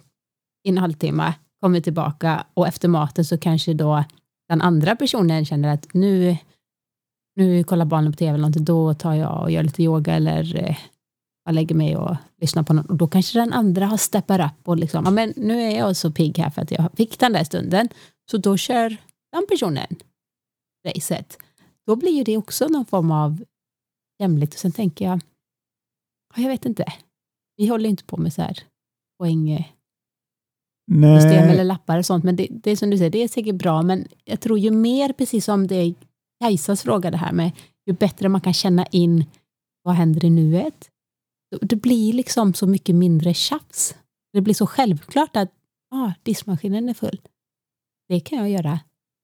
i 0.64 0.68
en 0.68 0.78
halvtimme 0.78 1.34
kommer 1.60 1.80
tillbaka 1.80 2.46
och 2.54 2.68
efter 2.68 2.88
maten 2.88 3.24
så 3.24 3.38
kanske 3.38 3.74
då 3.74 4.04
den 4.48 4.62
andra 4.62 4.96
personen 4.96 5.44
känner 5.44 5.74
att 5.74 5.94
nu, 5.94 6.36
nu 7.36 7.64
kollar 7.64 7.84
barnen 7.84 8.12
på 8.12 8.16
tv 8.16 8.28
eller 8.28 8.38
någonting, 8.38 8.64
då 8.64 8.94
tar 8.94 9.14
jag 9.14 9.42
och 9.42 9.50
gör 9.50 9.62
lite 9.62 9.82
yoga 9.82 10.14
eller 10.14 10.56
eh, 10.56 10.76
jag 11.44 11.54
lägger 11.54 11.74
mig 11.74 11.96
och 11.96 12.16
lyssnar 12.40 12.62
på 12.62 12.72
något. 12.72 12.86
Och 12.86 12.96
då 12.96 13.08
kanske 13.08 13.38
den 13.38 13.52
andra 13.52 13.86
har 13.86 13.96
steppat 13.96 14.40
upp 14.40 14.68
och 14.68 14.76
liksom, 14.76 15.04
ja, 15.04 15.10
men 15.10 15.32
nu 15.36 15.62
är 15.62 15.78
jag 15.78 15.96
så 15.96 16.10
pigg 16.12 16.38
här 16.38 16.50
för 16.50 16.62
att 16.62 16.70
jag 16.70 16.90
fick 16.96 17.18
den 17.18 17.32
där 17.32 17.44
stunden. 17.44 17.88
Så 18.30 18.38
då 18.38 18.56
kör 18.56 18.96
den 19.32 19.46
personen 19.48 19.96
racet. 20.86 21.38
Då 21.86 21.96
blir 21.96 22.12
ju 22.12 22.24
det 22.24 22.36
också 22.36 22.68
någon 22.68 22.86
form 22.86 23.10
av 23.10 23.44
jämlikt. 24.18 24.54
Och 24.54 24.60
sen 24.60 24.72
tänker 24.72 25.04
jag, 25.04 25.20
ja, 26.36 26.42
jag 26.42 26.48
vet 26.48 26.64
inte. 26.64 26.92
Vi 27.56 27.66
håller 27.66 27.90
inte 27.90 28.04
på 28.04 28.16
med 28.16 28.32
så 28.32 28.42
här 28.42 28.58
poängsystem 29.18 29.64
eller 30.88 31.56
Nej, 31.56 31.64
lappar 31.64 31.98
och 31.98 32.06
sånt. 32.06 32.24
Men 32.24 32.36
det, 32.36 32.48
det 32.50 32.70
är 32.70 32.76
som 32.76 32.90
du 32.90 32.98
säger, 32.98 33.10
det 33.10 33.22
är 33.22 33.28
säkert 33.28 33.54
bra. 33.54 33.82
Men 33.82 34.08
jag 34.24 34.40
tror 34.40 34.58
ju 34.58 34.70
mer, 34.70 35.12
precis 35.12 35.44
som 35.44 35.66
det 35.66 35.94
Kajsas 36.40 36.82
fråga 36.82 37.10
det 37.10 37.16
här 37.16 37.32
med, 37.32 37.50
ju 37.86 37.92
bättre 37.92 38.28
man 38.28 38.40
kan 38.40 38.52
känna 38.54 38.86
in 38.86 39.24
vad 39.82 39.94
händer 39.94 40.24
i 40.24 40.30
nuet. 40.30 40.91
Det 41.60 41.76
blir 41.76 42.12
liksom 42.12 42.54
så 42.54 42.66
mycket 42.66 42.94
mindre 42.94 43.34
tjafs. 43.34 43.94
Det 44.32 44.40
blir 44.40 44.54
så 44.54 44.66
självklart 44.66 45.36
att 45.36 45.52
ah, 45.94 46.12
diskmaskinen 46.22 46.88
är 46.88 46.94
full. 46.94 47.20
Det 48.08 48.20
kan 48.20 48.38
jag 48.38 48.50
göra. 48.50 48.80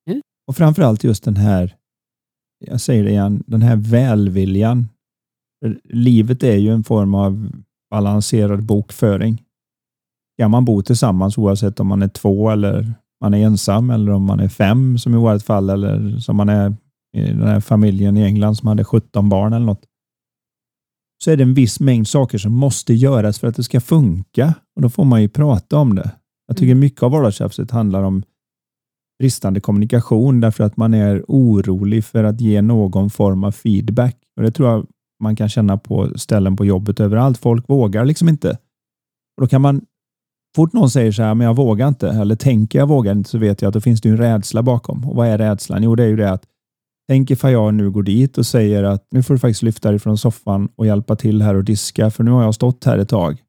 nu. 0.07 0.21
och 0.47 0.57
framförallt 0.57 1.05
just 1.05 1.25
den 1.25 1.37
här, 1.37 1.77
jag 2.67 2.81
säger 2.81 3.05
det 3.05 3.11
igen, 3.11 3.45
den 3.47 3.63
här 3.63 3.77
välviljan. 3.77 4.89
Livet 5.85 6.43
är 6.43 6.57
ju 6.57 6.73
en 6.73 6.85
form 6.85 7.15
av 7.15 7.51
balanserad 7.91 8.63
bokföring. 8.63 9.43
Kan 10.39 10.51
man 10.51 10.65
bo 10.65 10.83
tillsammans 10.83 11.39
oavsett 11.39 11.81
om 11.81 11.87
man 11.87 12.03
är 12.03 12.09
två 12.09 12.51
eller 12.51 12.95
man 13.21 13.35
är 13.35 13.39
ensam 13.47 13.91
eller 13.91 14.13
om 14.13 14.23
man 14.23 14.41
är 14.41 14.49
fem 14.49 14.99
som 14.99 15.15
i 15.15 15.19
vårt 15.19 15.43
fall 15.43 15.71
eller 15.71 16.19
som 16.19 16.37
man 16.37 16.49
är 16.49 16.77
i 17.17 17.21
den 17.21 17.43
här 17.43 17.61
familjen 17.61 18.17
i 18.17 18.23
England 18.23 18.55
som 18.55 18.69
hade 18.69 18.85
17 18.85 19.29
barn 19.29 19.53
eller 19.53 19.67
något. 19.67 19.85
Så 21.25 21.31
är 21.31 21.37
det 21.37 21.43
en 21.43 21.55
viss 21.55 21.81
mängd 21.81 22.09
saker 22.09 22.39
som 22.39 22.53
måste 22.53 22.95
göras 22.95 23.39
för 23.39 23.47
att 23.47 23.57
det 23.57 23.63
ska 23.63 23.81
funka 23.81 24.55
och 24.77 24.83
då 24.83 24.89
får 24.91 25.05
man 25.05 25.23
ju 25.23 25.29
prata 25.29 25.79
om 25.79 25.95
det. 25.95 26.11
Jag 26.47 26.57
tycker 26.57 26.73
Mm. 26.73 26.81
mycket 26.81 27.03
av 27.03 27.11
vardagstjafset 27.11 27.71
handlar 27.71 28.03
om 28.03 28.23
bristande 29.19 29.61
kommunikation 29.61 30.41
därför 30.41 30.65
att 30.65 30.77
man 30.77 30.95
är 30.95 31.25
orolig 31.29 32.05
för 32.05 32.25
att 32.25 32.41
ge 32.41 32.63
någon 32.63 33.11
form 33.11 33.45
av 33.45 33.53
feedback. 33.53 34.17
Och 34.37 34.43
Det 34.43 34.51
tror 34.51 34.69
jag 34.69 34.87
man 35.23 35.37
kan 35.37 35.49
känna 35.49 35.77
på 35.79 36.19
ställen 36.19 36.57
på 36.57 36.65
jobbet 36.65 37.01
överallt. 37.01 37.39
Folk 37.39 37.69
vågar 37.69 38.05
liksom 38.05 38.29
inte. 38.29 38.51
Och 39.37 39.41
Då 39.41 39.47
kan 39.47 39.61
man, 39.63 39.81
fort 40.57 40.73
någon 40.73 40.91
säger 40.91 41.13
så 41.13 41.23
här, 41.23 41.35
men 41.35 41.47
jag 41.47 41.57
vågar 41.57 41.89
inte, 41.89 42.09
eller 42.11 42.37
tänker 42.37 42.79
jag 42.79 42.87
vågar 42.87 43.13
inte, 43.13 43.31
så 43.31 43.39
vet 43.39 43.63
jag 43.63 43.69
att 43.69 43.75
då 43.75 43.81
finns 43.81 44.01
det 44.01 44.09
en 44.09 44.17
rädsla 44.17 44.63
bakom. 44.63 45.05
Och 45.09 45.17
vad 45.17 45.27
är 45.29 45.39
rädslan? 45.39 45.83
Jo, 45.83 45.95
det 45.95 46.03
är 46.03 46.09
ju 46.09 46.17
det 46.17 46.31
att 46.33 46.43
Tänk 47.09 47.31
ifall 47.31 47.53
jag 47.53 47.75
nu 47.75 47.91
går 47.91 48.03
dit 48.03 48.39
och 48.39 48.47
säger 48.47 48.85
att 48.85 49.07
nu 49.11 49.23
får 49.23 49.35
du 49.35 49.41
faktiskt 49.41 49.63
lyfta 49.63 49.91
dig 49.91 49.99
från 49.99 50.19
soffan 50.19 50.69
och 50.77 50.87
hjälpa 50.87 51.17
till 51.17 51.43
här 51.43 51.55
och 51.55 51.65
diska, 51.65 52.11
för 52.11 52.25
nu 52.25 52.31
har 52.31 52.43
jag 52.43 52.55
stått 52.55 52.85
här 52.85 52.99
ett 52.99 53.09
tag. 53.09 53.43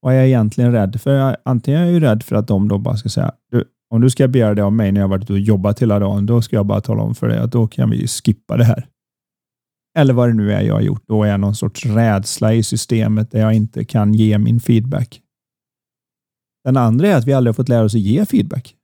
Vad 0.00 0.14
är 0.14 0.16
jag 0.16 0.26
egentligen 0.26 0.72
rädd 0.72 1.00
för? 1.00 1.36
Antingen 1.44 1.80
är 1.80 1.84
jag 1.84 1.92
ju 1.92 2.00
rädd 2.00 2.22
för 2.22 2.36
att 2.36 2.48
de 2.48 2.68
då 2.68 2.78
bara 2.78 2.96
ska 2.96 3.08
säga, 3.08 3.32
du, 3.50 3.64
om 3.90 4.00
du 4.00 4.10
ska 4.10 4.28
begära 4.28 4.54
det 4.54 4.64
av 4.64 4.72
mig 4.72 4.92
när 4.92 5.00
jag 5.00 5.08
varit 5.08 5.22
ute 5.22 5.32
och 5.32 5.38
jobbat 5.38 5.82
hela 5.82 5.98
dagen, 5.98 6.26
då 6.26 6.42
ska 6.42 6.56
jag 6.56 6.66
bara 6.66 6.80
tala 6.80 7.02
om 7.02 7.14
för 7.14 7.28
dig 7.28 7.38
att 7.38 7.52
då 7.52 7.68
kan 7.68 7.90
vi 7.90 8.06
skippa 8.06 8.56
det 8.56 8.64
här. 8.64 8.86
Eller 9.98 10.14
vad 10.14 10.28
det 10.28 10.34
nu 10.34 10.52
är 10.52 10.60
jag 10.60 10.74
har 10.74 10.80
gjort. 10.80 11.02
Då 11.06 11.22
är 11.22 11.28
jag 11.28 11.40
någon 11.40 11.54
sorts 11.54 11.86
rädsla 11.86 12.54
i 12.54 12.62
systemet 12.62 13.30
där 13.30 13.40
jag 13.40 13.54
inte 13.54 13.84
kan 13.84 14.14
ge 14.14 14.38
min 14.38 14.60
feedback. 14.60 15.20
Den 16.64 16.76
andra 16.76 17.08
är 17.08 17.16
att 17.16 17.26
vi 17.26 17.32
aldrig 17.32 17.48
har 17.48 17.54
fått 17.54 17.68
lära 17.68 17.84
oss 17.84 17.94
att 17.94 18.00
ge 18.00 18.26
feedback. 18.26 18.76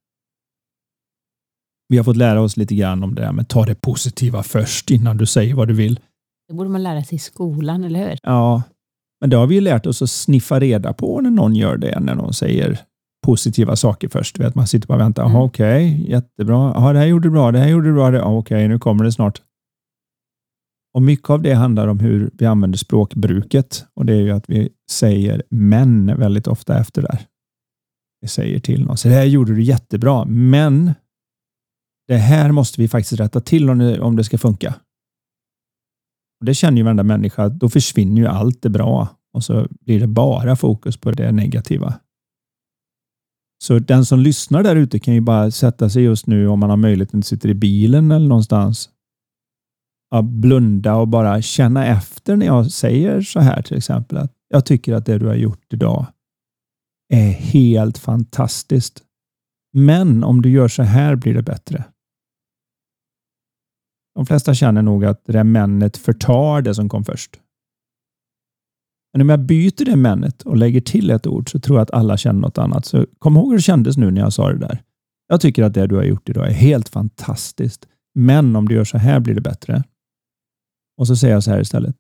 Vi 1.89 1.97
har 1.97 2.05
fått 2.05 2.17
lära 2.17 2.41
oss 2.41 2.57
lite 2.57 2.75
grann 2.75 3.03
om 3.03 3.15
det 3.15 3.23
där 3.23 3.33
med 3.33 3.49
ta 3.49 3.65
det 3.65 3.75
positiva 3.75 4.43
först 4.43 4.91
innan 4.91 5.17
du 5.17 5.27
säger 5.27 5.55
vad 5.55 5.69
du 5.69 5.75
vill. 5.75 6.01
Det 6.49 6.55
borde 6.55 6.71
man 6.71 6.83
lära 6.83 7.05
sig 7.05 7.17
i 7.17 7.19
skolan, 7.19 7.85
eller 7.85 8.09
hur? 8.09 8.19
Ja, 8.23 8.63
men 9.21 9.31
det 9.31 9.37
har 9.37 9.47
vi 9.47 9.55
ju 9.55 9.61
lärt 9.61 9.87
oss 9.87 10.03
att 10.03 10.11
sniffa 10.11 10.61
reda 10.61 10.93
på 10.93 11.21
när 11.21 11.31
någon 11.31 11.55
gör 11.55 11.77
det, 11.77 12.01
när 12.01 12.15
någon 12.15 12.33
säger 12.33 12.81
positiva 13.27 13.77
saker 13.77 14.09
först. 14.09 14.39
Vet, 14.39 14.55
man 14.55 14.67
sitter 14.67 14.89
bara 14.89 14.95
och 14.95 15.01
väntar. 15.01 15.25
Mm. 15.25 15.37
Okej, 15.37 15.95
okay, 15.95 16.11
jättebra. 16.11 16.75
Aha, 16.75 16.93
det 16.93 16.99
här 16.99 17.07
gjorde 17.07 17.29
du 17.29 17.33
bra, 17.33 17.53
det 17.53 17.59
här 17.59 17.69
gjorde 17.69 17.89
du 17.89 17.95
bra. 17.95 18.23
Okej, 18.23 18.69
nu 18.69 18.79
kommer 18.79 19.05
det 19.05 19.13
snart. 19.13 19.43
Och 20.95 21.03
Mycket 21.03 21.31
av 21.31 21.43
det 21.43 21.55
handlar 21.55 21.89
om 21.89 21.99
hur 21.99 22.31
vi 22.33 22.47
använder 22.47 22.79
språkbruket. 22.79 23.85
Och 23.95 24.07
Det 24.07 24.13
är 24.13 24.21
ju 24.21 24.31
att 24.31 24.45
vi 24.49 24.69
säger 24.91 25.43
men 25.51 26.19
väldigt 26.19 26.47
ofta 26.47 26.79
efter 26.79 27.03
där. 27.03 27.21
Vi 28.21 28.29
säger 28.29 28.59
till 28.59 28.85
någon, 28.85 28.97
så 28.97 29.09
det 29.09 29.15
här 29.15 29.25
gjorde 29.25 29.55
du 29.55 29.63
jättebra, 29.63 30.25
men 30.25 30.95
det 32.09 32.17
här 32.17 32.53
måste 32.53 32.81
vi 32.81 32.89
faktiskt 32.89 33.21
rätta 33.21 33.41
till 33.41 33.71
om 33.71 33.79
det, 33.79 34.01
om 34.01 34.17
det 34.17 34.25
ska 34.25 34.39
funka. 34.39 34.75
Och 36.41 36.47
Det 36.47 36.55
känner 36.55 36.77
ju 36.77 36.83
varenda 36.83 37.03
människa, 37.03 37.45
att 37.45 37.59
då 37.59 37.69
försvinner 37.69 38.23
ju 38.23 38.29
allt 38.29 38.63
det 38.63 38.71
bra 38.71 39.09
och 39.33 39.45
så 39.45 39.69
blir 39.71 40.01
det 40.01 40.07
bara 40.07 40.57
fokus 40.57 40.97
på 40.97 41.11
det 41.11 41.33
negativa. 41.33 41.95
Så 43.65 43.79
den 43.79 44.05
som 44.05 44.21
lyssnar 44.21 44.63
där 44.63 44.77
ute 44.77 44.99
kan 44.99 45.15
ju 45.15 45.21
bara 45.21 45.51
sätta 45.51 45.91
sig 45.91 46.03
just 46.03 46.27
nu 46.27 46.49
om 46.49 46.59
man 46.59 46.71
har 46.71 46.77
möjligheten, 46.77 47.23
sitter 47.23 47.49
i 47.49 47.55
bilen 47.55 48.11
eller 48.11 48.29
någonstans. 48.29 48.91
Att 50.11 50.25
blunda 50.25 50.95
och 50.95 51.09
bara 51.09 51.43
känna 51.43 51.87
efter 51.87 52.37
när 52.37 52.47
jag 52.47 52.71
säger 52.71 53.23
så 53.23 53.41
här 53.41 53.63
till 53.63 53.77
exempel. 53.77 54.19
att 54.19 54.33
Jag 54.49 54.67
tycker 54.67 54.95
att 54.95 55.07
det 55.07 55.19
du 55.19 55.27
har 55.27 55.35
gjort 55.35 55.73
idag 55.73 56.07
är 57.09 57.31
helt 57.31 57.99
fantastiskt. 57.99 59.03
Men 59.73 60.25
om 60.25 60.43
du 60.43 60.51
gör 60.51 60.69
så 60.69 60.83
här 60.83 61.17
blir 61.17 61.35
det 61.35 61.43
bättre. 61.43 61.85
De 64.17 64.27
flesta 64.27 64.55
känner 64.55 64.83
nog 64.83 65.05
att 65.05 65.25
det 65.25 65.33
där 65.33 65.45
männet 65.45 65.97
förtar 65.97 66.63
det 66.63 66.75
som 66.75 66.89
kom 66.89 67.05
först. 67.05 67.41
Men 69.13 69.23
om 69.23 69.29
jag 69.29 69.41
byter 69.41 69.85
det 69.85 69.97
männet 69.97 70.43
och 70.43 70.57
lägger 70.57 70.81
till 70.81 71.11
ett 71.11 71.27
ord 71.27 71.51
så 71.51 71.61
tror 71.61 71.79
jag 71.79 71.83
att 71.83 71.91
alla 71.91 72.17
känner 72.17 72.41
något 72.41 72.59
annat. 72.59 72.87
Så 72.87 73.07
kom 73.19 73.37
ihåg 73.37 73.49
hur 73.49 73.57
det 73.57 73.63
kändes 73.63 73.97
nu 73.97 74.11
när 74.11 74.21
jag 74.21 74.33
sa 74.33 74.53
det 74.53 74.59
där. 74.59 74.83
Jag 75.29 75.41
tycker 75.41 75.63
att 75.63 75.75
det 75.75 75.87
du 75.87 75.97
har 75.97 76.05
gjort 76.05 76.29
idag 76.29 76.47
är 76.49 76.53
helt 76.53 76.89
fantastiskt. 76.89 77.89
Men 78.15 78.57
om 78.57 78.69
du 78.69 78.75
gör 78.75 78.85
så 78.85 78.99
här 78.99 79.21
blir 79.21 79.35
det 79.35 79.41
bättre. 79.41 79.85
Och 80.99 81.07
så 81.07 81.17
säger 81.17 81.35
jag 81.35 81.45
så 81.45 81.51
här 81.51 81.61
istället. 81.61 81.97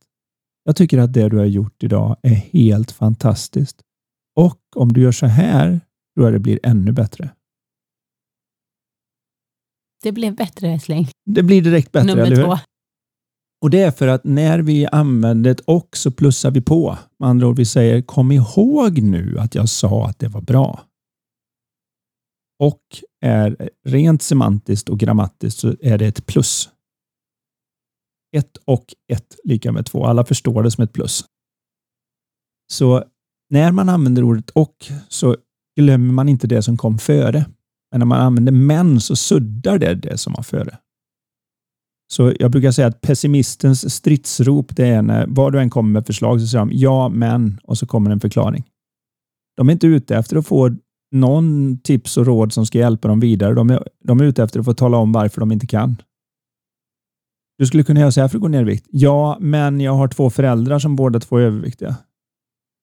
Jag 0.64 0.76
tycker 0.76 0.98
att 0.98 1.12
det 1.12 1.28
du 1.28 1.38
har 1.38 1.44
gjort 1.44 1.82
idag 1.82 2.16
är 2.22 2.34
helt 2.34 2.90
fantastiskt. 2.90 3.80
Och 4.36 4.60
om 4.76 4.92
du 4.92 5.00
gör 5.00 5.12
så 5.12 5.26
här 5.26 5.80
tror 6.14 6.26
jag 6.26 6.32
det 6.32 6.38
blir 6.38 6.60
ännu 6.62 6.92
bättre. 6.92 7.30
Det 10.06 10.12
blev 10.12 10.34
bättre 10.34 10.68
älskling. 10.68 11.08
Det 11.24 11.42
blir 11.42 11.62
direkt 11.62 11.92
bättre, 11.92 12.12
eller 12.12 12.24
Nummer 12.24 12.36
hur? 12.36 12.44
två. 12.44 12.58
Och 13.62 13.70
det 13.70 13.80
är 13.80 13.90
för 13.90 14.08
att 14.08 14.24
när 14.24 14.58
vi 14.58 14.86
använder 14.86 15.50
ett 15.50 15.60
och 15.60 15.96
så 15.96 16.10
plussar 16.10 16.50
vi 16.50 16.60
på. 16.60 16.98
Med 17.18 17.28
andra 17.28 17.46
ord, 17.48 17.56
vi 17.56 17.64
säger 17.64 18.02
kom 18.02 18.32
ihåg 18.32 19.02
nu 19.02 19.38
att 19.38 19.54
jag 19.54 19.68
sa 19.68 20.06
att 20.06 20.18
det 20.18 20.28
var 20.28 20.40
bra. 20.40 20.84
Och 22.62 22.82
är 23.24 23.70
rent 23.86 24.22
semantiskt 24.22 24.88
och 24.88 24.98
grammatiskt 24.98 25.60
så 25.60 25.74
är 25.80 25.98
det 25.98 26.06
ett 26.06 26.26
plus. 26.26 26.70
Ett 28.36 28.56
och 28.64 28.94
ett 29.12 29.36
lika 29.44 29.72
med 29.72 29.86
två. 29.86 30.06
Alla 30.06 30.24
förstår 30.24 30.62
det 30.62 30.70
som 30.70 30.84
ett 30.84 30.92
plus. 30.92 31.24
Så 32.72 33.04
när 33.50 33.72
man 33.72 33.88
använder 33.88 34.22
ordet 34.24 34.50
och 34.50 34.76
så 35.08 35.36
glömmer 35.80 36.12
man 36.12 36.28
inte 36.28 36.46
det 36.46 36.62
som 36.62 36.76
kom 36.76 36.98
före. 36.98 37.46
Men 37.90 37.98
när 37.98 38.06
man 38.06 38.20
använder 38.20 38.52
men 38.52 39.00
så 39.00 39.16
suddar 39.16 39.78
det 39.78 39.94
det 39.94 40.18
som 40.18 40.32
var 40.32 40.42
före. 40.42 40.78
Så 42.12 42.32
jag 42.40 42.50
brukar 42.50 42.70
säga 42.70 42.88
att 42.88 43.00
pessimistens 43.00 43.94
stridsrop 43.94 44.76
det 44.76 44.86
är 44.86 45.02
när 45.02 45.26
vad 45.28 45.52
du 45.52 45.60
än 45.60 45.70
kommer 45.70 45.90
med 45.90 46.06
förslag 46.06 46.40
så 46.40 46.46
säger 46.46 46.64
de 46.64 46.70
ja, 46.72 47.08
men 47.08 47.60
och 47.62 47.78
så 47.78 47.86
kommer 47.86 48.10
en 48.10 48.20
förklaring. 48.20 48.64
De 49.56 49.68
är 49.68 49.72
inte 49.72 49.86
ute 49.86 50.16
efter 50.16 50.36
att 50.36 50.46
få 50.46 50.76
någon 51.12 51.78
tips 51.78 52.16
och 52.16 52.26
råd 52.26 52.52
som 52.52 52.66
ska 52.66 52.78
hjälpa 52.78 53.08
dem 53.08 53.20
vidare. 53.20 53.54
De 53.54 53.70
är, 53.70 53.88
de 54.04 54.20
är 54.20 54.24
ute 54.24 54.42
efter 54.42 54.60
att 54.60 54.66
få 54.66 54.74
tala 54.74 54.96
om 54.96 55.12
varför 55.12 55.40
de 55.40 55.52
inte 55.52 55.66
kan. 55.66 55.96
Du 57.58 57.66
skulle 57.66 57.84
kunna 57.84 58.00
göra 58.00 58.12
så 58.12 58.20
här 58.20 58.28
för 58.28 58.36
att 58.36 58.42
gå 58.42 58.48
ner 58.48 58.60
i 58.60 58.64
vikt. 58.64 58.86
Ja, 58.90 59.38
men 59.40 59.80
jag 59.80 59.92
har 59.92 60.08
två 60.08 60.30
föräldrar 60.30 60.78
som 60.78 60.96
båda 60.96 61.20
två 61.20 61.36
är 61.36 61.42
överviktiga. 61.42 61.96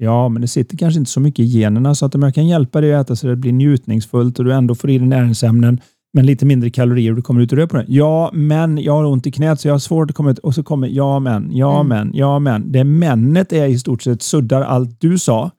Ja, 0.04 0.30
men 0.30 0.42
det 0.42 0.48
sitter 0.48 0.78
kanske 0.78 1.00
inte 1.00 1.12
så 1.12 1.20
mycket 1.20 1.40
i 1.40 1.60
generna 1.60 1.96
så 1.96 2.06
att 2.06 2.16
om 2.16 2.24
jag 2.24 2.36
kan 2.36 2.48
hjälpa 2.48 2.82
dig 2.82 2.94
att 2.94 3.06
äta 3.06 3.16
så 3.16 3.28
det 3.28 3.36
blir 3.36 3.52
njutningsfullt 3.52 4.40
och 4.40 4.46
du 4.46 4.54
ändå 4.54 4.76
får 4.76 4.90
i 4.90 4.98
dig 4.98 5.08
näringsämnen 5.08 5.82
men 6.14 6.26
lite 6.26 6.46
mindre 6.46 6.70
kalorier 6.70 7.12
och 7.12 7.16
du 7.16 7.22
kommer 7.22 7.42
ut 7.42 7.52
och 7.52 7.58
rör 7.58 7.68
på 7.68 7.78
det. 7.78 7.86
Ja, 7.88 8.30
men 8.34 8.78
jag 8.78 8.94
har 8.94 9.06
ont 9.06 9.28
i 9.28 9.32
knät 9.32 9.60
så 9.60 9.68
jag 9.68 9.74
har 9.74 9.80
svårt 9.80 10.10
att 10.10 10.16
komma 10.16 10.32
ut. 10.32 10.40
Och 10.40 10.56
så 10.56 10.64
kommer 10.64 10.88
ja, 10.88 11.20
men, 11.20 11.50
ja, 11.56 11.80
Mm. 11.80 11.88
men, 11.88 12.18
ja, 12.18 12.40
men. 12.40 12.72
Det 12.72 12.84
männet 12.84 13.54
är 13.54 13.66
i 13.68 13.80
stort 13.80 14.02
sett 14.02 14.22
suddar 14.22 14.62
allt 14.62 15.02
du 15.02 15.20
sa. 15.20 15.52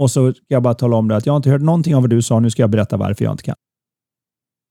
Och 0.00 0.10
så 0.10 0.32
ska 0.32 0.42
jag 0.48 0.62
bara 0.62 0.74
tala 0.74 0.96
om 0.96 1.08
det 1.08 1.16
att 1.16 1.26
jag 1.26 1.32
har 1.32 1.36
inte 1.36 1.50
hört 1.50 1.60
någonting 1.60 1.94
av 1.94 2.00
vad 2.02 2.10
du 2.10 2.22
sa. 2.22 2.40
Nu 2.40 2.50
ska 2.50 2.62
jag 2.62 2.70
berätta 2.70 2.96
varför 2.96 3.24
jag 3.24 3.32
inte 3.34 3.42
kan. 3.42 3.54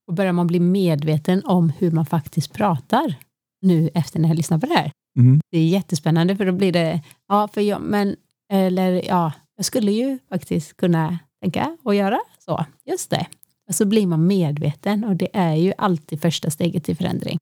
Och 0.08 0.13
börjar 0.13 0.34
man 0.34 0.48
bli 0.48 0.60
medveten 0.60 1.42
om 1.46 1.70
hur 1.78 1.92
man 1.92 2.06
faktiskt 2.06 2.54
pratar 2.54 3.16
nu 3.62 3.89
efter 3.94 4.20
när 4.20 4.30
jag 4.30 4.38
lyssnar 4.38 4.58
på 4.58 4.66
det 4.66 4.74
här. 4.74 4.92
Mm. 5.20 5.39
Det 5.52 5.58
är 5.58 5.68
jättespännande 5.68 6.36
för 6.36 6.46
då 6.46 6.52
blir 6.52 6.72
det, 6.72 7.02
ja, 7.30 7.48
för 7.54 7.62
jag, 7.62 7.82
men, 7.82 8.16
eller 8.54 9.02
ja, 9.08 9.32
jag 9.58 9.66
skulle 9.66 9.92
ju 9.92 10.20
faktiskt 10.30 10.78
kunna 10.78 11.20
tänka 11.42 11.78
och 11.84 11.96
göra 11.96 12.20
så. 12.46 12.66
Just 12.86 13.10
det. 13.10 13.26
Och 13.70 13.76
så 13.76 13.86
blir 13.86 14.08
man 14.08 14.28
medveten 14.28 15.04
och 15.04 15.16
det 15.16 15.28
är 15.34 15.56
ju 15.56 15.74
alltid 15.78 16.22
första 16.22 16.50
steget 16.50 16.84
till 16.84 16.98
förändring. 16.98 17.38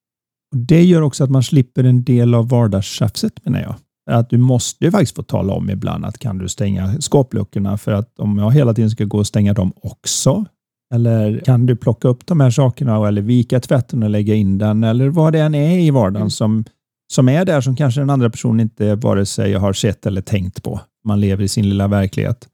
Det 0.55 0.83
gör 0.83 1.01
också 1.01 1.23
att 1.23 1.29
man 1.29 1.43
slipper 1.43 1.83
en 1.83 2.03
del 2.03 2.33
av 2.35 2.49
vardagstjafset 2.49 3.45
menar 3.45 3.61
jag. 3.61 3.75
Att 4.11 4.29
du 4.29 4.37
måste 4.37 4.85
ju 4.85 4.91
faktiskt 4.91 5.15
få 5.15 5.23
tala 5.23 5.53
om 5.53 5.69
ibland 5.69 6.05
att 6.05 6.19
kan 6.19 6.37
du 6.37 6.49
stänga 6.49 7.01
skåpluckorna 7.01 7.77
för 7.77 7.91
att 7.91 8.19
om 8.19 8.37
jag 8.37 8.51
hela 8.51 8.73
tiden 8.73 8.89
ska 8.89 9.03
gå 9.05 9.17
och 9.17 9.27
stänga 9.27 9.53
dem 9.53 9.73
också. 9.75 10.45
Eller 10.93 11.39
kan 11.39 11.65
du 11.65 11.75
plocka 11.75 12.07
upp 12.07 12.25
de 12.25 12.39
här 12.39 12.49
sakerna 12.51 13.07
eller 13.07 13.21
vika 13.21 13.59
tvätten 13.59 14.03
och 14.03 14.09
lägga 14.09 14.35
in 14.35 14.57
den 14.57 14.83
eller 14.83 15.09
vad 15.09 15.33
det 15.33 15.39
än 15.39 15.55
är 15.55 15.79
i 15.79 15.91
vardagen 15.91 16.21
Mm. 16.21 16.29
som, 16.29 16.65
som 17.13 17.29
är 17.29 17.45
där 17.45 17.61
som 17.61 17.75
kanske 17.75 18.01
den 18.01 18.09
andra 18.09 18.29
personen 18.29 18.59
inte 18.59 18.95
vare 18.95 19.25
sig 19.25 19.53
har 19.53 19.73
sett 19.73 20.05
eller 20.05 20.21
tänkt 20.21 20.63
på. 20.63 20.79
Man 21.05 21.19
lever 21.19 21.43
i 21.43 21.47
sin 21.47 21.69
lilla 21.69 21.87
verklighet. 21.87 22.47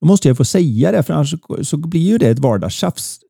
Då 0.00 0.06
måste 0.06 0.28
jag 0.28 0.36
få 0.36 0.44
säga 0.44 0.92
det 0.92 1.02
för 1.02 1.14
annars 1.14 1.34
så, 1.62 1.76
blir 1.76 2.00
ju 2.00 2.18
det 2.18 2.28
ett 2.28 2.38
vardagstjafs. 2.38 3.20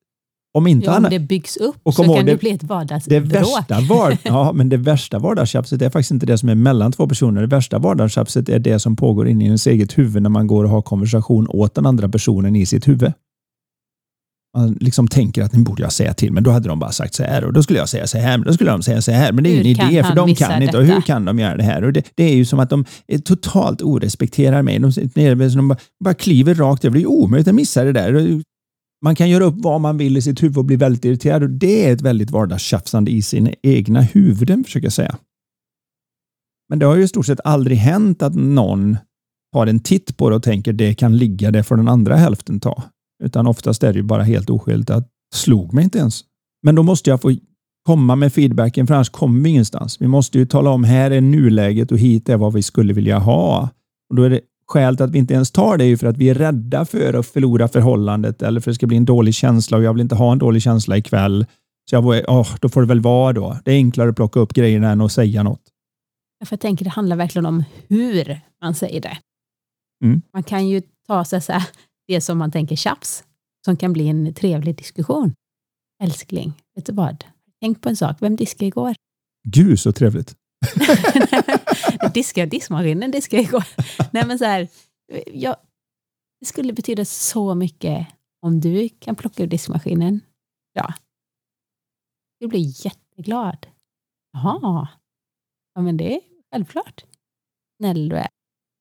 Om 0.55 0.67
inte 0.67 0.87
Ja, 0.87 0.91
om 0.93 0.97
annat. 0.97 1.11
det 1.11 1.19
byggs 1.19 1.57
upp 1.57 1.77
Och 1.83 1.95
så 1.95 2.03
kan 2.05 2.27
det, 2.27 2.33
det- 2.33 2.41
bli 2.41 2.51
ett 2.51 2.61
Det 2.61 2.67
vardagsbråk. 2.67 3.23
värsta, 3.33 3.81
var, 3.81 4.17
ja, 4.25 4.53
men 4.53 4.69
det 4.69 4.77
värsta 4.77 5.19
vardagstjafset 5.19 5.83
är 5.83 5.91
faktiskt 5.91 6.11
inte 6.11 6.27
det 6.27 6.39
som 6.39 6.49
är 6.49 6.55
mellan 6.55 6.93
två 6.93 7.09
personer. 7.09 7.41
Det 7.41 7.47
värsta 7.47 7.79
vardagstjafset 7.79 8.49
är 8.49 8.59
det 8.59 8.79
som 8.79 8.97
pågår 8.97 9.29
inne 9.29 9.45
i 9.45 9.47
ens 9.47 9.67
eget 9.67 9.99
huvud 9.99 10.23
när 10.23 10.31
man 10.31 10.47
går 10.47 10.65
och 10.65 10.71
har 10.71 10.83
konversation 10.83 11.47
åt 11.49 11.75
den 11.75 11.87
andra 11.87 12.09
personen 12.09 12.57
i 12.57 12.67
sitt 12.67 12.89
huvud. 12.89 13.13
Man 14.57 14.73
liksom 14.81 15.09
tänker 15.09 15.43
att 15.43 15.53
nu 15.53 15.63
borde 15.63 15.83
jag 15.83 15.93
säga 15.93 16.15
till, 16.15 16.33
men 16.33 16.43
då 16.43 16.51
hade 16.51 16.69
de 16.69 16.79
bara 16.79 16.93
sagt 16.93 17.15
så 17.15 17.23
här 17.23 17.45
och 17.45 17.53
då 17.53 17.63
skulle 17.63 17.79
jag 17.79 17.89
säga 17.89 18.07
så 18.07 18.19
här, 18.19 18.39
men 18.39 18.47
då 18.47 18.53
skulle 18.53 18.71
de 18.71 18.83
säga 18.83 19.03
så 19.03 19.13
här, 19.13 19.33
men 19.33 19.45
det 19.45 19.51
är 19.51 19.57
Hur 19.57 19.67
ingen 19.67 19.91
idé 19.91 20.05
för 20.05 20.15
de 20.15 20.35
kan 20.35 20.63
inte 20.63 20.79
och 20.79 20.85
hur 20.85 20.95
detta? 20.95 21.07
kan 21.07 21.25
de 21.25 21.39
göra 21.39 21.57
det 21.57 21.63
här? 21.63 21.85
Och 21.85 21.93
det, 21.93 22.05
det 22.15 22.25
är 22.25 22.35
ju 22.35 22.45
som 22.45 22.61
att 22.61 22.71
de 22.71 22.85
totalt 23.25 23.83
orespekterar 23.83 24.63
mig. 24.63 24.79
De, 24.79 24.91
de 25.55 25.69
bara, 25.69 25.79
bara 26.05 26.15
kliver 26.15 26.55
rakt 26.55 26.85
över. 26.85 26.99
Det 26.99 27.03
är 27.03 27.07
omöjligt 27.07 27.49
att 27.49 27.55
missa 27.55 27.85
det 27.85 27.93
där. 27.93 28.43
Man 29.05 29.17
kan 29.17 29.31
göra 29.31 29.45
upp 29.45 29.55
vad 29.57 29.81
man 29.81 29.99
vill 29.99 30.17
i 30.17 30.23
sitt 30.23 30.43
huvud 30.43 30.59
och 30.59 30.65
bli 30.65 30.77
väldigt 30.77 31.05
irriterad 31.05 31.43
och 31.43 31.51
det 31.51 31.89
är 31.89 31.93
ett 31.93 32.01
väldigt 32.01 32.31
vardagstjafsande 32.31 33.11
i 33.11 33.23
sina 33.23 33.51
egna 33.63 34.01
huvuden, 34.01 34.65
försöker 34.65 34.87
jag 34.87 34.93
säga. 34.93 35.17
Men 36.69 36.79
det 36.79 36.87
har 36.87 36.97
ju 36.97 37.03
i 37.03 37.09
stort 37.09 37.27
sett 37.27 37.41
aldrig 37.45 37.79
hänt 37.79 38.23
att 38.23 38.35
någon 38.35 38.97
tar 39.53 39.67
en 39.67 39.81
titt 39.81 40.17
på 40.17 40.31
det 40.31 40.37
och 40.37 40.43
tänker 40.43 40.73
det 40.73 40.95
kan 40.95 41.17
ligga, 41.17 41.51
det 41.51 41.63
får 41.63 41.77
den 41.77 41.89
andra 41.89 42.17
hälften 42.17 42.61
ta. 42.61 42.83
Utan 43.23 43.47
oftast 43.47 43.83
är 43.83 43.93
det 43.93 43.99
ju 43.99 44.03
bara 44.03 44.23
helt 44.23 44.51
oskyldigt 44.51 44.91
att 44.91 45.09
slog 45.35 45.75
mig 45.75 45.85
inte 45.85 45.99
ens. 45.99 46.25
Men 46.63 46.75
då 46.75 46.83
måste 46.83 47.11
jag 47.11 47.21
få 47.21 47.37
komma 47.87 48.17
med 48.17 48.33
feedbacken 48.33 48.87
för 48.87 48.95
annars 48.95 49.11
kommer 49.11 49.45
vi 49.45 49.51
ingenstans. 49.51 50.01
Vi 50.01 50.07
måste 50.07 50.39
ju 50.39 50.47
tala 50.47 50.71
om 50.71 50.85
här 50.85 51.11
är 51.11 51.21
nuläget 51.21 51.93
och 51.93 51.99
hit 51.99 52.29
är 52.29 52.37
vad 52.37 52.53
vi 52.53 52.63
skulle 52.63 52.93
vilja 52.93 53.19
ha. 53.19 53.69
Och 54.11 54.17
då 54.17 54.23
är 54.23 54.31
det 54.31 54.41
skälet 54.69 55.01
att 55.01 55.11
vi 55.11 55.19
inte 55.19 55.35
ens 55.35 55.51
tar 55.51 55.77
det 55.77 55.85
är 55.85 55.97
för 55.97 56.07
att 56.07 56.17
vi 56.17 56.29
är 56.29 56.35
rädda 56.35 56.85
för 56.85 57.15
att 57.15 57.27
förlora 57.27 57.69
förhållandet 57.69 58.43
eller 58.43 58.61
för 58.61 58.71
att 58.71 58.75
det 58.75 58.77
ska 58.77 58.87
bli 58.87 58.97
en 58.97 59.05
dålig 59.05 59.35
känsla 59.35 59.77
och 59.77 59.83
jag 59.83 59.93
vill 59.93 60.01
inte 60.01 60.15
ha 60.15 60.33
en 60.33 60.39
dålig 60.39 60.63
känsla 60.63 60.97
ikväll. 60.97 61.47
Så 61.91 61.97
jag, 61.97 62.07
oh, 62.07 62.49
då 62.61 62.69
får 62.69 62.81
det 62.81 62.87
väl 62.87 63.01
vara 63.01 63.33
då. 63.33 63.59
Det 63.65 63.71
är 63.73 63.77
enklare 63.77 64.11
att 64.11 64.17
plocka 64.17 64.41
upp 64.41 64.53
grejerna 64.53 64.91
än 64.91 65.01
att 65.01 65.13
säga 65.13 65.43
något. 65.43 65.63
För 66.45 66.53
jag 66.53 66.61
tänker 66.61 66.85
det 66.85 66.91
handlar 66.91 67.17
verkligen 67.17 67.47
om 67.47 67.65
hur 67.89 68.41
man 68.63 68.75
säger 68.75 69.01
det. 69.01 69.19
Mm. 70.05 70.23
Man 70.33 70.43
kan 70.43 70.69
ju 70.69 70.83
ta 71.07 71.25
sig 71.25 71.41
så 71.41 71.53
här, 71.53 71.63
det 72.11 72.21
som 72.21 72.39
man 72.39 72.51
tänker 72.51 72.77
tjafs, 72.77 73.25
som 73.65 73.77
kan 73.77 73.93
bli 73.93 74.09
en 74.09 74.35
trevlig 74.35 74.77
diskussion. 74.77 75.35
Älskling, 76.03 76.53
vet 76.75 76.87
du 76.87 76.93
vad? 76.93 77.25
Tänk 77.61 77.83
på 77.83 77.89
en 77.89 77.97
sak, 77.97 78.17
vem 78.21 78.37
diskade 78.37 78.67
igår? 78.67 78.95
Gud 79.49 79.81
så 79.81 79.93
trevligt. 79.93 80.37
diskade 82.15 82.47
diskmaskinen 82.47 83.11
diskade 83.11 83.43
igår. 83.43 83.65
Nej 84.13 84.27
men 84.27 84.39
så 84.39 84.45
här, 84.45 84.69
jag, 85.27 85.57
det 86.41 86.47
skulle 86.47 86.73
betyda 86.73 87.05
så 87.05 87.55
mycket 87.55 88.07
om 88.43 88.61
du 88.61 88.89
kan 88.89 89.17
plocka 89.17 89.43
ur 89.43 89.47
diskmaskinen. 89.47 90.21
Ja. 90.73 90.95
Du 92.41 92.49
blir 92.49 92.87
jätteglad. 92.87 93.67
Jaha. 94.33 94.89
Ja 95.75 95.81
men 95.81 95.97
det 95.97 96.15
är 96.15 96.21
självklart. 96.53 97.05
Snäll 97.77 98.09
du 98.09 98.17
är. 98.17 98.29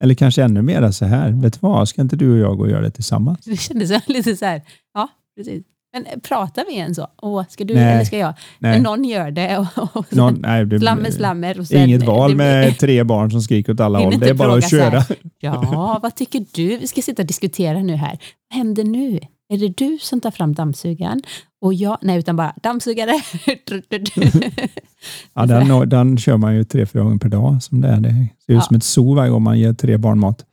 Eller 0.04 0.14
kanske 0.14 0.44
ännu 0.44 0.62
mer 0.62 0.92
så 0.92 1.06
här, 1.06 1.30
vet 1.30 1.54
du 1.54 1.60
vad, 1.62 1.90
ska 1.90 2.02
inte 2.02 2.16
du 2.16 2.32
och 2.32 2.38
jag 2.38 2.58
gå 2.58 2.64
och 2.64 2.70
göra 2.70 2.82
det 2.82 2.92
tillsammans? 2.92 3.46
Det 3.46 3.58
kändes 3.58 4.08
lite 4.08 4.36
så 4.36 4.46
här, 4.46 4.62
ja 4.94 5.08
precis. 5.38 5.64
Men 5.94 6.06
eh, 6.06 6.20
pratar 6.20 6.66
vi 6.68 6.78
än 6.78 6.96
så? 6.96 7.08
Åh, 7.22 7.44
ska 7.50 7.64
du 7.64 7.74
nej, 7.74 7.94
eller 7.94 8.04
ska 8.06 8.18
jag? 8.18 8.34
Nej. 8.60 8.72
Men 8.72 8.84
någon 8.84 9.04
gör 9.04 9.32
det. 9.32 9.58
Och, 9.58 9.96
och 9.96 10.16
någon, 10.16 10.34
nej, 10.34 10.66
det, 10.66 10.80
slammer, 10.80 11.12
slammer. 11.12 11.60
Och 11.60 11.68
sen, 11.68 11.90
inget 11.90 12.04
val 12.04 12.36
med 12.36 12.78
tre 12.80 13.04
barn 13.04 13.32
som 13.32 13.42
skriker 13.42 13.74
åt 13.74 13.80
alla 13.80 14.00
håll. 14.00 14.20
Det 14.20 14.30
är 14.30 14.34
bara 14.34 14.54
att 14.54 14.70
köra. 14.70 15.00
Här, 15.00 15.18
ja, 15.40 16.00
vad 16.04 16.16
tycker 16.16 16.46
du? 16.54 16.78
Vi 16.78 16.88
ska 16.88 17.02
sitta 17.02 17.22
och 17.22 17.28
diskutera 17.28 17.80
nu 17.80 17.96
här. 17.96 18.20
Vad 18.50 18.58
händer 18.58 18.84
nu? 18.84 19.20
Är 19.50 19.58
det 19.58 19.78
du 19.78 19.98
som 20.02 20.22
tar 20.22 20.32
fram 20.32 20.54
dammsugaren? 20.54 21.22
Och 21.62 21.74
jag, 21.74 21.98
nej, 22.02 22.20
utan 22.20 22.36
bara 22.36 22.54
dammsugare. 22.64 23.12
ja, 25.34 25.46
den, 25.46 25.90
den 25.90 26.18
kör 26.18 26.38
man 26.38 26.56
ju 26.56 26.64
tre, 26.64 26.86
fyra 26.86 27.04
gånger 27.04 27.18
per 27.18 27.30
dag. 27.30 27.64
Som 27.64 27.82
det, 27.82 27.88
är. 27.88 28.00
det 28.00 28.10
ser 28.10 28.54
ut 28.54 28.58
ja. 28.58 28.62
som 28.62 28.76
ett 28.76 28.84
zoo 28.84 29.16
varje 29.16 29.32
gång 29.32 29.44
man 29.44 29.60
ger 29.60 29.74
tre 29.74 29.98
barn 29.98 30.20
mat. 30.20 30.46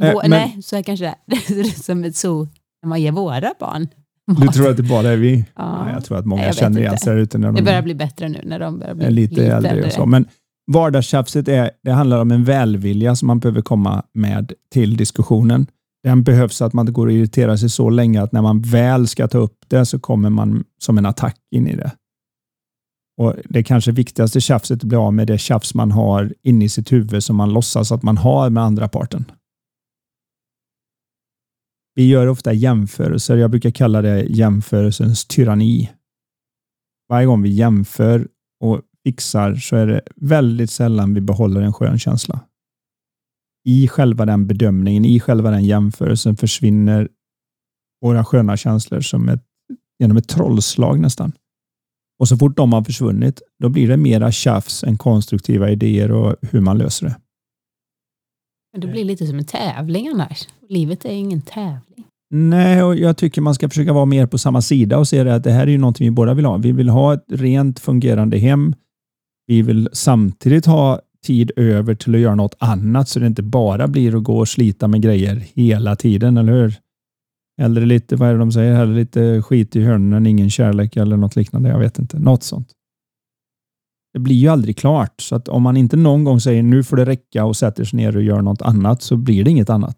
Bo, 0.00 0.22
äh, 0.22 0.28
nej, 0.28 0.58
så 0.62 0.76
är 0.76 0.82
kanske 0.82 1.14
det. 1.26 1.36
ser 1.36 1.60
ut 1.60 1.84
som 1.84 2.04
ett 2.04 2.16
zoo 2.16 2.48
när 2.82 2.88
man 2.88 3.02
ger 3.02 3.12
våra 3.12 3.54
barn 3.60 3.88
du 4.26 4.46
tror 4.46 4.70
att 4.70 4.76
det 4.76 4.82
bara 4.82 5.08
är 5.08 5.16
vi? 5.16 5.44
Ja. 5.56 5.90
jag 5.92 6.04
tror 6.04 6.18
att 6.18 6.26
många 6.26 6.42
Nej, 6.42 6.52
känner 6.52 6.80
igen 6.80 6.98
sig 6.98 7.20
ute. 7.20 7.38
När 7.38 7.46
de 7.46 7.56
det 7.56 7.62
börjar 7.62 7.82
bli 7.82 7.94
bättre 7.94 8.28
nu 8.28 8.40
när 8.44 8.58
de 8.58 8.78
börjar 8.78 8.94
bli 8.94 9.10
lite, 9.10 9.34
lite 9.34 9.52
äldre. 9.52 9.86
Och 9.86 9.92
så. 9.92 10.06
Men 10.06 10.26
vardagstjafset 10.72 11.48
är, 11.48 11.70
det 11.82 11.92
handlar 11.92 12.20
om 12.20 12.30
en 12.30 12.44
välvilja 12.44 13.16
som 13.16 13.26
man 13.26 13.38
behöver 13.38 13.62
komma 13.62 14.02
med 14.12 14.52
till 14.72 14.96
diskussionen. 14.96 15.66
Den 16.02 16.22
behövs 16.22 16.56
så 16.56 16.64
att 16.64 16.72
man 16.72 16.82
inte 16.82 16.92
går 16.92 17.06
och 17.06 17.12
irriterar 17.12 17.56
sig 17.56 17.70
så 17.70 17.90
länge 17.90 18.22
att 18.22 18.32
när 18.32 18.42
man 18.42 18.60
väl 18.60 19.08
ska 19.08 19.28
ta 19.28 19.38
upp 19.38 19.64
det 19.68 19.86
så 19.86 19.98
kommer 19.98 20.30
man 20.30 20.64
som 20.78 20.98
en 20.98 21.06
attack 21.06 21.36
in 21.50 21.66
i 21.66 21.76
det. 21.76 21.92
Och 23.16 23.34
Det 23.44 23.62
kanske 23.62 23.92
viktigaste 23.92 24.40
tjafset 24.40 24.76
att 24.76 24.84
bli 24.84 24.96
av 24.96 25.14
med 25.14 25.26
det 25.26 25.38
tjafs 25.38 25.74
man 25.74 25.92
har 25.92 26.34
inne 26.42 26.64
i 26.64 26.68
sitt 26.68 26.92
huvud 26.92 27.24
som 27.24 27.36
man 27.36 27.52
låtsas 27.52 27.92
att 27.92 28.02
man 28.02 28.16
har 28.16 28.50
med 28.50 28.62
andra 28.62 28.88
parten. 28.88 29.24
Vi 31.94 32.08
gör 32.08 32.26
ofta 32.26 32.52
jämförelser. 32.52 33.36
Jag 33.36 33.50
brukar 33.50 33.70
kalla 33.70 34.02
det 34.02 34.20
jämförelsens 34.22 35.24
tyranni. 35.24 35.90
Varje 37.08 37.26
gång 37.26 37.42
vi 37.42 37.50
jämför 37.50 38.28
och 38.60 38.80
fixar 39.04 39.54
så 39.54 39.76
är 39.76 39.86
det 39.86 40.00
väldigt 40.16 40.70
sällan 40.70 41.14
vi 41.14 41.20
behåller 41.20 41.60
en 41.60 41.72
skön 41.72 41.98
känsla. 41.98 42.40
I 43.64 43.88
själva 43.88 44.26
den 44.26 44.46
bedömningen, 44.46 45.04
i 45.04 45.20
själva 45.20 45.50
den 45.50 45.64
jämförelsen 45.64 46.36
försvinner 46.36 47.08
våra 48.00 48.24
sköna 48.24 48.56
känslor 48.56 49.00
som 49.00 49.28
ett, 49.28 49.44
genom 49.98 50.16
ett 50.16 50.28
trollslag 50.28 51.00
nästan. 51.00 51.32
Och 52.18 52.28
så 52.28 52.36
fort 52.36 52.56
de 52.56 52.72
har 52.72 52.84
försvunnit, 52.84 53.42
då 53.62 53.68
blir 53.68 53.88
det 53.88 53.96
mera 53.96 54.32
tjafs 54.32 54.84
än 54.84 54.98
konstruktiva 54.98 55.70
idéer 55.70 56.10
och 56.10 56.36
hur 56.42 56.60
man 56.60 56.78
löser 56.78 57.06
det. 57.06 57.16
Men 58.72 58.80
det 58.80 58.86
blir 58.86 59.04
lite 59.04 59.26
som 59.26 59.38
en 59.38 59.44
tävling 59.44 60.08
annars. 60.08 60.48
Livet 60.68 61.04
är 61.04 61.12
ingen 61.12 61.42
tävling. 61.42 62.06
Nej, 62.30 62.82
och 62.82 62.96
jag 62.96 63.16
tycker 63.16 63.40
man 63.40 63.54
ska 63.54 63.68
försöka 63.68 63.92
vara 63.92 64.04
mer 64.04 64.26
på 64.26 64.38
samma 64.38 64.62
sida 64.62 64.98
och 64.98 65.08
se 65.08 65.24
det 65.24 65.34
att 65.34 65.44
det 65.44 65.50
här 65.50 65.66
är 65.66 65.70
ju 65.70 65.78
någonting 65.78 66.06
vi 66.06 66.10
båda 66.10 66.34
vill 66.34 66.44
ha. 66.44 66.56
Vi 66.56 66.72
vill 66.72 66.88
ha 66.88 67.14
ett 67.14 67.24
rent 67.28 67.80
fungerande 67.80 68.38
hem. 68.38 68.74
Vi 69.46 69.62
vill 69.62 69.88
samtidigt 69.92 70.66
ha 70.66 71.00
tid 71.26 71.50
över 71.56 71.94
till 71.94 72.14
att 72.14 72.20
göra 72.20 72.34
något 72.34 72.54
annat 72.58 73.08
så 73.08 73.18
det 73.18 73.26
inte 73.26 73.42
bara 73.42 73.88
blir 73.88 74.16
att 74.16 74.24
gå 74.24 74.38
och 74.38 74.48
slita 74.48 74.88
med 74.88 75.02
grejer 75.02 75.36
hela 75.54 75.96
tiden, 75.96 76.36
eller 76.36 76.52
hur? 76.52 76.74
Eller 77.60 77.86
lite, 77.86 78.16
vad 78.16 78.28
är 78.28 78.32
det 78.32 78.38
de 78.38 78.52
säger, 78.52 78.82
eller 78.82 78.94
lite 78.94 79.42
skit 79.42 79.76
i 79.76 79.82
hörnen, 79.82 80.26
ingen 80.26 80.50
kärlek 80.50 80.96
eller 80.96 81.16
något 81.16 81.36
liknande. 81.36 81.68
Jag 81.68 81.78
vet 81.78 81.98
inte. 81.98 82.18
Något 82.18 82.42
sånt 82.42 82.72
det 84.12 84.18
blir 84.18 84.36
ju 84.36 84.48
aldrig 84.48 84.76
klart. 84.76 85.20
Så 85.20 85.36
att 85.36 85.48
om 85.48 85.62
man 85.62 85.76
inte 85.76 85.96
någon 85.96 86.24
gång 86.24 86.40
säger 86.40 86.62
nu 86.62 86.82
får 86.82 86.96
det 86.96 87.04
räcka 87.04 87.44
och 87.44 87.56
sätter 87.56 87.84
sig 87.84 87.96
ner 87.96 88.16
och 88.16 88.22
gör 88.22 88.42
något 88.42 88.62
annat 88.62 89.02
så 89.02 89.16
blir 89.16 89.44
det 89.44 89.50
inget 89.50 89.70
annat. 89.70 89.96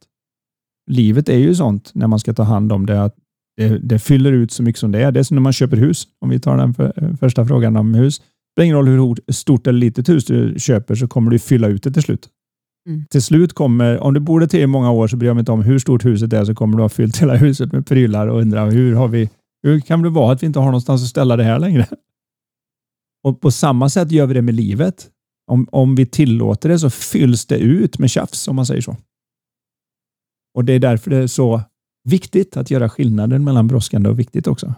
Livet 0.91 1.29
är 1.29 1.39
ju 1.39 1.55
sånt 1.55 1.91
när 1.95 2.07
man 2.07 2.19
ska 2.19 2.35
ta 2.35 2.43
hand 2.43 2.73
om 2.73 2.87
det 2.87 3.03
att 3.03 3.17
det, 3.57 3.79
det 3.79 3.99
fyller 3.99 4.33
ut 4.33 4.53
så 4.53 4.63
mycket 4.63 4.81
som 4.81 4.93
det 4.93 5.03
är. 5.03 5.13
Det 5.13 5.21
är 5.21 5.25
som 5.25 5.35
när 5.35 5.43
man 5.43 5.53
köper 5.53 5.77
hus. 5.77 6.07
Om 6.21 6.31
vi 6.31 6.41
tar 6.41 6.57
den 6.57 6.75
för, 6.75 7.17
första 7.21 7.47
frågan 7.47 7.77
om 7.77 7.95
hus. 7.95 8.23
Spelar 8.55 8.65
ingen 8.65 8.77
roll 8.77 8.89
hur 8.89 9.33
stort 9.33 9.67
eller 9.67 9.79
litet 9.79 10.09
hus 10.09 10.25
du 10.25 10.55
köper 10.59 10.95
så 10.95 11.09
kommer 11.09 11.31
du 11.31 11.39
fylla 11.39 11.69
ut 11.69 11.83
det 11.83 11.93
till 11.93 12.03
slut. 12.03 12.29
Mm. 12.89 13.05
Till 13.11 13.23
slut 13.23 13.53
kommer, 13.53 13.99
om 13.99 14.15
du 14.15 14.21
bor 14.21 14.41
där 14.41 14.47
till 14.47 14.61
i 14.61 14.67
många 14.67 14.91
år 14.91 15.09
så 15.09 15.17
bryr 15.17 15.29
jag 15.29 15.35
mig 15.35 15.41
inte 15.41 15.53
om 15.53 15.63
hur 15.63 15.79
stort 15.79 16.05
huset 16.05 16.33
är 16.33 16.45
så 16.45 16.55
kommer 16.55 16.77
du 16.77 16.83
ha 16.83 16.89
fyllt 16.89 17.17
hela 17.17 17.37
huset 17.37 17.73
med 17.73 17.87
prylar 17.87 18.27
och 18.27 18.41
undra 18.41 18.65
hur 18.65 18.95
har 18.95 19.09
vi 19.09 19.31
hur 19.63 19.81
kan 19.81 20.03
det 20.03 20.11
vara 20.11 20.33
att 20.33 20.43
vi 20.43 20.47
inte 20.47 20.59
har 20.59 20.67
någonstans 20.67 21.03
att 21.03 21.09
ställa 21.09 21.37
det 21.37 21.45
här 21.45 21.59
längre? 21.59 21.87
Och 23.25 23.41
På 23.41 23.51
samma 23.51 23.89
sätt 23.89 24.11
gör 24.11 24.27
vi 24.27 24.35
det 24.35 24.43
med 24.43 24.55
livet. 24.55 25.11
Om, 25.47 25.69
om 25.73 25.95
vi 25.95 26.07
tillåter 26.07 26.69
det 26.69 26.79
så 26.79 26.91
fylls 26.91 27.47
det 27.47 27.59
ut 27.59 27.99
med 27.99 28.11
tjafs, 28.11 28.49
om 28.49 28.57
man 28.57 28.67
säger 28.67 28.81
så. 28.81 28.97
Och 30.55 30.65
Det 30.65 30.73
är 30.73 30.79
därför 30.79 31.11
det 31.11 31.17
är 31.17 31.27
så 31.27 31.63
viktigt 32.09 32.57
att 32.57 32.71
göra 32.71 32.89
skillnaden 32.89 33.45
mellan 33.45 33.67
brådskande 33.67 34.09
och 34.09 34.19
viktigt 34.19 34.47
också. 34.47 34.75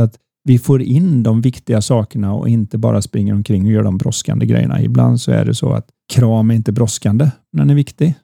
Att 0.00 0.18
vi 0.44 0.58
får 0.58 0.82
in 0.82 1.22
de 1.22 1.40
viktiga 1.40 1.82
sakerna 1.82 2.34
och 2.34 2.48
inte 2.48 2.78
bara 2.78 3.02
springer 3.02 3.34
omkring 3.34 3.66
och 3.66 3.72
gör 3.72 3.82
de 3.82 3.98
brådskande 3.98 4.46
grejerna. 4.46 4.82
Ibland 4.82 5.20
så 5.20 5.32
är 5.32 5.44
det 5.44 5.54
så 5.54 5.72
att 5.72 5.88
kram 6.12 6.50
är 6.50 6.54
inte 6.54 6.72
brådskande, 6.72 7.30
men 7.52 7.58
den 7.58 7.70
är 7.70 7.74
viktig. 7.74 8.14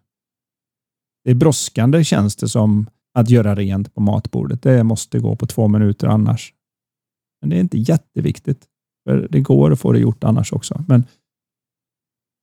Det 1.24 1.30
är 1.30 1.34
brådskande 1.34 2.04
känns 2.04 2.36
det 2.36 2.48
som 2.48 2.86
att 3.14 3.30
göra 3.30 3.54
rent 3.54 3.94
på 3.94 4.00
matbordet. 4.00 4.62
Det 4.62 4.84
måste 4.84 5.18
gå 5.18 5.36
på 5.36 5.46
två 5.46 5.68
minuter 5.68 6.06
annars. 6.06 6.52
Men 7.40 7.50
det 7.50 7.56
är 7.56 7.60
inte 7.60 7.78
jätteviktigt. 7.78 8.66
För 9.08 9.28
det 9.30 9.40
går 9.40 9.72
att 9.72 9.80
få 9.80 9.92
det 9.92 9.98
gjort 9.98 10.24
annars 10.24 10.52
också. 10.52 10.84
Men 10.88 11.04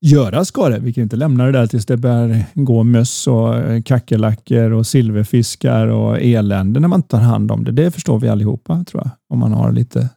göra 0.04 0.46
ska 0.46 0.70
det. 0.70 0.80
Vi 0.80 0.94
kan 0.94 1.04
inte 1.04 1.16
lämna 1.16 1.46
det 1.46 1.52
där 1.52 1.68
tills 1.68 1.86
det 1.86 1.98
börjar 1.98 2.46
gå 2.54 2.84
möss 2.84 3.28
och 3.28 3.56
eh, 3.56 3.82
kackerlackor 3.82 4.72
och 4.72 4.88
silverfiskar 4.88 5.88
och 5.88 6.22
elände 6.22 6.80
när 6.80 6.88
man 6.88 7.04
tar 7.04 7.20
hand 7.20 7.52
om 7.52 7.64
det. 7.64 7.72
Det 7.72 7.92
förstår 7.92 8.20
vi 8.20 8.30
allihopa 8.30 8.84
tror 8.84 9.04
jag. 9.04 9.12
Om 9.30 9.40
man 9.40 9.54
har 9.54 9.72
lite 9.72 10.10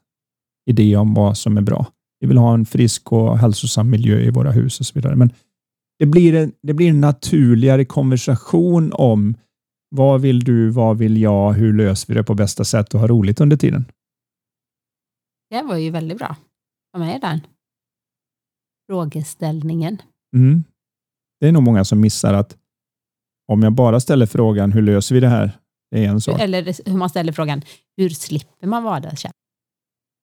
idé 0.70 0.96
om 0.96 1.14
vad 1.14 1.36
som 1.36 1.56
är 1.56 1.60
bra. 1.60 1.86
Vi 2.20 2.26
vill 2.26 2.38
ha 2.38 2.54
en 2.54 2.66
frisk 2.66 3.12
och 3.12 3.38
hälsosam 3.38 3.90
miljö 3.90 4.20
i 4.20 4.30
våra 4.30 4.50
hus 4.50 4.80
och 4.80 4.86
så 4.86 4.92
vidare. 4.94 5.16
Men 5.16 5.30
det 5.98 6.06
blir 6.06 6.34
en, 6.34 6.52
det 6.62 6.74
blir 6.74 6.90
en 6.90 7.00
naturligare 7.00 7.84
konversation 7.84 8.92
om 8.92 9.34
vad 9.90 10.20
vill 10.20 10.44
du? 10.44 10.70
Vad 10.70 10.98
vill 10.98 11.16
jag? 11.16 11.52
Hur 11.52 11.72
löser 11.72 12.08
vi 12.08 12.14
det 12.14 12.24
på 12.24 12.34
bästa 12.34 12.64
sätt 12.64 12.94
och 12.94 13.00
ha 13.00 13.06
roligt 13.06 13.40
under 13.40 13.56
tiden? 13.56 13.84
Det 15.50 15.62
var 15.62 15.76
ju 15.76 15.90
väldigt 15.90 16.18
bra. 16.18 16.36
Ha 16.92 17.04
med 17.04 17.20
den 17.20 17.40
frågeställningen. 18.86 20.02
Mm. 20.36 20.64
Det 21.40 21.48
är 21.48 21.52
nog 21.52 21.62
många 21.62 21.84
som 21.84 22.00
missar 22.00 22.34
att 22.34 22.56
om 23.52 23.62
jag 23.62 23.72
bara 23.72 24.00
ställer 24.00 24.26
frågan 24.26 24.72
hur 24.72 24.82
löser 24.82 25.14
vi 25.14 25.20
det 25.20 25.28
här? 25.28 25.58
Det 25.90 26.04
är 26.04 26.08
en 26.08 26.20
sak. 26.20 26.40
Eller 26.40 26.90
hur 26.90 26.96
man 26.96 27.08
ställer 27.08 27.32
frågan 27.32 27.62
hur 27.96 28.08
slipper 28.08 28.66
man 28.66 28.84
vardagskänslan? 28.84 29.32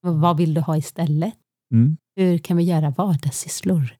Vad 0.06 0.38
vill 0.38 0.54
du 0.54 0.62
ha 0.62 0.78
istället? 0.78 1.34
Mm. 1.74 1.98
Hur 2.16 2.38
kan 2.38 2.58
vi 2.58 2.64
göra 2.64 2.90
vardagssysslor 2.90 3.96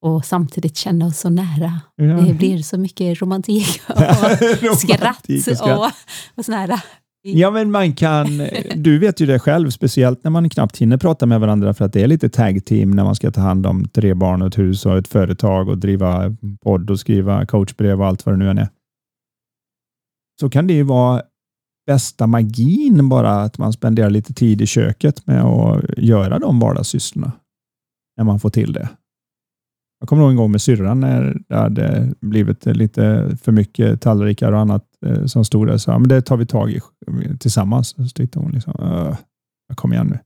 och 0.00 0.24
samtidigt 0.24 0.76
känna 0.76 1.06
oss 1.06 1.18
så 1.18 1.30
nära? 1.30 1.80
Ja. 1.96 2.04
Det 2.04 2.34
blir 2.34 2.62
så 2.62 2.78
mycket 2.78 3.22
romantik 3.22 3.80
och 4.70 4.78
skratt 4.78 5.26
och, 5.60 5.78
och, 5.78 5.90
och 6.34 6.44
här 6.54 6.82
Ja, 7.22 7.50
men 7.50 7.70
man 7.70 7.92
kan, 7.92 8.26
du 8.76 8.98
vet 8.98 9.20
ju 9.20 9.26
det 9.26 9.38
själv, 9.38 9.70
speciellt 9.70 10.24
när 10.24 10.30
man 10.30 10.50
knappt 10.50 10.78
hinner 10.78 10.96
prata 10.96 11.26
med 11.26 11.40
varandra 11.40 11.74
för 11.74 11.84
att 11.84 11.92
det 11.92 12.02
är 12.02 12.06
lite 12.06 12.28
tag 12.28 12.64
team 12.64 12.90
när 12.90 13.04
man 13.04 13.14
ska 13.14 13.30
ta 13.30 13.40
hand 13.40 13.66
om 13.66 13.88
tre 13.88 14.14
barn 14.14 14.42
och 14.42 14.48
ett 14.48 14.58
hus 14.58 14.86
och 14.86 14.98
ett 14.98 15.08
företag 15.08 15.68
och 15.68 15.78
driva 15.78 16.36
podd 16.62 16.90
och 16.90 17.00
skriva 17.00 17.46
coachbrev 17.46 18.00
och 18.00 18.06
allt 18.06 18.26
vad 18.26 18.34
det 18.34 18.38
nu 18.38 18.50
än 18.50 18.58
är. 18.58 18.68
Så 20.40 20.50
kan 20.50 20.66
det 20.66 20.74
ju 20.74 20.82
vara 20.82 21.22
bästa 21.86 22.26
magin 22.26 23.08
bara 23.08 23.30
att 23.30 23.58
man 23.58 23.72
spenderar 23.72 24.10
lite 24.10 24.34
tid 24.34 24.60
i 24.60 24.66
köket 24.66 25.26
med 25.26 25.44
att 25.44 25.84
göra 25.98 26.38
de 26.38 26.60
vardagssysslorna. 26.60 27.32
När 28.16 28.24
man 28.24 28.40
får 28.40 28.50
till 28.50 28.72
det. 28.72 28.88
Jag 30.00 30.08
kommer 30.08 30.22
ihåg 30.22 30.30
en 30.30 30.36
gång 30.36 30.52
med 30.52 30.62
syrran 30.62 31.00
när 31.00 31.42
det 31.48 31.56
hade 31.56 32.14
blivit 32.20 32.66
lite 32.66 33.36
för 33.42 33.52
mycket 33.52 34.00
tallrikar 34.00 34.52
och 34.52 34.60
annat 34.60 34.87
som 35.26 35.44
stod 35.44 35.66
där. 35.66 35.78
Så, 35.78 35.90
ja, 35.90 35.98
men 35.98 36.08
det 36.08 36.22
tar 36.22 36.36
vi 36.36 36.46
tag 36.46 36.70
i 36.70 36.80
tillsammans. 37.40 37.88
Så 37.88 38.08
tyckte 38.08 38.38
hon 38.38 38.52
liksom, 38.52 38.74
kom 39.74 39.92
igen 39.92 40.06
nu. 40.06 40.18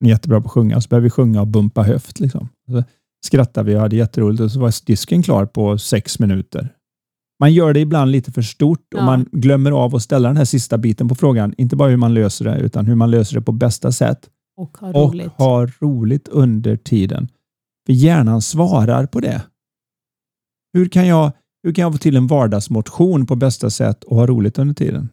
Ni 0.00 0.08
är 0.08 0.12
jättebra 0.12 0.40
på 0.40 0.46
att 0.46 0.52
sjunga. 0.52 0.80
Så 0.80 0.88
började 0.88 1.04
vi 1.04 1.10
sjunga 1.10 1.40
och 1.40 1.46
bumpa 1.46 1.82
höft. 1.82 2.20
Liksom. 2.20 2.48
Så 2.70 2.84
skrattade 3.26 3.70
vi 3.70 3.76
och 3.76 3.80
hade 3.80 3.96
jätteroligt 3.96 4.40
och 4.40 4.50
så 4.50 4.60
var 4.60 4.86
disken 4.86 5.22
klar 5.22 5.46
på 5.46 5.78
sex 5.78 6.18
minuter. 6.18 6.72
Man 7.40 7.52
gör 7.52 7.72
det 7.72 7.80
ibland 7.80 8.10
lite 8.10 8.32
för 8.32 8.42
stort 8.42 8.94
och 8.94 9.00
ja. 9.00 9.04
man 9.04 9.26
glömmer 9.32 9.70
av 9.70 9.94
att 9.94 10.02
ställa 10.02 10.28
den 10.28 10.36
här 10.36 10.44
sista 10.44 10.78
biten 10.78 11.08
på 11.08 11.14
frågan. 11.14 11.54
Inte 11.58 11.76
bara 11.76 11.90
hur 11.90 11.96
man 11.96 12.14
löser 12.14 12.44
det, 12.44 12.58
utan 12.58 12.86
hur 12.86 12.94
man 12.94 13.10
löser 13.10 13.34
det 13.34 13.42
på 13.42 13.52
bästa 13.52 13.92
sätt. 13.92 14.30
Och 14.56 14.78
ha 14.78 14.92
roligt, 14.92 15.26
och 15.26 15.44
ha 15.44 15.66
roligt 15.66 16.28
under 16.28 16.76
tiden. 16.76 17.28
För 17.86 17.92
hjärnan 17.92 18.42
svarar 18.42 19.06
på 19.06 19.20
det. 19.20 19.42
Hur 20.72 20.88
kan 20.88 21.06
jag, 21.06 21.32
hur 21.66 21.72
kan 21.72 21.82
jag 21.82 21.92
få 21.92 21.98
till 21.98 22.16
en 22.16 22.26
vardagsmotion 22.26 23.26
på 23.26 23.36
bästa 23.36 23.70
sätt 23.70 24.04
och 24.04 24.16
ha 24.16 24.26
roligt 24.26 24.58
under 24.58 24.74
tiden? 24.74 25.08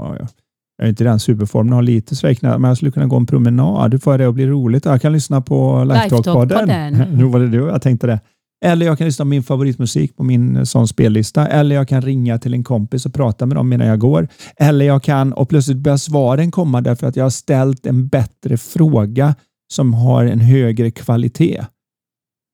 Ja, 0.00 0.16
ja. 0.18 0.28
Jag 0.76 0.84
är 0.84 0.88
inte 0.88 1.02
i 1.02 1.06
den 1.06 1.20
superformen 1.20 1.72
och 1.72 1.76
har 1.76 1.82
lite 1.82 2.16
svejknad, 2.16 2.60
men 2.60 2.68
jag 2.68 2.76
skulle 2.76 2.92
kunna 2.92 3.06
gå 3.06 3.16
en 3.16 3.26
promenad. 3.26 3.90
Du 3.90 3.98
får 3.98 4.18
det 4.18 4.28
att 4.28 4.34
bli 4.34 4.46
roligt. 4.46 4.84
Jag 4.84 5.02
kan 5.02 5.12
lyssna 5.12 5.40
på 5.40 5.84
Lifetalk-podden. 5.84 7.06
Nu 7.16 7.24
var 7.24 7.40
det 7.40 7.48
du 7.48 7.56
jag 7.56 7.82
tänkte 7.82 8.06
det. 8.06 8.20
Eller 8.64 8.86
jag 8.86 8.98
kan 8.98 9.06
lyssna 9.06 9.24
på 9.24 9.28
min 9.28 9.42
favoritmusik 9.42 10.16
på 10.16 10.22
min 10.22 10.56
eh, 10.56 10.62
sån 10.62 10.88
spellista. 10.88 11.46
Eller 11.46 11.76
jag 11.76 11.88
kan 11.88 12.02
ringa 12.02 12.38
till 12.38 12.54
en 12.54 12.64
kompis 12.64 13.06
och 13.06 13.14
prata 13.14 13.46
med 13.46 13.56
dem 13.56 13.68
medan 13.68 13.86
jag 13.86 13.98
går. 13.98 14.28
Eller 14.56 14.84
jag 14.84 15.02
kan, 15.02 15.32
och 15.32 15.48
plötsligt 15.48 15.78
börjar 15.78 15.96
svaren 15.96 16.50
komma 16.50 16.80
därför 16.80 17.06
att 17.06 17.16
jag 17.16 17.24
har 17.24 17.30
ställt 17.30 17.86
en 17.86 18.08
bättre 18.08 18.56
fråga 18.56 19.34
som 19.72 19.94
har 19.94 20.24
en 20.24 20.40
högre 20.40 20.90
kvalitet. 20.90 21.64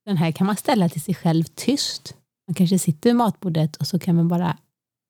Den 0.05 0.17
här 0.17 0.31
kan 0.31 0.47
man 0.47 0.55
ställa 0.55 0.89
till 0.89 1.01
sig 1.01 1.15
själv 1.15 1.43
tyst. 1.43 2.15
Man 2.51 2.55
kanske 2.55 2.79
sitter 2.79 3.09
vid 3.09 3.15
matbordet 3.15 3.75
och 3.75 3.87
så 3.87 3.99
kan 3.99 4.15
man 4.15 4.27
bara, 4.27 4.57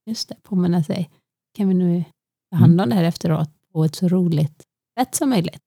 just 0.10 0.30
det, 0.30 0.36
påminna 0.44 0.84
sig. 0.84 1.10
Kan 1.58 1.68
vi 1.68 1.74
nu 1.74 2.04
ta 2.52 2.58
hand 2.58 2.82
om 2.82 2.90
det 2.90 2.96
här 2.96 3.04
efteråt 3.04 3.50
på 3.74 3.86
ett 3.86 3.96
så 3.96 4.08
roligt 4.08 4.64
sätt 5.00 5.16
som 5.16 5.30
möjligt? 5.30 5.60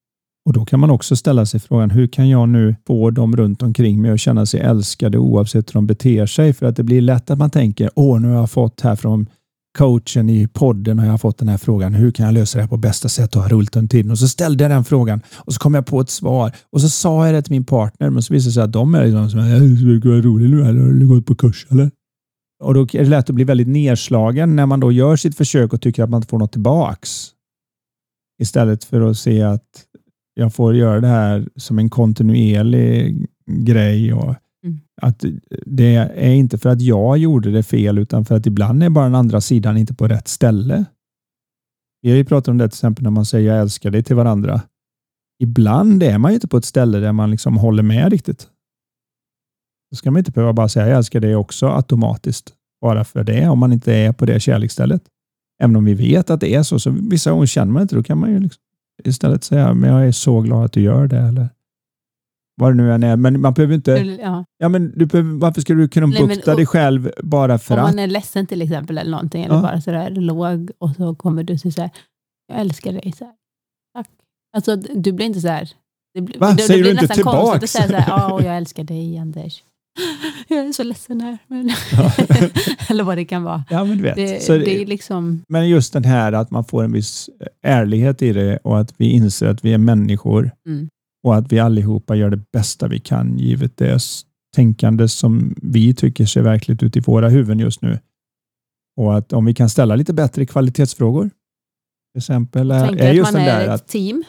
Och 0.45 0.53
Då 0.53 0.65
kan 0.65 0.79
man 0.79 0.89
också 0.89 1.15
ställa 1.15 1.45
sig 1.45 1.59
frågan, 1.59 1.91
hur 1.91 2.07
kan 2.07 2.29
jag 2.29 2.49
nu 2.49 2.75
få 2.87 3.11
dem 3.11 3.35
runt 3.35 3.61
omkring 3.61 4.01
mig 4.01 4.11
att 4.11 4.19
känna 4.19 4.45
sig 4.45 4.59
älskade 4.59 5.17
oavsett 5.17 5.69
hur 5.69 5.73
de 5.73 5.87
beter 5.87 6.25
sig? 6.25 6.53
För 6.53 6.65
att 6.65 6.75
det 6.75 6.83
blir 6.83 7.01
lätt 7.01 7.29
att 7.29 7.37
man 7.37 7.49
tänker, 7.49 7.89
åh, 7.95 8.19
nu 8.19 8.27
har 8.27 8.35
jag 8.35 8.51
fått 8.51 8.81
här 8.81 8.95
från 8.95 9.29
coachen 9.77 10.29
i 10.29 10.47
podden 10.47 10.99
har 10.99 11.05
jag 11.05 11.21
fått 11.21 11.37
den 11.37 11.49
här 11.49 11.57
frågan. 11.57 11.93
Hur 11.93 12.11
kan 12.11 12.25
jag 12.25 12.33
lösa 12.33 12.57
det 12.57 12.61
här 12.61 12.69
på 12.69 12.77
bästa 12.77 13.09
sätt 13.09 13.35
och 13.35 13.41
ha 13.41 13.49
roligt 13.49 13.75
under 13.75 13.89
tiden? 13.89 14.11
Och 14.11 14.19
så 14.19 14.27
ställde 14.27 14.63
jag 14.63 14.71
den 14.71 14.83
frågan 14.83 15.21
och 15.35 15.53
så 15.53 15.59
kom 15.59 15.73
jag 15.73 15.85
på 15.85 15.99
ett 16.01 16.09
svar 16.09 16.51
och 16.69 16.81
så 16.81 16.89
sa 16.89 17.25
jag 17.25 17.35
det 17.35 17.41
till 17.41 17.51
min 17.51 17.65
partner. 17.65 18.09
Men 18.09 18.23
så 18.23 18.33
visade 18.33 18.49
det 18.49 18.53
sig 18.53 18.63
att 18.63 18.71
de 18.71 18.95
är 18.95 19.05
liksom 19.05 19.29
som, 19.29 19.99
ska 19.99 20.09
vara 20.09 20.21
rolig 20.21 20.49
nu 20.49 20.65
eller 20.65 20.81
har 20.81 20.91
du 20.91 21.07
gått 21.07 21.25
på 21.25 21.35
kurs 21.35 21.67
eller? 21.69 21.91
Och 22.63 22.73
då 22.73 22.81
är 22.81 23.03
det 23.03 23.05
lätt 23.05 23.29
att 23.29 23.35
bli 23.35 23.43
väldigt 23.43 23.67
nedslagen 23.67 24.55
när 24.55 24.65
man 24.65 24.79
då 24.79 24.91
gör 24.91 25.15
sitt 25.15 25.37
försök 25.37 25.73
och 25.73 25.81
tycker 25.81 26.03
att 26.03 26.09
man 26.09 26.17
inte 26.17 26.27
får 26.27 26.39
något 26.39 26.51
tillbaks. 26.51 27.29
Istället 28.41 28.83
för 28.83 29.01
att 29.01 29.17
se 29.17 29.41
att 29.41 29.85
jag 30.33 30.53
får 30.53 30.75
göra 30.75 31.01
det 31.01 31.07
här 31.07 31.47
som 31.55 31.79
en 31.79 31.89
kontinuerlig 31.89 33.27
grej 33.47 34.13
och 34.13 34.35
mm. 34.65 34.79
att 35.01 35.23
eh, 35.23 35.31
det 35.65 35.95
är 35.95 36.33
inte 36.33 36.57
för 36.57 36.69
att 36.69 36.81
jag 36.81 37.17
gjorde 37.17 37.51
det 37.51 37.63
fel 37.63 37.97
utan 37.97 38.25
för 38.25 38.35
att 38.35 38.45
ibland 38.45 38.83
är 38.83 38.89
bara 38.89 39.05
den 39.05 39.15
andra 39.15 39.41
sidan 39.41 39.77
inte 39.77 39.93
på 39.93 40.07
rätt 40.07 40.27
ställe. 40.27 40.85
Vi 42.01 42.09
har 42.09 42.17
ju 42.17 42.25
pratat 42.25 42.47
om 42.47 42.57
det 42.57 42.69
till 42.69 42.75
exempel 42.77 43.03
när 43.03 43.11
man 43.11 43.25
säger 43.25 43.51
jag 43.53 43.61
älskar 43.61 43.91
dig 43.91 44.03
till 44.03 44.15
varandra. 44.15 44.61
Ibland 45.39 46.03
är 46.03 46.17
man 46.17 46.31
ju 46.31 46.35
inte 46.35 46.47
på 46.47 46.57
ett 46.57 46.65
ställe 46.65 46.99
där 46.99 47.11
man 47.11 47.31
liksom 47.31 47.57
håller 47.57 47.83
med 47.83 48.11
riktigt. 48.11 48.47
Då 49.91 49.95
ska 49.95 50.11
man 50.11 50.19
inte 50.19 50.31
behöva 50.31 50.53
bara 50.53 50.69
säga 50.69 50.87
jag 50.87 50.97
älskar 50.97 51.19
dig 51.19 51.35
också 51.35 51.67
automatiskt. 51.67 52.53
Bara 52.81 53.03
för 53.03 53.23
det, 53.23 53.47
om 53.47 53.59
man 53.59 53.73
inte 53.73 53.93
är 53.93 54.13
på 54.13 54.25
det 54.25 54.39
kärleksstället. 54.39 55.01
Även 55.61 55.75
om 55.75 55.85
vi 55.85 55.93
vet 55.93 56.29
att 56.29 56.39
det 56.39 56.55
är 56.55 56.63
så, 56.63 56.79
så 56.79 56.89
vissa 56.89 57.31
gånger 57.31 57.45
känner 57.45 57.73
man 57.73 57.81
inte, 57.81 57.95
då 57.95 58.03
kan 58.03 58.17
man 58.17 58.31
ju 58.31 58.39
liksom 58.39 58.61
istället 59.03 59.43
säga 59.43 59.73
men 59.73 59.89
jag 59.89 60.07
är 60.07 60.11
så 60.11 60.41
glad 60.41 60.65
att 60.65 60.71
du 60.71 60.81
gör 60.81 61.07
det. 61.07 61.17
Eller 61.17 61.49
vad 62.55 62.71
det 62.71 62.83
nu 62.83 62.93
än 62.93 63.03
är. 63.03 63.15
Men 63.15 63.41
man 63.41 63.53
behöver 63.53 63.75
inte... 63.75 63.91
Ja. 64.21 64.45
ja 64.57 64.69
men 64.69 64.93
du 64.95 65.05
behöver, 65.05 65.39
varför 65.39 65.61
ska 65.61 65.73
du 65.73 65.87
kunna 65.87 66.07
bukta 66.07 66.55
dig 66.55 66.65
själv 66.65 67.11
bara 67.23 67.57
för 67.57 67.73
om 67.73 67.79
att? 67.79 67.89
Om 67.89 67.95
man 67.95 68.03
är 68.03 68.07
ledsen 68.07 68.47
till 68.47 68.61
exempel 68.61 68.97
eller 68.97 69.11
någonting, 69.11 69.43
eller 69.43 69.61
bara 69.61 69.81
sådär 69.81 70.09
låg 70.09 70.71
och 70.77 70.95
så 70.95 71.15
kommer 71.15 71.43
du 71.43 71.53
och 71.53 71.59
säger 71.59 71.89
jag 72.47 72.59
älskar 72.59 72.91
dig. 72.91 73.13
Så 73.17 73.25
här. 73.25 73.33
Tack. 73.95 74.07
Alltså, 74.55 74.75
du 74.75 75.11
blir 75.11 75.25
inte 75.25 75.41
så 75.41 75.47
här... 75.47 75.69
Det 76.13 76.21
blir, 76.21 76.39
Va? 76.39 76.53
Det, 76.57 76.63
säger 76.63 76.83
det 76.83 76.83
blir 76.83 76.93
du 76.93 77.01
inte 77.01 77.15
tillbaka? 77.15 77.57
att 77.57 77.69
säga 77.69 77.87
så 77.87 77.93
här, 77.93 78.05
ja, 78.07 78.41
jag 78.43 78.57
älskar 78.57 78.83
dig 78.83 79.17
Anders. 79.17 79.63
Jag 80.47 80.59
är 80.59 80.71
så 80.71 80.83
ledsen 80.83 81.21
här. 81.21 81.37
Men 81.47 81.71
ja. 81.91 82.11
eller 82.89 83.03
vad 83.03 83.17
det 83.17 83.25
kan 83.25 83.43
vara. 83.43 83.63
Ja, 83.69 83.83
men, 83.83 83.97
du 83.97 84.03
vet. 84.03 84.15
Det, 84.15 84.43
så 84.43 84.57
det 84.57 84.81
är 84.81 84.85
liksom... 84.85 85.43
men 85.47 85.69
just 85.69 85.93
den 85.93 86.03
här 86.03 86.33
att 86.33 86.51
man 86.51 86.65
får 86.65 86.83
en 86.83 86.91
viss 86.91 87.29
ärlighet 87.61 88.21
i 88.21 88.33
det 88.33 88.57
och 88.57 88.79
att 88.79 88.93
vi 88.97 89.11
inser 89.11 89.47
att 89.47 89.65
vi 89.65 89.73
är 89.73 89.77
människor 89.77 90.51
mm. 90.67 90.89
Och 91.25 91.35
att 91.35 91.51
vi 91.51 91.59
allihopa 91.59 92.15
gör 92.15 92.29
det 92.29 92.51
bästa 92.51 92.87
vi 92.87 92.99
kan 92.99 93.37
givet 93.39 93.77
det 93.77 93.99
tänkande 94.55 95.07
som 95.07 95.55
vi 95.61 95.93
tycker 95.93 96.25
ser 96.25 96.41
verkligt 96.41 96.83
ut 96.83 96.95
i 96.95 96.99
våra 96.99 97.29
huvuden 97.29 97.59
just 97.59 97.81
nu. 97.81 97.99
Och 98.97 99.17
att 99.17 99.33
om 99.33 99.45
vi 99.45 99.53
kan 99.53 99.69
ställa 99.69 99.95
lite 99.95 100.13
bättre 100.13 100.45
kvalitetsfrågor. 100.45 101.29
Till 102.13 102.19
exempel 102.19 102.71
är, 102.71 103.01
är 103.01 103.13
just 103.13 103.27
att 103.27 103.33
man 103.33 103.43
den 103.43 103.55
där 103.55 103.61
är 103.61 103.65
ett 103.65 103.81
att, 103.81 103.87
team. 103.87 104.23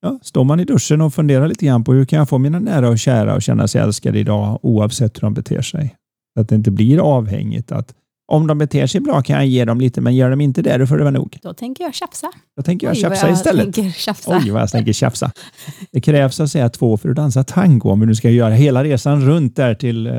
Ja, 0.00 0.18
står 0.22 0.44
man 0.44 0.60
i 0.60 0.64
duschen 0.64 1.00
och 1.00 1.14
funderar 1.14 1.48
lite 1.48 1.66
grann 1.66 1.84
på 1.84 1.92
hur 1.92 2.04
kan 2.04 2.18
jag 2.18 2.28
få 2.28 2.38
mina 2.38 2.58
nära 2.58 2.88
och 2.88 2.98
kära 2.98 3.32
att 3.32 3.42
känna 3.42 3.68
sig 3.68 3.80
älskade 3.80 4.18
idag 4.18 4.58
oavsett 4.62 5.16
hur 5.16 5.20
de 5.20 5.34
beter 5.34 5.62
sig. 5.62 5.96
Så 6.34 6.40
att 6.40 6.48
det 6.48 6.54
inte 6.54 6.70
blir 6.70 6.98
avhängigt 6.98 7.72
att 7.72 7.94
om 8.32 8.46
de 8.46 8.58
beter 8.58 8.86
sig 8.86 9.00
bra 9.00 9.22
kan 9.22 9.36
jag 9.36 9.46
ge 9.46 9.64
dem 9.64 9.80
lite, 9.80 10.00
men 10.00 10.16
gör 10.16 10.30
de 10.30 10.40
inte 10.40 10.62
det, 10.62 10.78
då 10.78 10.86
får 10.86 10.96
det 10.96 11.02
vara 11.02 11.14
nog. 11.14 11.38
Då 11.42 11.54
tänker 11.54 11.84
jag 11.84 11.94
tjafsa. 11.94 12.30
Då 12.56 12.62
tänker 12.62 12.86
jag 12.86 12.94
Oj, 12.94 13.00
tjafsa 13.00 13.26
jag 13.26 13.34
istället. 13.34 13.74
Tänker 13.74 13.90
tjafsa. 13.90 14.38
Oj, 14.38 14.50
vad 14.50 14.62
jag 14.62 14.70
tänker 14.70 14.92
tjafsa. 14.92 15.32
Det 15.92 16.00
krävs 16.00 16.40
att 16.40 16.50
säga 16.50 16.68
två 16.68 16.96
för 16.96 17.08
att 17.08 17.16
dansa 17.16 17.44
tango 17.44 17.90
om 17.90 18.00
vi 18.00 18.06
nu 18.06 18.14
ska 18.14 18.30
göra 18.30 18.54
hela 18.54 18.84
resan 18.84 19.26
runt 19.26 19.56
där 19.56 19.74
till 19.74 20.06
eh, 20.06 20.12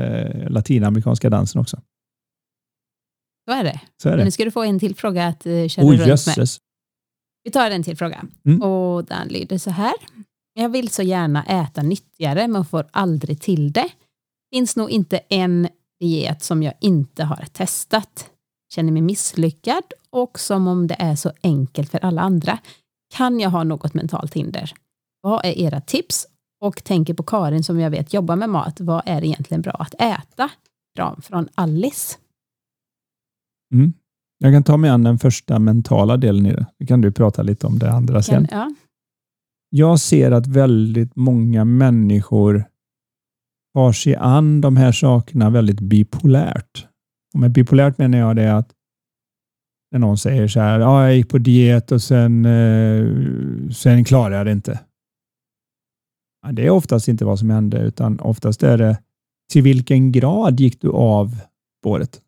latinamerikanska 0.50 1.30
dansen 1.30 1.60
också. 1.60 1.80
Så 3.48 3.54
är 3.54 3.64
det. 3.64 3.80
Så 4.02 4.08
är 4.08 4.12
det. 4.12 4.16
Men 4.16 4.24
nu 4.24 4.30
ska 4.30 4.44
du 4.44 4.50
få 4.50 4.62
en 4.62 4.78
till 4.78 4.94
fråga 4.94 5.26
att 5.26 5.46
uh, 5.46 5.68
köra 5.68 5.86
oh, 5.86 5.90
runt 5.90 6.06
jösses. 6.06 6.36
med. 6.36 6.48
Vi 7.44 7.50
tar 7.50 7.70
en 7.70 7.82
till 7.82 7.96
fråga. 7.96 8.24
Mm. 8.46 8.62
Och 8.62 9.04
den 9.04 9.28
lyder 9.28 9.58
så 9.58 9.70
här. 9.70 9.94
Jag 10.54 10.68
vill 10.68 10.88
så 10.88 11.02
gärna 11.02 11.44
äta 11.44 11.82
nyttigare 11.82 12.48
men 12.48 12.64
får 12.64 12.86
aldrig 12.90 13.40
till 13.40 13.72
det. 13.72 13.88
Finns 14.54 14.76
nog 14.76 14.90
inte 14.90 15.20
en 15.28 15.68
diet 16.00 16.42
som 16.42 16.62
jag 16.62 16.74
inte 16.80 17.24
har 17.24 17.44
testat. 17.52 18.30
Känner 18.74 18.92
mig 18.92 19.02
misslyckad 19.02 19.84
och 20.10 20.40
som 20.40 20.68
om 20.68 20.86
det 20.86 20.96
är 20.98 21.16
så 21.16 21.32
enkelt 21.42 21.90
för 21.90 21.98
alla 21.98 22.22
andra. 22.22 22.58
Kan 23.14 23.40
jag 23.40 23.50
ha 23.50 23.64
något 23.64 23.94
mentalt 23.94 24.34
hinder? 24.34 24.72
Vad 25.20 25.44
är 25.44 25.58
era 25.58 25.80
tips? 25.80 26.26
Och 26.60 26.84
tänker 26.84 27.14
på 27.14 27.22
Karin 27.22 27.64
som 27.64 27.80
jag 27.80 27.90
vet 27.90 28.14
jobbar 28.14 28.36
med 28.36 28.50
mat. 28.50 28.80
Vad 28.80 29.02
är 29.06 29.24
egentligen 29.24 29.62
bra 29.62 29.72
att 29.72 29.94
äta? 29.94 30.50
Kram 30.96 31.22
från 31.22 31.48
Alice. 31.54 32.16
Mm. 33.74 33.92
Jag 34.38 34.52
kan 34.52 34.62
ta 34.62 34.76
mig 34.76 34.90
an 34.90 35.02
den 35.02 35.18
första 35.18 35.58
mentala 35.58 36.16
delen 36.16 36.46
i 36.46 36.52
det. 36.52 36.66
Då 36.78 36.86
kan 36.86 37.00
du 37.00 37.12
prata 37.12 37.42
lite 37.42 37.66
om 37.66 37.78
det 37.78 37.92
andra 37.92 38.22
sen. 38.22 38.48
ja. 38.50 38.74
Jag 39.76 40.00
ser 40.00 40.30
att 40.30 40.46
väldigt 40.46 41.16
många 41.16 41.64
människor 41.64 42.64
tar 43.74 43.92
sig 43.92 44.16
an 44.16 44.60
de 44.60 44.76
här 44.76 44.92
sakerna 44.92 45.50
väldigt 45.50 45.80
bipolärt. 45.80 46.86
Och 47.34 47.40
med 47.40 47.52
bipolärt 47.52 47.98
menar 47.98 48.18
jag 48.18 48.36
det 48.36 48.56
att 48.56 48.72
när 49.90 49.98
någon 49.98 50.18
säger 50.18 50.48
så 50.48 50.60
här, 50.60 50.80
ja, 50.80 51.04
jag 51.04 51.16
gick 51.16 51.28
på 51.28 51.38
diet 51.38 51.92
och 51.92 52.02
sen, 52.02 52.44
eh, 52.44 53.06
sen 53.70 54.04
klarade 54.04 54.36
jag 54.36 54.46
det 54.46 54.52
inte. 54.52 54.80
Ja, 56.42 56.52
det 56.52 56.66
är 56.66 56.70
oftast 56.70 57.08
inte 57.08 57.24
vad 57.24 57.38
som 57.38 57.50
hände, 57.50 57.78
utan 57.78 58.20
oftast 58.20 58.62
är 58.62 58.78
det 58.78 58.98
till 59.52 59.62
vilken 59.62 60.12
grad 60.12 60.60
gick 60.60 60.80
du 60.80 60.90
av 60.90 61.40
spåret? 61.80 62.20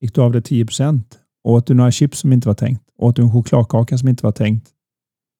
Gick 0.00 0.14
du 0.14 0.20
av 0.20 0.32
det 0.32 0.42
10 0.42 0.66
procent? 0.66 1.18
Åt 1.44 1.66
du 1.66 1.74
några 1.74 1.90
chips 1.90 2.18
som 2.18 2.32
inte 2.32 2.48
var 2.48 2.54
tänkt? 2.54 2.82
Åt 2.96 3.16
du 3.16 3.22
en 3.22 3.32
chokladkaka 3.32 3.98
som 3.98 4.08
inte 4.08 4.24
var 4.24 4.32
tänkt? 4.32 4.70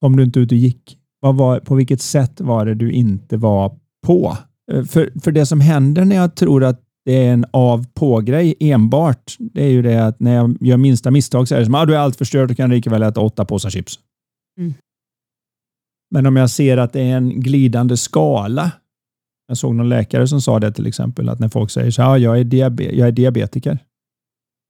Kom 0.01 0.16
du 0.16 0.23
inte 0.25 0.41
ut 0.41 0.53
och 0.53 0.59
gick? 0.59 0.99
Vad 1.21 1.37
var, 1.37 1.61
på 1.61 1.75
vilket 1.75 2.01
sätt 2.01 2.41
var 2.41 2.66
det 2.66 2.75
du 2.75 2.93
inte 2.93 3.37
var 3.37 3.79
på? 4.07 4.37
Eh, 4.73 4.85
för, 4.85 5.13
för 5.23 5.33
det 5.33 5.47
som 5.47 5.61
händer 5.61 6.05
när 6.05 6.17
jag 6.17 6.37
tror 6.37 6.65
att 6.65 6.83
det 7.05 7.27
är 7.27 7.33
en 7.33 7.45
av 7.51 7.87
på-grej 7.95 8.55
enbart, 8.61 9.37
det 9.39 9.65
är 9.65 9.71
ju 9.71 9.83
det 9.83 10.07
att 10.07 10.21
när 10.21 10.35
jag 10.35 10.57
gör 10.61 10.77
minsta 10.77 11.11
misstag 11.11 11.49
så 11.49 11.55
är 11.55 11.59
det 11.59 11.65
som 11.65 11.75
att 11.75 11.83
ah, 11.83 11.87
du 11.87 11.95
är 11.95 11.99
allt 11.99 12.17
förstört 12.17 12.51
och 12.51 12.57
kan 12.57 12.71
lika 12.71 12.91
väl 12.91 13.03
äta 13.03 13.21
åtta 13.21 13.45
påsar 13.45 13.71
chips. 13.71 13.99
Mm. 14.59 14.75
Men 16.11 16.27
om 16.27 16.37
jag 16.37 16.51
ser 16.51 16.77
att 16.77 16.93
det 16.93 17.01
är 17.01 17.17
en 17.17 17.41
glidande 17.41 17.97
skala. 17.97 18.73
Jag 19.49 19.57
såg 19.57 19.75
någon 19.75 19.89
läkare 19.89 20.27
som 20.29 20.41
sa 20.41 20.59
det 20.61 20.73
till 20.73 20.87
exempel, 20.87 21.29
att 21.29 21.39
när 21.39 21.49
folk 21.49 21.71
säger 21.71 21.91
så 21.91 22.03
här, 22.03 22.11
ah, 22.11 22.19
jag, 22.19 22.39
är 22.39 22.55
jag 22.95 23.09
är 23.09 23.13
diabetiker. 23.13 23.79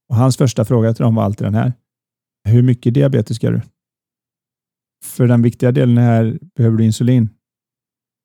Och 0.09 0.17
Hans 0.17 0.37
första 0.37 0.65
fråga 0.65 0.95
till 0.95 1.03
dem 1.03 1.15
var 1.15 1.23
alltid 1.23 1.47
den 1.47 1.55
här. 1.55 1.73
Hur 2.49 2.63
mycket 2.63 2.95
diabetes 2.95 3.37
ska 3.37 3.51
du? 3.51 3.61
För 5.05 5.27
den 5.27 5.43
viktiga 5.43 5.73
delen 5.73 5.99
här, 5.99 6.39
behöver 6.57 6.77
du 6.77 6.85
insulin? 6.85 7.31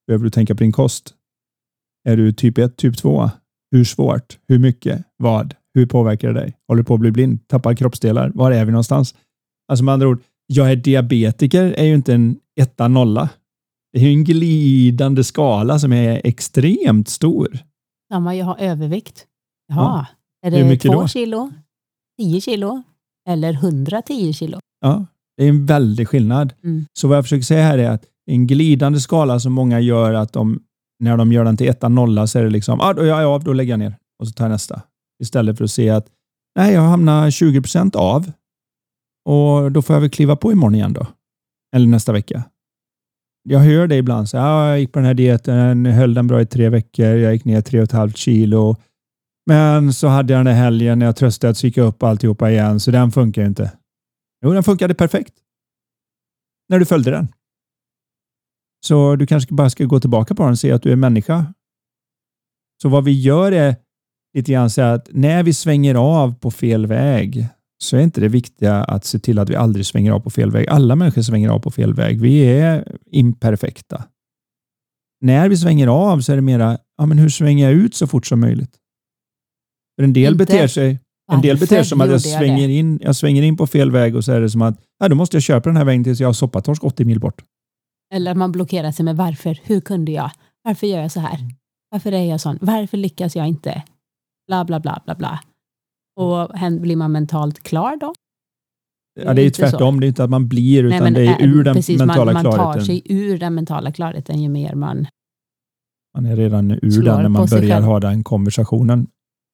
Behöver 0.08 0.24
du 0.24 0.30
tänka 0.30 0.56
på 0.56 0.64
din 0.64 0.72
kost? 0.72 1.14
Är 2.10 2.18
du 2.18 2.34
typ 2.34 2.58
1, 2.58 2.78
typ 2.78 2.98
2? 2.98 3.30
Hur 3.72 3.84
svårt? 3.84 4.38
Hur 4.48 4.60
mycket? 4.60 5.04
Vad? 5.18 5.56
Hur 5.74 5.86
påverkar 5.86 6.28
det 6.28 6.40
dig? 6.40 6.58
Håller 6.68 6.82
du 6.82 6.86
på 6.86 6.94
att 6.94 7.00
bli 7.00 7.12
blind? 7.12 7.48
Tappar 7.48 7.76
kroppsdelar? 7.76 8.32
Var 8.36 8.52
är 8.52 8.66
vi 8.66 8.72
någonstans? 8.72 9.16
Alltså 9.68 9.84
med 9.84 9.94
andra 9.94 10.08
ord, 10.08 10.22
jag 10.48 10.72
är 10.72 10.76
diabetiker 10.76 11.64
är 11.64 11.84
ju 11.84 11.96
inte 11.96 12.14
en 12.14 12.40
etta 12.60 12.88
nolla. 12.88 13.30
Det 13.94 14.00
är 14.00 14.04
ju 14.04 14.10
en 14.10 14.24
glidande 14.24 15.24
skala 15.24 15.80
som 15.80 15.94
är 15.94 16.22
extremt 16.24 17.10
stor. 17.10 17.58
Samma, 18.12 18.36
jag 18.36 18.46
har 18.46 18.58
övervikt. 18.60 19.26
Jaha, 19.68 20.08
är 20.46 20.52
Hur 20.52 20.58
det 20.58 20.70
mycket 20.70 20.92
två 20.92 21.02
då? 21.02 21.08
kilo, 21.08 21.52
tio 22.20 22.42
kilo 22.42 22.84
eller 23.30 23.54
110 23.54 24.34
kilo? 24.34 24.60
Ja, 24.82 25.06
det 25.38 25.44
är 25.44 25.50
en 25.50 25.66
väldig 25.66 26.08
skillnad. 26.08 26.54
Mm. 26.64 26.86
Så 26.94 27.08
vad 27.08 27.18
jag 27.18 27.24
försöker 27.26 27.44
säga 27.44 27.64
här 27.64 27.78
är 27.78 27.90
att 27.90 28.06
en 28.26 28.48
glidande 28.48 29.00
skala 29.00 29.40
som 29.40 29.54
många 29.54 29.80
gör 29.80 30.14
att 30.14 30.34
de, 30.34 30.64
när 31.00 31.18
de 31.18 31.32
gör 31.32 31.46
den 31.46 31.58
till 31.58 31.70
etta 31.70 31.90
nolla 31.90 32.28
så 32.28 32.40
är 32.40 32.44
det 32.44 32.50
liksom, 32.50 32.82
ah, 32.82 32.94
då, 32.94 33.02
är 33.02 33.24
av, 33.24 33.44
då 33.44 33.54
lägger 33.54 33.74
jag 33.74 33.80
ner 33.80 33.98
och 34.20 34.28
så 34.28 34.34
tar 34.34 34.46
jag 34.46 34.52
nästa. 34.52 34.82
Istället 35.24 35.58
för 35.58 35.64
att 35.64 35.72
se 35.72 35.90
att, 35.90 36.08
nej, 36.60 36.74
jag 36.74 36.82
hamnar 36.82 37.32
20 37.32 37.62
procent 37.62 37.96
av 37.96 38.32
och 39.30 39.72
då 39.72 39.82
får 39.82 39.96
jag 39.96 40.02
väl 40.02 40.10
kliva 40.10 40.36
på 40.36 40.52
imorgon 40.52 40.76
igen 40.76 40.94
då. 40.94 41.08
Eller 41.76 41.88
nästa 41.88 42.12
vecka. 42.12 42.44
Jag 43.50 43.60
hör 43.60 43.88
det 43.88 43.96
ibland, 43.96 44.30
så, 44.30 44.38
ah, 44.38 44.70
jag 44.70 44.80
gick 44.80 44.92
på 44.92 45.00
den 45.00 45.06
här 45.06 45.14
dieten, 45.14 45.86
höll 45.86 46.14
den 46.14 46.28
bra 46.28 46.42
i 46.42 46.46
tre 46.46 46.70
veckor, 46.70 47.06
jag 47.06 47.34
gick 47.34 47.46
ner 47.46 47.62
tre 47.62 47.80
och 47.80 47.84
ett 47.84 47.92
halvt 47.92 48.18
kilo. 48.18 48.76
Men 49.46 49.94
så 49.94 50.08
hade 50.08 50.34
jag 50.34 50.40
den 50.40 50.46
där 50.46 50.62
helgen 50.62 51.00
när 51.00 51.06
jag 51.06 51.16
tröstade 51.16 51.56
så 51.56 51.68
gick 51.68 51.78
jag 51.78 51.88
upp 51.88 52.04
alltihopa 52.04 52.52
igen, 52.52 52.80
så 52.80 52.92
den 52.92 53.12
funkar 53.12 53.42
ju 53.42 53.48
inte. 53.48 53.72
Jo, 54.46 54.54
den 54.54 54.64
funkade 54.64 54.94
perfekt. 54.94 55.34
När 56.70 56.80
du 56.80 56.86
följde 56.86 57.12
den. 57.12 57.28
Så 58.86 59.16
du 59.16 59.26
kanske 59.26 59.54
bara 59.54 59.70
ska 59.70 59.86
gå 59.86 60.00
tillbaka 60.00 60.36
på 60.36 60.44
den 60.44 60.52
och 60.52 60.60
se 60.60 60.72
att 60.72 60.82
du 60.82 60.92
är 60.92 60.96
människa. 60.96 61.54
Så 62.82 62.90
vad 62.90 63.04
vi 63.04 63.22
gör 63.22 63.52
är 63.52 63.76
lite 64.38 64.52
grann 64.52 64.70
så 64.70 64.82
att 64.82 65.08
när 65.12 65.44
vi 65.44 65.54
svänger 65.54 65.96
av 65.96 66.36
på 66.36 66.52
fel 66.52 66.88
väg 66.88 67.48
så 67.84 67.98
är 67.98 68.02
inte 68.02 68.22
det 68.22 68.28
viktiga 68.28 68.84
att 68.84 69.06
se 69.06 69.20
till 69.20 69.40
att 69.40 69.50
vi 69.50 69.56
aldrig 69.56 69.86
svänger 69.86 70.12
av 70.12 70.20
på 70.20 70.30
fel 70.30 70.52
väg. 70.52 70.68
Alla 70.70 70.96
människor 70.96 71.22
svänger 71.22 71.50
av 71.50 71.60
på 71.60 71.72
fel 71.72 71.94
väg. 71.94 72.22
Vi 72.22 72.44
är 72.44 72.98
imperfekta. 73.12 74.04
När 75.22 75.50
vi 75.50 75.58
svänger 75.58 75.88
av 75.88 76.22
så 76.22 76.32
är 76.32 76.36
det 76.36 76.42
mera, 76.42 76.78
ja 76.98 77.06
men 77.06 77.18
hur 77.18 77.30
svänger 77.30 77.70
jag 77.70 77.74
ut 77.74 77.96
så 77.96 78.08
fort 78.08 78.26
som 78.26 78.40
möjligt? 78.40 78.76
För 79.96 80.04
en 80.04 80.14
del 80.14 80.34
Inte 80.34 80.46
beter 80.46 80.68
sig 80.68 81.00
en 81.32 81.42
del 81.42 81.58
beter 81.58 81.76
sig 81.76 81.86
som 81.86 82.02
att 82.02 82.10
jag 82.10 82.22
svänger, 82.22 82.70
in, 82.70 83.00
jag 83.02 83.16
svänger 83.16 83.44
in 83.44 83.58
på 83.58 83.68
fel 83.68 83.92
väg 83.92 84.16
och 84.16 84.26
så 84.26 84.32
är 84.32 84.42
det 84.42 84.50
som 84.50 84.62
att 84.62 84.80
ja, 85.00 85.10
då 85.10 85.16
måste 85.16 85.36
jag 85.36 85.44
köpa 85.44 85.70
den 85.70 85.78
här 85.78 85.86
vägen 85.86 86.04
tills 86.04 86.20
jag 86.20 86.28
har 86.28 86.34
soppatorsk 86.34 86.84
80 86.84 87.06
mil 87.06 87.20
bort. 87.20 87.44
Eller 88.14 88.32
att 88.32 88.38
man 88.38 88.52
blockerar 88.52 88.92
sig 88.92 89.06
med 89.06 89.18
varför, 89.18 89.60
hur 89.64 89.82
kunde 89.82 90.12
jag? 90.12 90.32
Varför 90.64 90.88
gör 90.88 91.02
jag 91.02 91.12
så 91.12 91.20
här? 91.20 91.40
Varför 91.92 92.12
är 92.12 92.24
jag 92.24 92.42
sån? 92.42 92.58
Varför 92.62 92.98
lyckas 92.98 93.36
jag 93.36 93.48
inte? 93.48 93.84
Bla, 94.48 94.66
bla, 94.66 94.80
bla, 94.80 95.02
bla, 95.06 95.16
bla. 95.16 95.40
Och 96.20 96.52
blir 96.82 96.96
man 96.96 97.12
mentalt 97.12 97.64
klar 97.64 97.98
då? 97.98 98.14
Ja, 99.22 99.34
det 99.34 99.42
är 99.42 99.44
ju 99.44 99.46
inte 99.48 99.56
så. 99.56 99.70
tvärtom. 99.70 100.00
Det 100.00 100.06
är 100.06 100.08
inte 100.08 100.24
att 100.24 100.30
man 100.30 100.48
blir, 100.48 100.84
utan 100.84 101.04
men 101.04 101.14
det 101.14 101.22
är 101.22 101.42
ä- 101.42 101.46
ur 101.46 101.64
den 101.64 101.76
precis, 101.76 102.00
mentala 102.00 102.26
man, 102.26 102.34
man 102.34 102.44
tar 102.44 102.52
klarheten. 102.52 102.86
sig 102.86 103.02
ur 103.06 103.38
den 103.38 103.56
mentala 103.56 103.92
klarheten 103.92 104.42
ju 104.42 104.50
mer 104.50 104.76
man... 104.76 105.08
Man 106.16 106.26
är 106.26 106.36
redan 106.36 106.72
ur 106.72 107.04
den 107.04 107.22
när 107.22 107.30
man 107.30 107.48
börjar 107.48 107.82
ha 107.82 108.00
den 108.00 108.24
konversationen. 108.24 109.08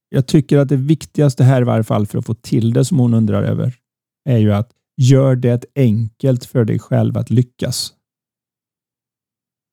Jag 0.10 0.28
tycker 0.28 0.58
att 0.58 0.70
det 0.70 0.76
viktigaste 0.76 1.44
här 1.44 1.62
i 1.62 1.66
varje 1.66 1.84
fall 1.84 2.06
för 2.08 2.18
att 2.20 2.26
få 2.26 2.34
till 2.34 2.74
det 2.74 2.86
som 2.86 3.00
hon 3.00 3.14
undrar 3.14 3.44
över 3.44 3.76
är 4.30 4.38
ju 4.38 4.54
att 4.54 4.72
gör 5.02 5.36
det 5.36 5.66
enkelt 5.76 6.46
för 6.46 6.66
dig 6.66 6.80
själv 6.80 7.18
att 7.18 7.30
lyckas. 7.30 7.94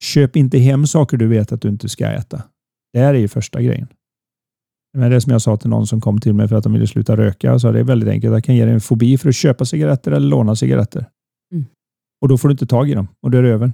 Köp 0.05 0.37
inte 0.37 0.59
hem 0.59 0.87
saker 0.87 1.17
du 1.17 1.27
vet 1.27 1.53
att 1.53 1.61
du 1.61 1.69
inte 1.69 1.89
ska 1.89 2.07
äta. 2.07 2.43
Det 2.93 2.99
här 2.99 3.15
är 3.15 3.19
ju 3.19 3.29
första 3.29 3.63
grejen. 3.63 3.89
Men 4.97 5.11
det 5.11 5.17
är 5.17 5.21
som 5.21 5.33
jag 5.33 5.43
sa 5.43 5.57
till 5.57 5.71
någon 5.71 5.87
som 5.87 6.01
kom 6.01 6.21
till 6.21 6.35
mig 6.35 6.49
för 6.49 6.57
att 6.57 6.65
de 6.65 6.73
ville 6.73 6.87
sluta 6.87 7.17
röka. 7.17 7.47
Jag 7.47 7.61
sa 7.61 7.73
det 7.73 7.79
är 7.79 7.85
väldigt 7.85 8.09
enkelt. 8.09 8.33
Jag 8.33 8.45
kan 8.45 8.57
ge 8.57 8.65
dig 8.65 8.75
en 8.75 8.81
fobi 8.81 9.19
för 9.19 9.29
att 9.29 9.35
köpa 9.35 9.65
cigaretter 9.65 10.13
eller 10.13 10.29
låna 10.29 10.57
cigaretter. 10.57 11.07
Mm. 11.53 11.65
Och 12.23 12.29
då 12.29 12.39
får 12.39 12.49
du 12.49 12.53
inte 12.53 12.67
tag 12.67 12.91
i 12.91 12.95
dem 12.95 13.09
och 13.23 13.31
då 13.31 13.39
är 13.39 13.43
det 13.43 13.49
över. 13.49 13.73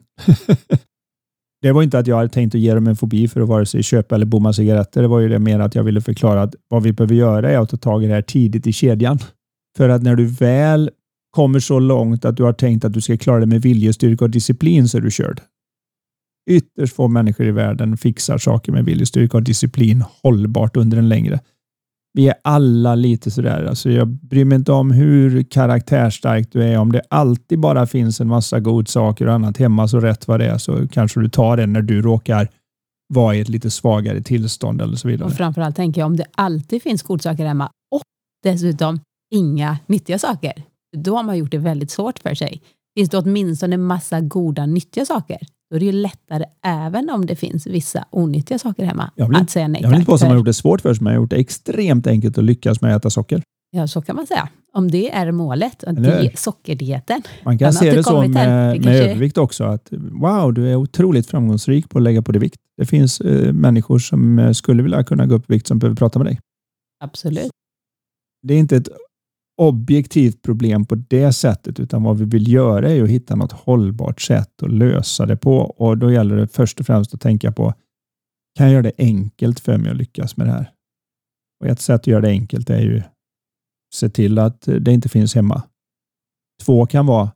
det 1.63 1.73
var 1.73 1.83
inte 1.83 1.99
att 1.99 2.07
jag 2.07 2.17
hade 2.17 2.29
tänkt 2.29 2.55
att 2.55 2.61
ge 2.61 2.75
dem 2.75 2.87
en 2.87 2.97
fobi 2.97 3.29
för 3.29 3.41
att 3.41 3.49
vare 3.49 3.67
sig 3.67 3.83
köpa 3.83 4.15
eller 4.15 4.27
bomma 4.27 4.53
cigaretter. 4.53 5.03
Det 5.03 5.09
var 5.09 5.21
ju 5.21 5.29
det 5.29 5.39
mer 5.39 5.61
att 5.61 5.75
jag 5.75 5.85
ville 5.85 6.01
förklara 6.01 6.43
att 6.43 6.55
vad 6.69 6.83
vi 6.83 6.93
behöver 6.93 7.15
göra 7.15 7.51
är 7.51 7.59
att 7.59 7.69
ta 7.69 7.77
tag 7.77 8.05
i 8.05 8.07
det 8.07 8.15
här 8.15 8.23
tidigt 8.23 8.67
i 8.67 8.73
kedjan. 8.73 9.19
För 9.77 9.89
att 9.89 10.03
när 10.03 10.17
du 10.17 10.27
väl 10.27 10.91
kommer 11.31 11.61
så 11.61 11.79
långt 11.79 12.25
att 12.25 12.37
du 12.37 12.43
har 12.43 12.53
tänkt 12.53 12.85
att 12.85 12.93
du 12.93 13.01
ska 13.01 13.17
klara 13.17 13.41
det 13.41 13.47
med 13.47 13.63
viljestyrka 13.63 14.25
och 14.25 14.31
disciplin 14.31 14.89
så 14.89 14.99
är 14.99 15.03
du 15.03 15.11
körd. 15.11 15.41
Ytterst 16.51 16.97
få 16.97 17.09
människor 17.09 17.47
i 17.47 17.51
världen 17.51 17.97
fixar 17.97 18.39
saker 18.39 18.73
med 18.73 18.85
viljestyrka 18.85 19.37
och 19.37 19.43
disciplin 19.43 20.05
hållbart 20.23 20.77
under 20.77 20.99
en 20.99 21.09
längre. 21.09 21.41
Vi 22.15 22.29
är 22.29 22.35
alla 22.45 22.95
lite 22.95 23.31
sådär. 23.31 23.65
Alltså 23.65 23.91
jag 23.91 24.09
bryr 24.09 24.45
mig 24.45 24.57
inte 24.57 24.73
om 24.73 24.91
hur 24.91 25.43
karaktärstark 25.43 26.49
du 26.53 26.63
är. 26.65 26.79
Om 26.79 26.93
det 26.93 27.03
alltid 27.11 27.61
bara 27.61 27.87
finns 27.87 28.21
en 28.21 28.29
massa 28.29 28.61
godsaker 28.61 29.27
och 29.27 29.33
annat 29.33 29.57
hemma 29.57 29.89
så 29.89 30.01
rätt 30.01 30.29
vad 30.29 30.41
det 30.41 30.47
är 30.47 30.59
så 30.59 30.89
kanske 30.89 31.21
du 31.21 31.29
tar 31.29 31.57
det 31.57 31.67
när 31.67 31.83
du 31.83 32.03
råkar 32.03 32.49
vara 33.15 33.35
i 33.35 33.41
ett 33.41 33.49
lite 33.49 33.71
svagare 33.71 34.23
tillstånd 34.23 34.83
eller 34.83 34.97
så 34.97 35.09
vidare. 35.09 35.27
Och 35.27 35.35
framförallt 35.35 35.77
tänker 35.77 36.01
jag 36.01 36.07
om 36.07 36.17
det 36.17 36.27
alltid 36.35 36.83
finns 36.83 37.03
godsaker 37.03 37.47
hemma 37.47 37.71
och 37.91 38.03
dessutom 38.43 39.01
inga 39.35 39.79
nyttiga 39.87 40.19
saker. 40.19 40.53
Då 40.97 41.17
har 41.17 41.23
man 41.23 41.39
gjort 41.39 41.51
det 41.51 41.59
väldigt 41.59 41.91
svårt 41.91 42.19
för 42.19 42.35
sig. 42.35 42.63
Finns 42.99 43.11
det 43.11 43.19
åtminstone 43.19 43.75
en 43.75 43.83
massa 43.83 44.21
goda 44.21 44.67
nyttiga 44.67 45.07
saker, 45.07 45.39
då 45.73 45.77
är 45.77 45.81
det 45.81 45.87
ju 45.87 45.93
lättare 45.93 46.45
även 46.63 47.11
om 47.11 47.27
det 47.27 47.37
finns 47.37 47.67
vissa 47.67 48.05
onyttiga 48.11 48.59
saker 48.59 48.85
hemma 48.85 49.11
vill 49.17 49.25
att 49.25 49.41
inte- 49.41 49.53
säga 49.53 49.69
nej 49.69 49.83
Jag 49.83 49.89
vill 49.89 49.99
inte 49.99 50.11
påstå 50.11 50.27
att 50.27 50.31
man 50.31 50.39
gjort 50.39 50.47
det 50.47 50.53
svårt 50.53 50.81
för 50.81 50.95
sig, 50.95 51.05
men 51.05 51.13
jag 51.13 51.21
har 51.21 51.23
gjort 51.25 51.31
det 51.31 51.37
extremt 51.37 52.07
enkelt 52.07 52.39
att 52.39 52.45
lyckas 52.45 52.81
med 52.81 52.97
att 52.97 53.03
äta 53.03 53.11
socker. 53.11 53.43
Ja, 53.71 53.87
så 53.89 54.03
kan 54.03 54.17
man 54.17 54.27
säga. 54.27 54.49
Om 54.75 54.91
det 54.91 55.11
är 55.15 55.33
målet, 55.33 55.85
att 55.85 55.97
Eller 55.99 56.21
hur? 56.23 56.29
die- 56.29 56.37
sockerdieten. 56.37 57.23
Man 57.45 57.59
kan 57.59 57.73
se 57.73 57.91
det 57.91 58.05
så 58.05 58.21
med, 58.29 58.75
Det 58.81 58.85
med 58.85 58.97
övervikt 58.97 59.39
också. 59.39 59.65
Att, 59.65 59.89
wow, 60.11 60.53
du 60.55 60.71
är 60.71 60.77
otroligt 60.77 61.27
framgångsrik 61.27 61.89
på 61.91 61.99
att 61.99 62.03
lägga 62.05 62.23
på 62.23 62.33
dig 62.33 62.41
vikt. 62.41 62.57
Det 62.77 62.87
finns 62.87 63.21
eh, 63.21 63.53
människor 63.53 63.99
som 63.99 64.39
eh, 64.39 64.53
skulle 64.53 64.83
vilja 64.83 65.05
kunna 65.05 65.27
gå 65.27 65.35
upp 65.35 65.51
i 65.51 65.55
vikt 65.55 65.67
som 65.67 65.79
behöver 65.79 65.97
prata 65.97 66.19
med 66.19 66.27
dig. 66.27 66.39
Absolut. 67.05 67.51
Det 68.43 68.55
är 68.55 68.59
inte 68.59 68.77
ett 68.77 68.89
objektivt 69.69 70.43
problem 70.43 70.85
på 70.85 70.95
det 70.95 71.33
sättet, 71.33 71.81
utan 71.81 72.03
vad 72.03 72.19
vi 72.19 72.25
vill 72.25 72.53
göra 72.53 72.91
är 72.91 73.03
att 73.03 73.09
hitta 73.09 73.37
något 73.37 73.53
hållbart 73.53 74.21
sätt 74.21 74.63
att 74.63 74.73
lösa 74.73 75.27
det 75.27 75.37
på. 75.37 75.57
Och 75.59 75.99
Då 75.99 76.13
gäller 76.13 76.37
det 76.37 76.49
först 76.49 76.81
och 76.81 76.87
främst 76.87 77.15
att 77.15 77.21
tänka 77.21 77.53
på, 77.53 77.75
kan 78.59 78.67
jag 78.67 78.73
göra 78.73 78.83
det 78.83 78.93
enkelt 78.99 79.61
för 79.61 79.79
mig 79.79 79.91
att 79.91 79.97
lyckas 79.97 80.37
med 80.37 80.47
det 80.47 80.53
här? 80.53 80.71
Och 81.61 81.67
Ett 81.67 81.81
sätt 81.81 82.01
att 82.01 82.07
göra 82.07 82.21
det 82.21 82.29
enkelt 82.29 82.71
är 82.71 82.81
ju 82.81 83.03
se 83.95 84.09
till 84.09 84.39
att 84.39 84.69
det 84.81 84.93
inte 84.93 85.09
finns 85.09 85.35
hemma. 85.35 85.63
Två 86.63 86.87
kan 86.87 87.07
vara, 87.07 87.31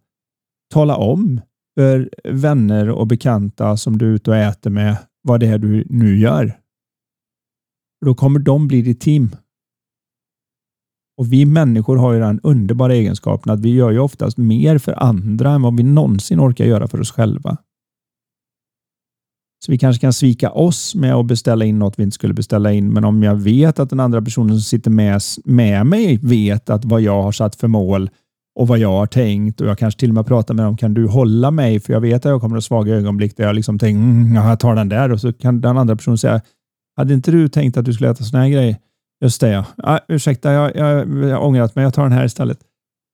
tala 0.75 0.97
om 0.97 1.41
för 1.79 2.11
vänner 2.25 2.91
och 2.91 3.07
bekanta 3.07 3.77
som 3.77 3.99
du 3.99 4.07
är 4.07 4.15
ute 4.15 4.31
och 4.31 4.37
äter 4.37 4.71
med 4.71 4.97
vad 5.23 5.41
det 5.41 5.47
är 5.47 5.59
du 5.59 5.87
nu 5.91 6.19
gör. 6.19 6.61
Då 8.05 8.15
kommer 8.15 8.39
de 8.39 8.69
bli 8.69 8.83
ditt 8.83 9.01
team. 9.01 9.37
Och 11.19 11.33
Vi 11.33 11.45
människor 11.45 11.97
har 11.97 12.13
ju 12.13 12.21
den 12.21 12.41
underbara 12.43 12.95
egenskapen 12.95 13.53
att 13.53 13.61
vi 13.61 13.75
gör 13.75 13.91
ju 13.91 13.99
oftast 13.99 14.37
mer 14.37 14.79
för 14.79 15.03
andra 15.03 15.51
än 15.51 15.63
vad 15.63 15.77
vi 15.77 15.83
någonsin 15.83 16.41
orkar 16.41 16.65
göra 16.65 16.89
för 16.89 17.01
oss 17.01 17.13
själva. 17.13 17.57
Så 19.65 19.73
vi 19.73 19.79
kanske 19.79 20.01
kan 20.01 20.13
svika 20.13 20.51
oss 20.51 20.95
med 20.95 21.15
att 21.15 21.27
beställa 21.27 21.65
in 21.65 21.79
något 21.79 21.99
vi 21.99 22.03
inte 22.03 22.15
skulle 22.15 22.35
beställa 22.35 22.73
in, 22.73 22.93
men 22.93 23.05
om 23.05 23.23
jag 23.23 23.35
vet 23.35 23.79
att 23.79 23.91
den 23.91 24.01
andra 24.01 24.23
personen 24.23 24.49
som 24.49 24.61
sitter 24.61 24.91
med, 24.91 25.21
med 25.45 25.87
mig 25.87 26.19
vet 26.23 26.71
att 26.71 26.85
vad 26.85 27.01
jag 27.01 27.23
har 27.23 27.33
satt 27.33 27.57
för 27.57 27.69
mål 27.69 28.11
och 28.59 28.69
vad 28.69 28.79
jag 28.79 28.93
har 28.93 29.07
tänkt 29.07 29.61
och 29.61 29.67
jag 29.67 29.79
kanske 29.79 30.01
till 30.01 30.11
och 30.11 30.15
med 30.15 30.27
pratar 30.27 30.55
med 30.55 30.65
dem, 30.65 30.77
kan 30.77 30.95
du 30.95 31.07
hålla 31.07 31.51
mig? 31.51 31.81
För 31.81 31.93
jag 31.93 32.01
vet 32.01 32.27
att 32.27 32.31
jag 32.31 32.41
kommer 32.41 32.57
att 32.57 32.63
ha 32.63 32.67
svaga 32.67 32.95
ögonblick 32.95 33.37
där 33.37 33.45
jag 33.45 33.55
liksom 33.55 33.79
tänker, 33.79 34.01
mm, 34.01 34.35
jag 34.35 34.61
tar 34.61 34.75
den 34.75 34.89
där 34.89 35.13
och 35.13 35.21
så 35.21 35.33
kan 35.33 35.61
den 35.61 35.79
andra 35.79 35.97
personen 35.97 36.19
säga, 36.19 36.41
hade 36.97 37.15
inte 37.15 37.31
du 37.31 37.49
tänkt 37.49 37.77
att 37.77 37.85
du 37.85 37.93
skulle 37.93 38.11
äta 38.11 38.25
sån 38.25 38.41
här 38.41 38.49
grejer? 38.49 38.77
Just 39.25 39.41
det 39.41 39.49
ja. 39.49 39.65
Ah, 39.77 39.99
ursäkta, 40.09 40.53
jag, 40.53 40.77
jag, 40.77 41.25
jag 41.25 41.37
har 41.37 41.45
ångrat 41.45 41.75
mig. 41.75 41.85
Jag 41.85 41.95
tar 41.95 42.03
den 42.03 42.13
här 42.13 42.25
istället. 42.25 42.59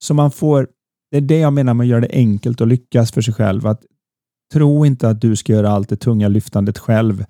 Så 0.04 0.14
man 0.14 0.30
får, 0.30 0.68
det 1.10 1.16
är 1.16 1.20
det 1.20 1.38
jag 1.38 1.52
menar 1.52 1.74
med 1.74 1.84
att 1.84 1.88
göra 1.88 2.00
det 2.00 2.10
enkelt 2.12 2.60
och 2.60 2.66
lyckas 2.66 3.12
för 3.12 3.20
sig 3.22 3.34
själv. 3.34 3.66
Att 3.66 3.82
tro 4.52 4.86
inte 4.86 5.08
att 5.08 5.20
du 5.20 5.36
ska 5.36 5.52
göra 5.52 5.70
allt 5.70 5.88
det 5.88 5.96
tunga 5.96 6.28
lyftandet 6.28 6.78
själv. 6.78 7.24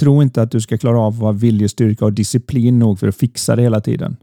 Tro 0.00 0.22
inte 0.22 0.42
att 0.42 0.50
du 0.50 0.60
ska 0.60 0.78
klara 0.78 1.00
av 1.00 1.12
att 1.12 1.18
vara 1.18 1.32
viljestyrka 1.32 2.04
och 2.04 2.12
disciplin 2.12 2.78
nog 2.78 2.98
för 2.98 3.08
att 3.08 3.16
fixa 3.16 3.56
det 3.56 3.62
hela 3.62 3.80
tiden. 3.80 4.16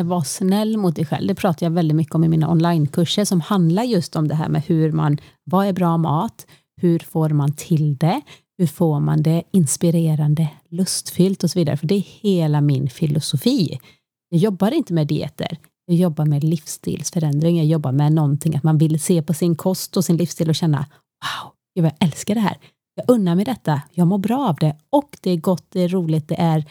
Var 0.00 0.22
snäll 0.22 0.76
mot 0.76 0.96
dig 0.96 1.06
själv. 1.06 1.28
Det 1.28 1.34
pratar 1.34 1.66
jag 1.66 1.70
väldigt 1.70 1.96
mycket 1.96 2.14
om 2.14 2.24
i 2.24 2.28
mina 2.28 2.50
onlinekurser 2.50 3.24
som 3.24 3.40
handlar 3.40 3.82
just 3.82 4.16
om 4.16 4.28
det 4.28 4.34
här 4.34 4.48
med 4.48 4.62
hur 4.62 4.92
man, 4.92 5.18
vad 5.44 5.66
är 5.66 5.72
bra 5.72 5.96
mat? 5.96 6.46
Hur 6.80 6.98
får 6.98 7.28
man 7.28 7.52
till 7.52 7.96
det? 7.96 8.20
Hur 8.58 8.66
får 8.66 9.00
man 9.00 9.22
det 9.22 9.42
inspirerande, 9.50 10.48
lustfyllt 10.68 11.44
och 11.44 11.50
så 11.50 11.58
vidare? 11.58 11.76
För 11.76 11.86
det 11.86 11.94
är 11.94 12.04
hela 12.20 12.60
min 12.60 12.90
filosofi. 12.90 13.80
Jag 14.28 14.40
jobbar 14.40 14.70
inte 14.70 14.92
med 14.92 15.06
dieter. 15.06 15.58
Jag 15.86 15.96
jobbar 15.96 16.24
med 16.24 16.44
livsstilsförändring. 16.44 17.56
Jag 17.56 17.66
jobbar 17.66 17.92
med 17.92 18.12
någonting 18.12 18.56
att 18.56 18.62
man 18.62 18.78
vill 18.78 19.00
se 19.00 19.22
på 19.22 19.34
sin 19.34 19.56
kost 19.56 19.96
och 19.96 20.04
sin 20.04 20.16
livsstil 20.16 20.48
och 20.48 20.54
känna 20.54 20.78
wow, 20.78 21.52
jag 21.72 21.92
älskar 22.00 22.34
det 22.34 22.40
här. 22.40 22.58
Jag 22.94 23.10
unnar 23.10 23.34
mig 23.34 23.44
detta. 23.44 23.82
Jag 23.92 24.06
mår 24.06 24.18
bra 24.18 24.48
av 24.48 24.56
det 24.56 24.76
och 24.90 25.16
det 25.20 25.30
är 25.30 25.36
gott, 25.36 25.66
det 25.68 25.80
är 25.80 25.88
roligt, 25.88 26.28
det 26.28 26.34
är 26.34 26.64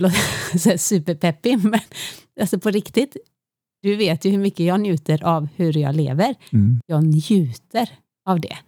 superpeppig, 0.76 1.64
men 1.64 1.80
alltså 2.40 2.58
på 2.58 2.70
riktigt, 2.70 3.16
du 3.82 3.96
vet 3.96 4.24
ju 4.24 4.30
hur 4.30 4.38
mycket 4.38 4.66
jag 4.66 4.80
njuter 4.80 5.24
av 5.24 5.48
hur 5.56 5.76
jag 5.76 5.94
lever. 5.94 6.34
Mm. 6.52 6.80
Jag 6.86 7.04
njuter 7.04 7.90
av 8.28 8.40
det. 8.40 8.58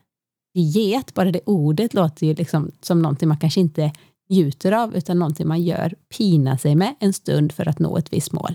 Diet, 0.54 1.14
bara 1.14 1.30
det 1.30 1.40
ordet 1.46 1.94
låter 1.94 2.26
ju 2.26 2.34
liksom 2.34 2.70
som 2.80 3.02
någonting 3.02 3.28
man 3.28 3.38
kanske 3.38 3.60
inte 3.60 3.92
njuter 4.30 4.72
av, 4.72 4.96
utan 4.96 5.18
någonting 5.18 5.48
man 5.48 5.62
gör, 5.62 5.94
pina 6.18 6.58
sig 6.58 6.74
med 6.74 6.94
en 7.00 7.12
stund 7.12 7.52
för 7.52 7.68
att 7.68 7.78
nå 7.78 7.98
ett 7.98 8.12
visst 8.12 8.32
mål. 8.32 8.54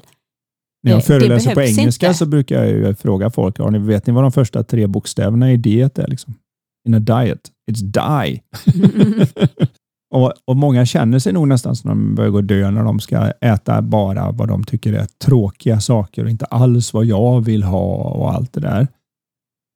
När 0.83 0.91
jag 0.91 1.05
föreläser 1.05 1.53
på 1.53 1.61
engelska 1.61 2.07
inte. 2.07 2.17
så 2.17 2.25
brukar 2.25 2.65
jag 2.65 2.99
fråga 2.99 3.29
folk, 3.29 3.59
har 3.59 3.71
ni, 3.71 3.79
vet 3.79 4.07
ni 4.07 4.13
vad 4.13 4.23
de 4.23 4.31
första 4.31 4.63
tre 4.63 4.87
bokstäverna 4.87 5.51
i 5.51 5.57
diet 5.57 5.99
är? 5.99 6.07
Liksom? 6.07 6.33
In 6.87 6.93
a 6.93 6.99
diet, 6.99 7.51
it's 7.71 7.81
die. 7.81 8.41
Mm. 8.75 9.27
och, 10.15 10.33
och, 10.45 10.55
Många 10.55 10.85
känner 10.85 11.19
sig 11.19 11.33
nog 11.33 11.47
nästan 11.47 11.75
som 11.75 11.89
de 11.89 12.15
börjar 12.15 12.29
gå 12.29 12.41
dö 12.41 12.71
när 12.71 12.83
de 12.83 12.99
ska 12.99 13.31
äta 13.41 13.81
bara 13.81 14.31
vad 14.31 14.47
de 14.47 14.63
tycker 14.63 14.93
är 14.93 15.07
tråkiga 15.25 15.79
saker 15.79 16.23
och 16.23 16.29
inte 16.29 16.45
alls 16.45 16.93
vad 16.93 17.05
jag 17.05 17.41
vill 17.41 17.63
ha 17.63 17.95
och 17.95 18.33
allt 18.33 18.53
det 18.53 18.61
där. 18.61 18.87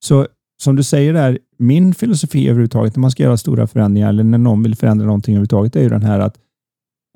Så 0.05 0.28
som 0.63 0.76
du 0.76 0.84
säger 0.84 1.13
där, 1.13 1.39
min 1.64 1.93
filosofi 1.93 2.49
överhuvudtaget 2.49 2.95
när 2.95 3.01
man 3.01 3.11
ska 3.11 3.24
göra 3.24 3.38
stora 3.38 3.68
förändringar 3.68 4.09
eller 4.09 4.24
när 4.24 4.38
någon 4.38 4.64
vill 4.64 4.76
förändra 4.76 5.05
någonting 5.05 5.36
överhuvudtaget 5.36 5.76
är 5.76 5.82
ju 5.82 5.89
den 5.89 6.03
här 6.03 6.20
att 6.20 6.38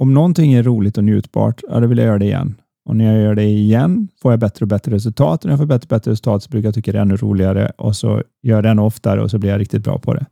om 0.01 0.13
någonting 0.13 0.53
är 0.53 0.63
roligt 0.63 0.97
och 0.97 1.03
njutbart, 1.03 1.61
ja, 1.69 1.79
då 1.79 1.87
vill 1.87 1.97
jag 1.97 2.07
göra 2.07 2.19
det 2.19 2.25
igen. 2.25 2.55
Och 2.89 2.95
när 2.95 3.13
jag 3.13 3.23
gör 3.23 3.35
det 3.35 3.43
igen 3.43 4.07
får 4.21 4.31
jag 4.31 4.39
bättre 4.39 4.63
och 4.63 4.67
bättre 4.67 4.91
resultat. 4.91 5.43
Och 5.43 5.45
när 5.45 5.51
jag 5.51 5.59
får 5.59 5.65
bättre 5.65 5.85
och 5.85 5.89
bättre 5.89 6.11
resultat 6.11 6.43
så 6.43 6.49
brukar 6.49 6.67
jag 6.67 6.75
tycka 6.75 6.91
det 6.91 6.97
är 6.97 7.01
ännu 7.01 7.15
roligare 7.15 7.71
och 7.77 7.95
så 7.95 8.07
gör 8.43 8.55
jag 8.55 8.63
det 8.63 8.69
ännu 8.69 8.81
oftare 8.81 9.21
och 9.21 9.31
så 9.31 9.37
blir 9.37 9.49
jag 9.49 9.59
riktigt 9.59 9.83
bra 9.83 9.99
på 9.99 10.13
det. 10.13 10.25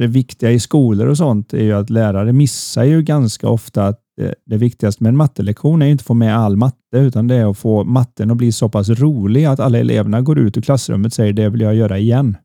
Det 0.00 0.06
viktiga 0.06 0.50
i 0.50 0.60
skolor 0.60 1.06
och 1.06 1.16
sånt 1.16 1.54
är 1.54 1.62
ju 1.62 1.72
att 1.72 1.90
lärare 1.90 2.32
missar 2.32 2.84
ju 2.84 3.02
ganska 3.02 3.48
ofta 3.48 3.86
att 3.86 4.00
det, 4.16 4.34
det 4.46 4.56
viktigaste 4.56 5.02
med 5.02 5.08
en 5.08 5.16
mattelektion 5.16 5.82
är 5.82 5.86
ju 5.86 5.92
inte 5.92 6.02
att 6.02 6.06
få 6.06 6.14
med 6.14 6.36
all 6.36 6.56
matte, 6.56 6.98
utan 6.98 7.28
det 7.28 7.34
är 7.34 7.50
att 7.50 7.58
få 7.58 7.84
matten 7.84 8.30
att 8.30 8.36
bli 8.36 8.52
så 8.52 8.68
pass 8.68 8.88
rolig 8.88 9.44
att 9.44 9.60
alla 9.60 9.78
eleverna 9.78 10.20
går 10.20 10.38
ut 10.38 10.56
ur 10.56 10.62
klassrummet 10.62 11.06
och 11.06 11.12
säger 11.12 11.32
det 11.32 11.48
vill 11.48 11.60
jag 11.60 11.74
göra 11.74 11.98
igen. 11.98 12.36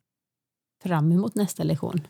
Fram 0.84 1.12
emot 1.12 1.36
nästa 1.36 1.64
lektion 1.64 2.02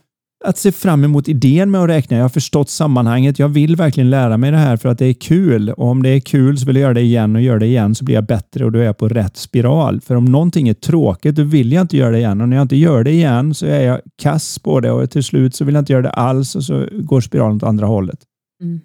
att 0.45 0.57
se 0.57 0.72
fram 0.72 1.03
emot 1.03 1.28
idén 1.28 1.72
med 1.72 1.82
att 1.82 1.89
räkna. 1.89 2.18
Jag 2.18 2.24
har 2.24 2.30
förstått 2.30 2.70
sammanhanget. 2.70 3.39
Jag 3.39 3.49
vill 3.49 3.76
verkligen 3.76 4.09
lära 4.09 4.38
mig 4.38 4.51
det 4.51 4.57
här 4.57 4.78
för 4.78 4.89
att 4.89 4.97
det 4.97 5.05
är 5.05 5.13
kul. 5.13 5.70
Och 5.70 5.88
om 5.88 6.03
det 6.03 6.09
är 6.09 6.20
kul 6.20 6.57
så 6.57 6.65
vill 6.65 6.76
jag 6.76 6.82
göra 6.82 6.93
det 6.93 7.01
igen 7.01 7.36
och 7.36 7.41
göra 7.41 7.59
det 7.59 7.65
igen 7.65 7.95
så 7.95 8.05
blir 8.05 8.15
jag 8.15 8.26
bättre 8.26 8.65
och 8.65 8.72
då 8.72 8.80
är 8.80 8.84
jag 8.84 8.97
på 8.97 9.07
rätt 9.09 9.38
spiral. 9.38 10.01
För 10.01 10.15
om 10.15 10.26
någonting 10.26 10.70
är 10.70 10.74
tråkigt 10.74 11.36
då 11.36 11.43
vill 11.43 11.72
jag 11.72 11.82
inte 11.82 11.97
göra 11.97 12.11
det 12.11 12.18
igen 12.18 12.41
och 12.41 12.49
när 12.49 12.57
jag 12.57 12.61
inte 12.63 12.76
gör 12.76 13.03
det 13.03 13.11
igen 13.11 13.53
så 13.53 13.65
är 13.65 13.82
jag 13.82 14.01
kass 14.22 14.59
på 14.59 14.80
det 14.80 14.91
och 14.91 15.11
till 15.11 15.24
slut 15.24 15.55
så 15.55 15.65
vill 15.65 15.76
jag 15.76 15.82
inte 15.82 15.93
göra 15.93 16.03
det 16.03 16.09
alls 16.09 16.55
och 16.55 16.63
så 16.63 16.88
går 16.91 17.22
spiralen 17.22 17.57
åt 17.57 17.63
andra 17.63 17.86
hållet. 17.86 18.20
Mm. 18.63 18.80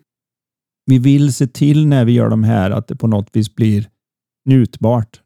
Vi 0.87 0.99
vill 0.99 1.33
se 1.33 1.47
till 1.47 1.87
när 1.87 2.05
vi 2.05 2.13
gör 2.13 2.31
de 2.31 2.45
här 2.45 2.71
att 2.71 2.89
det 2.89 2.97
på 2.97 3.07
något 3.07 3.29
vis 3.33 3.55
blir 3.55 3.89
njutbart. 4.49 5.21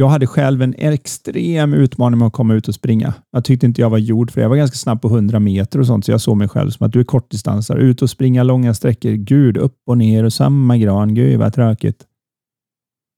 Jag 0.00 0.08
hade 0.08 0.26
själv 0.26 0.62
en 0.62 0.74
extrem 0.78 1.74
utmaning 1.74 2.18
med 2.18 2.26
att 2.26 2.32
komma 2.32 2.54
ut 2.54 2.68
och 2.68 2.74
springa. 2.74 3.14
Jag 3.30 3.44
tyckte 3.44 3.66
inte 3.66 3.80
jag 3.80 3.90
var 3.90 3.98
gjord 3.98 4.30
för 4.30 4.40
det. 4.40 4.42
Jag 4.42 4.48
var 4.48 4.56
ganska 4.56 4.76
snabb 4.76 5.02
på 5.02 5.08
100 5.08 5.40
meter 5.40 5.80
och 5.80 5.86
sånt, 5.86 6.04
så 6.04 6.10
jag 6.10 6.20
såg 6.20 6.36
mig 6.36 6.48
själv 6.48 6.70
som 6.70 6.86
att 6.86 6.92
du 6.92 7.00
är 7.00 7.04
kortdistansare. 7.04 7.80
Ut 7.80 8.02
och 8.02 8.10
springa 8.10 8.42
långa 8.42 8.74
sträckor. 8.74 9.10
Gud, 9.10 9.56
upp 9.56 9.76
och 9.86 9.98
ner 9.98 10.24
och 10.24 10.32
samma 10.32 10.76
gran. 10.76 11.14
Gud, 11.14 11.38
vad 11.38 11.54
tråkigt. 11.54 12.04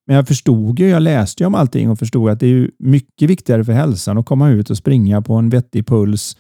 Men 0.07 0.17
jag 0.17 0.29
förstod 0.29 0.79
ju, 0.79 0.89
jag 0.89 1.03
läste 1.03 1.43
ju 1.43 1.47
om 1.47 1.55
allting 1.55 1.91
och 1.91 1.99
förstod 1.99 2.31
att 2.31 2.41
det 2.41 2.47
är 2.47 2.71
mycket 2.79 3.31
viktigare 3.31 3.65
för 3.65 3.73
hälsan 3.73 4.19
att 4.19 4.27
komma 4.27 4.51
ut 4.51 4.71
och 4.71 4.77
springa 4.77 5.23
på 5.23 5.35
en 5.35 5.49
vettig 5.49 5.87
puls 5.87 6.37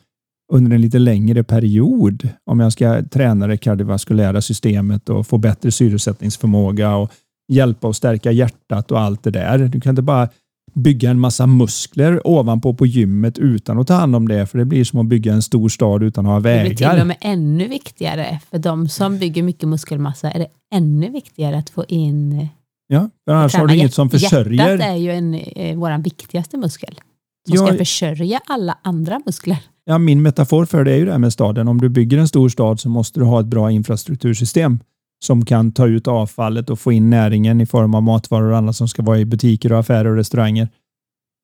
under 0.52 0.74
en 0.74 0.80
lite 0.80 0.98
längre 0.98 1.44
period 1.44 2.28
om 2.44 2.60
jag 2.60 2.72
ska 2.72 3.02
träna 3.02 3.46
det 3.46 3.56
kardiovaskulära 3.56 4.40
systemet 4.40 5.08
och 5.08 5.26
få 5.26 5.38
bättre 5.38 5.70
syresättningsförmåga 5.70 6.96
och 6.96 7.12
hjälpa 7.50 7.88
och 7.88 7.96
stärka 7.96 8.32
hjärtat 8.32 8.90
och 8.90 9.00
allt 9.00 9.22
det 9.22 9.30
där. 9.30 9.58
Du 9.58 9.80
kan 9.80 9.90
inte 9.90 10.02
bara 10.02 10.28
bygga 10.74 11.10
en 11.10 11.20
massa 11.20 11.46
muskler 11.46 12.26
ovanpå 12.26 12.74
på 12.74 12.86
gymmet 12.86 13.38
utan 13.38 13.78
att 13.78 13.86
ta 13.86 13.94
hand 13.94 14.16
om 14.16 14.28
det, 14.28 14.46
för 14.46 14.58
det 14.58 14.64
blir 14.64 14.84
som 14.84 14.98
att 15.00 15.06
bygga 15.06 15.32
en 15.32 15.42
stor 15.42 15.68
stad 15.68 16.02
utan 16.02 16.26
att 16.26 16.32
ha 16.32 16.38
vägar. 16.40 16.64
Det 16.64 16.68
blir 16.68 16.90
till 16.90 17.00
och 17.00 17.06
med 17.06 17.16
ännu 17.20 17.68
viktigare. 17.68 18.40
För 18.50 18.58
de 18.58 18.88
som 18.88 19.18
bygger 19.18 19.42
mycket 19.42 19.68
muskelmassa 19.68 20.30
är 20.30 20.38
det 20.38 20.48
ännu 20.74 21.10
viktigare 21.10 21.58
att 21.58 21.70
få 21.70 21.84
in 21.88 22.48
Ja, 22.92 23.10
för 23.24 23.32
annars 23.32 23.54
har 23.54 23.66
du 23.66 23.74
inget 23.74 23.94
som 23.94 24.10
försörjer. 24.10 24.68
Hjärtat 24.68 24.86
är 24.86 24.96
ju 24.96 25.10
en, 25.10 25.34
eh, 25.34 25.76
vår 25.76 26.02
viktigaste 26.02 26.56
muskel. 26.56 27.00
Som 27.48 27.56
ja, 27.56 27.66
ska 27.66 27.76
försörja 27.76 28.40
alla 28.46 28.78
andra 28.82 29.20
muskler. 29.26 29.58
Ja, 29.84 29.98
min 29.98 30.22
metafor 30.22 30.64
för 30.64 30.84
det 30.84 30.92
är 30.92 30.96
ju 30.96 31.04
det 31.04 31.10
här 31.12 31.18
med 31.18 31.32
staden. 31.32 31.68
Om 31.68 31.80
du 31.80 31.88
bygger 31.88 32.18
en 32.18 32.28
stor 32.28 32.48
stad 32.48 32.80
så 32.80 32.88
måste 32.88 33.20
du 33.20 33.24
ha 33.24 33.40
ett 33.40 33.46
bra 33.46 33.70
infrastruktursystem 33.70 34.78
som 35.24 35.44
kan 35.44 35.72
ta 35.72 35.86
ut 35.86 36.08
avfallet 36.08 36.70
och 36.70 36.80
få 36.80 36.92
in 36.92 37.10
näringen 37.10 37.60
i 37.60 37.66
form 37.66 37.94
av 37.94 38.02
matvaror 38.02 38.50
och 38.50 38.56
annat 38.56 38.76
som 38.76 38.88
ska 38.88 39.02
vara 39.02 39.18
i 39.18 39.24
butiker 39.24 39.72
och 39.72 39.78
affärer 39.78 40.10
och 40.10 40.16
restauranger. 40.16 40.68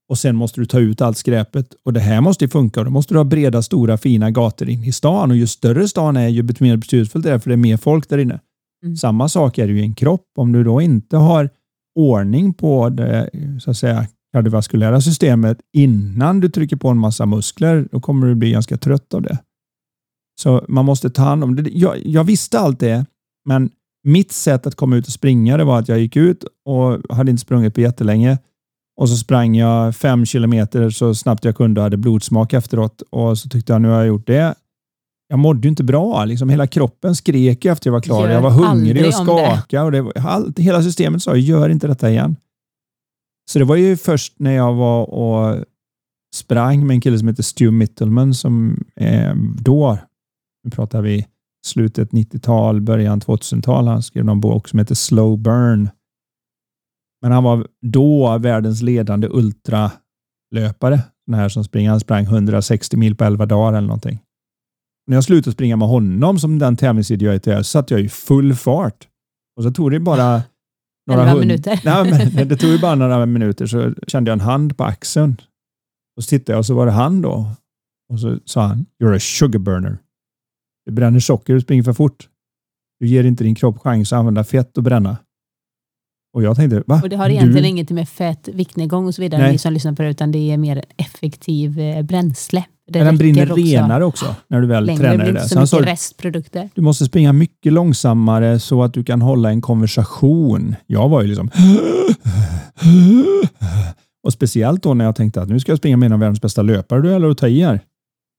Och 0.08 0.18
sen 0.18 0.36
måste 0.36 0.60
du 0.60 0.66
ta 0.66 0.78
ut 0.78 1.00
allt 1.00 1.18
skräpet 1.18 1.74
och 1.84 1.92
det 1.92 2.00
här 2.00 2.20
måste 2.20 2.44
ju 2.44 2.48
funka. 2.48 2.84
Då 2.84 2.90
måste 2.90 3.14
du 3.14 3.18
ha 3.18 3.24
breda, 3.24 3.62
stora, 3.62 3.96
fina 3.96 4.30
gator 4.30 4.68
in 4.68 4.84
i 4.84 4.92
stan 4.92 5.30
och 5.30 5.36
ju 5.36 5.46
större 5.46 5.88
stan 5.88 6.16
är, 6.16 6.28
ju 6.28 6.42
mer 6.60 6.76
betydelsefullt 6.76 7.26
är 7.26 7.32
det 7.32 7.40
för 7.40 7.50
det 7.50 7.54
är 7.54 7.56
mer 7.56 7.76
folk 7.76 8.08
där 8.08 8.18
inne. 8.18 8.40
Mm. 8.84 8.96
Samma 8.96 9.28
sak 9.28 9.58
är 9.58 9.66
det 9.66 9.72
ju 9.72 9.80
i 9.80 9.82
en 9.82 9.94
kropp. 9.94 10.26
Om 10.38 10.52
du 10.52 10.64
då 10.64 10.80
inte 10.80 11.16
har 11.16 11.50
ordning 11.94 12.54
på 12.54 12.88
det 12.88 13.30
så 13.60 13.70
att 13.70 13.76
säga, 13.76 14.06
kardiovaskulära 14.32 15.00
systemet 15.00 15.58
innan 15.72 16.40
du 16.40 16.48
trycker 16.48 16.76
på 16.76 16.88
en 16.88 16.98
massa 16.98 17.26
muskler, 17.26 17.88
då 17.92 18.00
kommer 18.00 18.26
du 18.26 18.34
bli 18.34 18.50
ganska 18.50 18.76
trött 18.76 19.14
av 19.14 19.22
det. 19.22 19.38
Så 20.40 20.64
man 20.68 20.84
måste 20.84 21.10
ta 21.10 21.22
hand 21.22 21.44
om 21.44 21.56
det. 21.56 21.70
Jag, 21.70 22.06
jag 22.06 22.24
visste 22.24 22.58
allt 22.58 22.80
det, 22.80 23.06
men 23.46 23.70
mitt 24.04 24.32
sätt 24.32 24.66
att 24.66 24.74
komma 24.74 24.96
ut 24.96 25.06
och 25.06 25.12
springa 25.12 25.56
det 25.56 25.64
var 25.64 25.78
att 25.78 25.88
jag 25.88 25.98
gick 25.98 26.16
ut 26.16 26.44
och 26.64 27.16
hade 27.16 27.30
inte 27.30 27.40
sprungit 27.40 27.74
på 27.74 27.80
jättelänge. 27.80 28.38
Och 29.00 29.08
så 29.08 29.16
sprang 29.16 29.56
jag 29.56 29.96
fem 29.96 30.26
kilometer 30.26 30.90
så 30.90 31.14
snabbt 31.14 31.44
jag 31.44 31.56
kunde 31.56 31.80
och 31.80 31.82
hade 31.82 31.96
blodsmak 31.96 32.52
efteråt. 32.52 33.02
Och 33.10 33.38
så 33.38 33.48
tyckte 33.48 33.72
jag 33.72 33.82
nu 33.82 33.88
har 33.88 33.96
jag 33.96 34.06
gjort 34.06 34.26
det. 34.26 34.54
Jag 35.28 35.38
mådde 35.38 35.68
inte 35.68 35.84
bra. 35.84 36.24
Liksom 36.24 36.48
hela 36.48 36.66
kroppen 36.66 37.16
skrek 37.16 37.64
efter 37.64 37.90
jag 37.90 37.92
var 37.92 38.00
klar. 38.00 38.22
Gör 38.22 38.34
jag 38.34 38.40
var 38.40 38.50
hungrig 38.50 39.06
och 39.06 39.14
skakade. 39.14 39.82
Och 39.82 39.92
det, 39.92 40.20
allt, 40.20 40.58
hela 40.58 40.82
systemet 40.82 41.22
sa 41.22 41.36
gör 41.36 41.68
inte 41.68 41.86
detta 41.86 42.10
igen. 42.10 42.36
Så 43.50 43.58
det 43.58 43.64
var 43.64 43.76
ju 43.76 43.96
först 43.96 44.34
när 44.36 44.52
jag 44.52 44.74
var 44.74 45.10
och 45.10 45.64
sprang 46.34 46.86
med 46.86 46.94
en 46.94 47.00
kille 47.00 47.18
som 47.18 47.28
heter 47.28 47.42
Stu 47.42 47.70
Mittelman 47.70 48.34
som 48.34 48.84
eh, 48.96 49.34
då, 49.60 49.98
nu 50.64 50.70
pratar 50.70 51.02
vi 51.02 51.26
slutet 51.66 52.10
90-tal, 52.10 52.80
början 52.80 53.20
2000-tal. 53.20 53.86
Han 53.88 54.02
skrev 54.02 54.24
någon 54.24 54.40
bok 54.40 54.68
som 54.68 54.78
heter 54.78 54.94
Slow 54.94 55.38
Burn. 55.38 55.88
Men 57.22 57.32
han 57.32 57.44
var 57.44 57.66
då 57.82 58.38
världens 58.38 58.82
ledande 58.82 59.28
ultralöpare. 59.30 61.00
Den 61.26 61.34
här 61.34 61.48
som 61.48 61.64
springer. 61.64 61.90
Han 61.90 62.00
sprang 62.00 62.24
160 62.24 62.96
mil 62.96 63.16
på 63.16 63.24
11 63.24 63.46
dagar 63.46 63.78
eller 63.78 63.88
någonting. 63.88 64.18
När 65.06 65.16
jag 65.16 65.24
slutade 65.24 65.54
springa 65.54 65.76
med 65.76 65.88
honom 65.88 66.38
som 66.38 66.58
den 66.58 66.76
tävlingsidiot 66.76 67.46
jag 67.46 67.58
är, 67.58 67.62
så 67.62 67.64
satt 67.64 67.90
jag 67.90 68.00
i 68.00 68.08
full 68.08 68.54
fart. 68.54 69.08
Och 69.56 69.62
så 69.62 69.70
tog 69.70 69.90
det 69.90 70.00
bara 70.00 70.42
några 71.06 71.22
11 71.22 71.40
minuter. 71.40 71.80
Nej, 71.84 72.30
men 72.34 72.48
det 72.48 72.56
tog 72.56 72.70
ju 72.70 72.78
bara 72.78 72.94
några 72.94 73.26
minuter 73.26 73.66
så 73.66 73.94
kände 74.06 74.30
jag 74.30 74.36
en 74.36 74.46
hand 74.46 74.76
på 74.76 74.84
axeln. 74.84 75.36
Och 76.16 76.24
så 76.24 76.28
tittade 76.28 76.52
jag 76.52 76.58
och 76.58 76.66
så 76.66 76.74
var 76.74 76.86
det 76.86 76.92
han 76.92 77.22
då. 77.22 77.50
Och 78.12 78.20
så 78.20 78.38
sa 78.44 78.66
han, 78.66 78.86
you're 79.02 79.16
a 79.16 79.20
sugar 79.20 79.58
burner. 79.58 79.98
Du 80.86 80.92
bränner 80.92 81.20
socker 81.20 81.54
och 81.54 81.62
springer 81.62 81.82
för 81.82 81.92
fort. 81.92 82.28
Du 83.00 83.06
ger 83.06 83.24
inte 83.24 83.44
din 83.44 83.54
kropp 83.54 83.78
chans 83.78 84.12
att 84.12 84.18
använda 84.18 84.44
fett 84.44 84.76
och 84.76 84.82
bränna. 84.82 85.16
Och 86.34 86.42
jag 86.42 86.56
tänkte, 86.56 86.82
va? 86.86 87.00
Och 87.02 87.08
det 87.08 87.16
har 87.16 87.30
egentligen 87.30 87.62
du... 87.62 87.68
inget 87.68 87.90
med 87.90 88.08
fett, 88.08 88.48
viktnedgång 88.48 89.06
och 89.06 89.14
så 89.14 89.22
vidare, 89.22 89.52
ni 89.52 89.58
som 89.58 89.72
lyssnar 89.72 89.92
på 89.92 90.02
det, 90.02 90.08
utan 90.08 90.32
det 90.32 90.52
är 90.52 90.56
mer 90.56 90.84
effektiv 90.96 91.78
eh, 91.80 92.02
bränsle. 92.02 92.64
Det 92.88 92.98
den 92.98 93.18
brinner 93.18 93.52
också. 93.52 93.64
renare 93.64 94.04
också 94.04 94.34
när 94.48 94.60
du 94.60 94.66
väl 94.66 94.84
Längre, 94.84 95.00
tränar 95.00 95.24
det. 95.24 95.32
Blir 95.32 95.66
så 95.66 95.76
mycket 95.76 95.92
restprodukter. 95.92 96.70
Du 96.74 96.82
måste 96.82 97.04
springa 97.04 97.32
mycket 97.32 97.72
långsammare 97.72 98.60
så 98.60 98.82
att 98.82 98.94
du 98.94 99.04
kan 99.04 99.22
hålla 99.22 99.50
en 99.50 99.60
konversation. 99.60 100.74
Jag 100.86 101.08
var 101.08 101.22
ju 101.22 101.28
liksom... 101.28 101.50
Och 104.24 104.32
speciellt 104.32 104.82
då 104.82 104.94
när 104.94 105.04
jag 105.04 105.16
tänkte 105.16 105.42
att 105.42 105.48
nu 105.48 105.60
ska 105.60 105.72
jag 105.72 105.78
springa 105.78 105.96
med 105.96 106.06
en 106.06 106.12
av 106.12 106.18
världens 106.18 106.40
bästa 106.40 106.62
löpare, 106.62 107.02
du 107.02 107.14
eller 107.14 107.30
att 107.30 107.38
ta 107.38 107.48
i 107.48 107.62
här. 107.62 107.80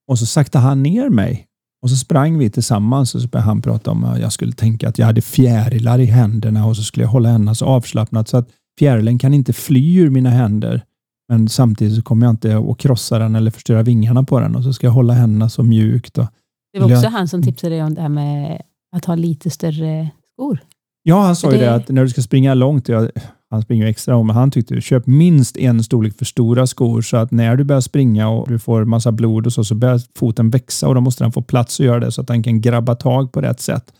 Och 0.07 0.19
så 0.19 0.25
sakta 0.25 0.59
han 0.59 0.83
ner 0.83 1.09
mig 1.09 1.47
och 1.83 1.89
så 1.89 1.95
sprang 1.95 2.37
vi 2.37 2.49
tillsammans 2.49 3.15
och 3.15 3.21
så 3.21 3.27
började 3.27 3.47
han 3.47 3.61
prata 3.61 3.91
om 3.91 4.03
att 4.03 4.19
jag 4.19 4.31
skulle 4.33 4.51
tänka 4.51 4.89
att 4.89 4.97
jag 4.97 5.05
hade 5.05 5.21
fjärilar 5.21 5.99
i 5.99 6.05
händerna 6.05 6.65
och 6.65 6.75
så 6.77 6.83
skulle 6.83 7.03
jag 7.03 7.11
hålla 7.11 7.29
händerna 7.29 7.55
så 7.55 7.65
avslappnat 7.65 8.27
så 8.27 8.37
att 8.37 8.49
fjärilen 8.79 9.19
kan 9.19 9.33
inte 9.33 9.53
fly 9.53 9.97
ur 9.99 10.09
mina 10.09 10.29
händer. 10.29 10.81
Men 11.29 11.49
samtidigt 11.49 11.95
så 11.95 12.01
kommer 12.01 12.25
jag 12.25 12.33
inte 12.33 12.57
att 12.57 12.77
krossa 12.77 13.19
den 13.19 13.35
eller 13.35 13.51
förstöra 13.51 13.83
vingarna 13.83 14.23
på 14.23 14.39
den 14.39 14.55
och 14.55 14.63
så 14.63 14.73
ska 14.73 14.87
jag 14.87 14.91
hålla 14.91 15.13
händerna 15.13 15.49
så 15.49 15.63
mjukt. 15.63 16.17
Och 16.17 16.25
det 16.73 16.79
var 16.79 16.85
också 16.91 17.03
jag... 17.03 17.11
han 17.11 17.27
som 17.27 17.43
tipsade 17.43 17.75
dig 17.75 17.83
om 17.83 17.93
det 17.93 18.01
här 18.01 18.09
med 18.09 18.61
att 18.95 19.05
ha 19.05 19.15
lite 19.15 19.49
större 19.49 20.09
skor. 20.33 20.59
Ja, 21.03 21.21
han 21.21 21.35
sa 21.35 21.51
ju 21.51 21.57
Det- 21.57 21.65
det 21.65 21.75
att 21.75 21.89
när 21.89 22.03
du 22.03 22.09
ska 22.09 22.21
springa 22.21 22.53
långt, 22.53 22.89
ja, 22.89 23.07
han 23.49 23.61
springer 23.61 23.83
ju 23.83 23.89
extra 23.89 24.15
om, 24.15 24.27
men 24.27 24.35
han 24.35 24.51
tyckte 24.51 24.81
köp 24.81 25.07
minst 25.07 25.57
en 25.57 25.83
storlek 25.83 26.17
för 26.17 26.25
stora 26.25 26.67
skor 26.67 27.01
så 27.01 27.17
att 27.17 27.31
när 27.31 27.55
du 27.55 27.63
börjar 27.63 27.81
springa 27.81 28.29
och 28.29 28.49
du 28.49 28.59
får 28.59 28.85
massa 28.85 29.11
blod 29.11 29.45
och 29.45 29.53
så, 29.53 29.63
så 29.63 29.75
börjar 29.75 30.01
foten 30.15 30.49
växa 30.49 30.87
och 30.87 30.95
då 30.95 31.01
måste 31.01 31.23
den 31.23 31.31
få 31.31 31.41
plats 31.41 31.79
att 31.79 31.85
göra 31.85 31.99
det 31.99 32.11
så 32.11 32.21
att 32.21 32.27
den 32.27 32.43
kan 32.43 32.61
grabba 32.61 32.95
tag 32.95 33.31
på 33.31 33.41
rätt 33.41 33.59
sätt. 33.59 33.93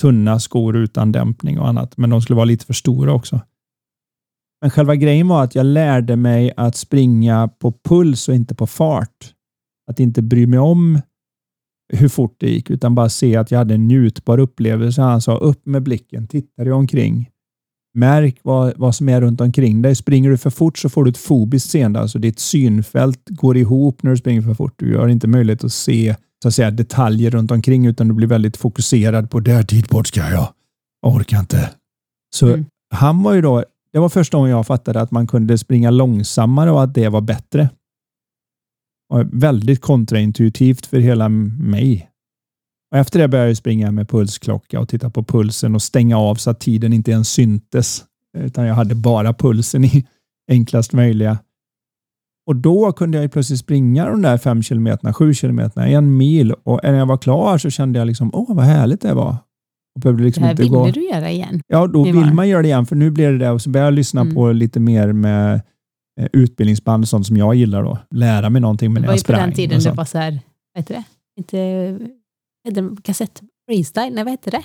Tunna 0.00 0.40
skor 0.40 0.76
utan 0.76 1.12
dämpning 1.12 1.58
och 1.58 1.68
annat, 1.68 1.96
men 1.96 2.10
de 2.10 2.22
skulle 2.22 2.36
vara 2.36 2.44
lite 2.44 2.66
för 2.66 2.74
stora 2.74 3.12
också. 3.12 3.40
Men 4.60 4.70
själva 4.70 4.96
grejen 4.96 5.28
var 5.28 5.44
att 5.44 5.54
jag 5.54 5.66
lärde 5.66 6.16
mig 6.16 6.52
att 6.56 6.76
springa 6.76 7.48
på 7.48 7.72
puls 7.88 8.28
och 8.28 8.34
inte 8.34 8.54
på 8.54 8.66
fart. 8.66 9.34
Att 9.90 10.00
inte 10.00 10.22
bry 10.22 10.46
mig 10.46 10.58
om 10.58 11.00
hur 11.92 12.08
fort 12.08 12.36
det 12.38 12.50
gick, 12.50 12.70
utan 12.70 12.94
bara 12.94 13.08
se 13.08 13.36
att 13.36 13.50
jag 13.50 13.58
hade 13.58 13.74
en 13.74 13.88
njutbar 13.88 14.38
upplevelse. 14.38 15.02
Han 15.02 15.20
sa 15.20 15.36
upp 15.36 15.66
med 15.66 15.82
blicken, 15.82 16.26
titta 16.28 16.64
dig 16.64 16.72
omkring. 16.72 17.30
Märk 17.94 18.38
vad, 18.42 18.72
vad 18.76 18.94
som 18.94 19.08
är 19.08 19.20
runt 19.20 19.40
omkring 19.40 19.82
dig. 19.82 19.94
Springer 19.94 20.30
du 20.30 20.38
för 20.38 20.50
fort 20.50 20.78
så 20.78 20.88
får 20.88 21.04
du 21.04 21.10
ett 21.10 21.18
fobiskt 21.18 21.70
seende, 21.70 22.00
alltså 22.00 22.18
ditt 22.18 22.38
synfält 22.38 23.20
går 23.28 23.56
ihop 23.56 24.02
när 24.02 24.10
du 24.10 24.16
springer 24.16 24.42
för 24.42 24.54
fort. 24.54 24.74
Du 24.76 24.96
har 24.98 25.08
inte 25.08 25.26
möjlighet 25.26 25.64
att 25.64 25.72
se 25.72 26.16
så 26.42 26.48
att 26.48 26.54
säga, 26.54 26.70
detaljer 26.70 27.30
runt 27.30 27.50
omkring, 27.50 27.86
utan 27.86 28.08
du 28.08 28.14
blir 28.14 28.26
väldigt 28.28 28.56
fokuserad 28.56 29.30
på 29.30 29.40
där 29.40 29.62
dit 29.62 29.88
bort 29.88 30.06
ska 30.06 30.20
jag. 30.20 30.48
Jag 31.02 31.14
orkar 31.14 31.40
inte. 31.40 31.70
Så 32.34 32.46
Mm. 32.48 32.64
han 32.94 33.22
var 33.22 33.34
ju 33.34 33.40
då, 33.42 33.64
det 33.92 33.98
var 33.98 34.08
första 34.08 34.36
gången 34.36 34.50
jag 34.50 34.66
fattade 34.66 35.00
att 35.00 35.10
man 35.10 35.26
kunde 35.26 35.58
springa 35.58 35.90
långsammare 35.90 36.70
och 36.70 36.82
att 36.82 36.94
det 36.94 37.08
var 37.08 37.20
bättre. 37.20 37.68
Och 39.12 39.24
väldigt 39.32 39.80
kontraintuitivt 39.80 40.86
för 40.86 40.98
hela 40.98 41.28
mig. 41.28 42.08
Och 42.92 42.98
efter 42.98 43.18
det 43.18 43.28
började 43.28 43.50
jag 43.50 43.56
springa 43.56 43.90
med 43.90 44.08
pulsklocka 44.08 44.80
och 44.80 44.88
titta 44.88 45.10
på 45.10 45.22
pulsen 45.24 45.74
och 45.74 45.82
stänga 45.82 46.18
av 46.18 46.34
så 46.34 46.50
att 46.50 46.60
tiden 46.60 46.92
inte 46.92 47.10
ens 47.10 47.28
syntes. 47.28 48.04
Utan 48.38 48.64
jag 48.66 48.74
hade 48.74 48.94
bara 48.94 49.32
pulsen 49.34 49.84
i 49.84 50.06
enklast 50.50 50.92
möjliga. 50.92 51.38
Och 52.46 52.56
då 52.56 52.92
kunde 52.92 53.22
jag 53.22 53.32
plötsligt 53.32 53.58
springa 53.60 54.06
de 54.10 54.22
där 54.22 54.38
fem 54.38 54.62
kilometerna, 54.62 55.12
sju 55.14 55.34
kilometerna, 55.34 55.88
en 55.88 56.16
mil. 56.16 56.52
Och 56.52 56.80
när 56.82 56.94
jag 56.94 57.06
var 57.06 57.16
klar 57.18 57.58
så 57.58 57.70
kände 57.70 57.98
jag 57.98 58.06
liksom, 58.06 58.30
åh 58.34 58.54
vad 58.56 58.64
härligt 58.64 59.00
det 59.00 59.14
var. 59.14 59.36
Och 59.94 60.00
behövde 60.00 60.22
Det 60.22 60.26
liksom 60.26 60.44
här 60.44 60.54
ville 60.54 60.70
gå... 60.70 60.86
du 60.90 61.04
göra 61.08 61.30
igen. 61.30 61.60
Ja, 61.66 61.86
då 61.86 62.04
Det 62.04 62.12
var 62.12 62.20
vill 62.20 62.28
det. 62.30 62.34
man 62.34 62.48
göra 62.48 62.62
det 62.62 62.68
igen, 62.68 62.86
för 62.86 62.96
nu 62.96 63.10
blir 63.10 63.32
det 63.32 63.38
det. 63.38 63.50
Och 63.50 63.62
så 63.62 63.70
börjar 63.70 63.84
jag 63.84 63.94
lyssna 63.94 64.20
Mm. 64.20 64.34
på 64.34 64.52
lite 64.52 64.80
mer 64.80 65.12
med 65.12 65.54
eh, 66.20 66.26
utbildningsband 66.32 67.04
och 67.04 67.08
sånt 67.08 67.26
som 67.26 67.36
jag 67.36 67.54
gillar. 67.54 67.82
då. 67.82 67.98
Lära 68.10 68.50
mig 68.50 68.60
någonting 68.60 68.92
med 68.92 69.02
Det 69.02 69.06
när 69.06 69.08
var 69.08 69.12
jag 69.12 69.18
ju 69.18 69.22
på 69.22 69.24
sprang. 69.24 69.40
den 69.40 69.52
tiden 69.52 69.80
det 69.80 69.90
var 69.92 70.04
så 70.04 70.18
här, 70.18 70.30
vad 70.74 70.82
heter 70.82 70.94
det? 70.94 71.02
Inte, 71.38 71.98
heter 72.68 73.02
kassett 73.02 73.40
freestyle? 73.68 74.10
Nej, 74.14 74.24
vad 74.24 74.30
hette 74.30 74.50
det? 74.50 74.62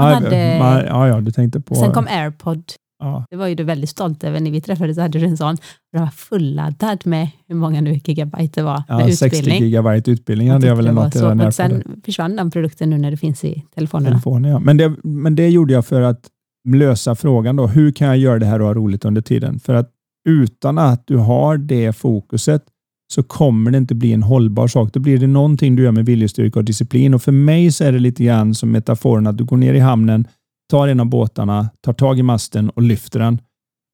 man 0.00 0.14
hade- 0.14 0.58
man- 0.58 0.84
ja, 0.84 1.08
ja, 1.08 1.20
du 1.20 1.30
tänkte 1.32 1.60
på... 1.60 1.74
Sen 1.74 1.92
kom 1.92 2.06
airpod. 2.10 2.64
ja, 2.98 3.24
Det 3.30 3.36
var 3.36 3.46
ju 3.46 3.54
du 3.54 3.64
väldigt 3.64 3.90
stolt 3.90 4.24
över. 4.24 4.40
När 4.40 4.50
vi 4.50 4.60
träffades 4.60 4.96
så 4.96 5.02
hade 5.02 5.18
du 5.18 5.24
en 5.26 5.36
sån. 5.36 5.56
Den 5.92 6.00
var 6.02 6.10
fulladdad 6.10 7.06
med 7.06 7.28
hur 7.48 7.54
många 7.54 7.80
nu 7.80 8.00
gigabyte 8.04 8.60
det 8.60 8.64
var 8.64 8.82
ja, 8.88 8.98
med 8.98 9.18
60 9.18 9.38
utbildning. 9.38 9.62
gigabyte 9.64 10.10
utbildning 10.10 10.50
hade 10.50 10.66
jag 10.66 10.76
väl 10.76 10.94
något 10.94 11.14
så, 11.14 11.46
och 11.46 11.54
sen 11.54 12.00
försvann 12.04 12.36
den 12.36 12.50
produkten 12.50 12.90
nu 12.90 12.98
när 12.98 13.10
det 13.10 13.16
finns 13.16 13.44
i 13.44 13.64
telefonerna. 13.74 14.10
telefonen. 14.10 14.50
Ja. 14.50 14.58
Men, 14.58 14.76
det, 14.76 14.94
men 15.04 15.34
det 15.34 15.48
gjorde 15.48 15.72
jag 15.72 15.86
för 15.86 16.00
att 16.02 16.28
lösa 16.68 17.14
frågan 17.14 17.56
då. 17.56 17.66
Hur 17.66 17.92
kan 17.92 18.08
jag 18.08 18.16
göra 18.18 18.38
det 18.38 18.46
här 18.46 18.60
och 18.60 18.66
ha 18.66 18.74
roligt 18.74 19.04
under 19.04 19.22
tiden? 19.22 19.60
För 19.60 19.74
att 19.74 19.90
utan 20.28 20.78
att 20.78 21.06
du 21.06 21.16
har 21.16 21.56
det 21.56 21.92
fokuset 21.92 22.64
så 23.12 23.22
kommer 23.22 23.70
det 23.70 23.78
inte 23.78 23.94
bli 23.94 24.12
en 24.12 24.22
hållbar 24.22 24.68
sak. 24.68 24.92
Då 24.92 25.00
blir 25.00 25.18
det 25.18 25.26
någonting 25.26 25.76
du 25.76 25.82
gör 25.82 25.92
med 25.92 26.06
viljestyrka 26.06 26.58
och 26.58 26.64
disciplin. 26.64 27.14
Och 27.14 27.22
för 27.22 27.32
mig 27.32 27.72
så 27.72 27.84
är 27.84 27.92
det 27.92 27.98
lite 27.98 28.24
grann 28.24 28.54
som 28.54 28.70
metaforen 28.70 29.26
att 29.26 29.38
du 29.38 29.44
går 29.44 29.56
ner 29.56 29.74
i 29.74 29.78
hamnen, 29.78 30.28
tar 30.70 30.88
en 30.88 31.00
av 31.00 31.06
båtarna, 31.06 31.70
tar 31.80 31.92
tag 31.92 32.18
i 32.18 32.22
masten 32.22 32.70
och 32.70 32.82
lyfter 32.82 33.20
den. 33.20 33.38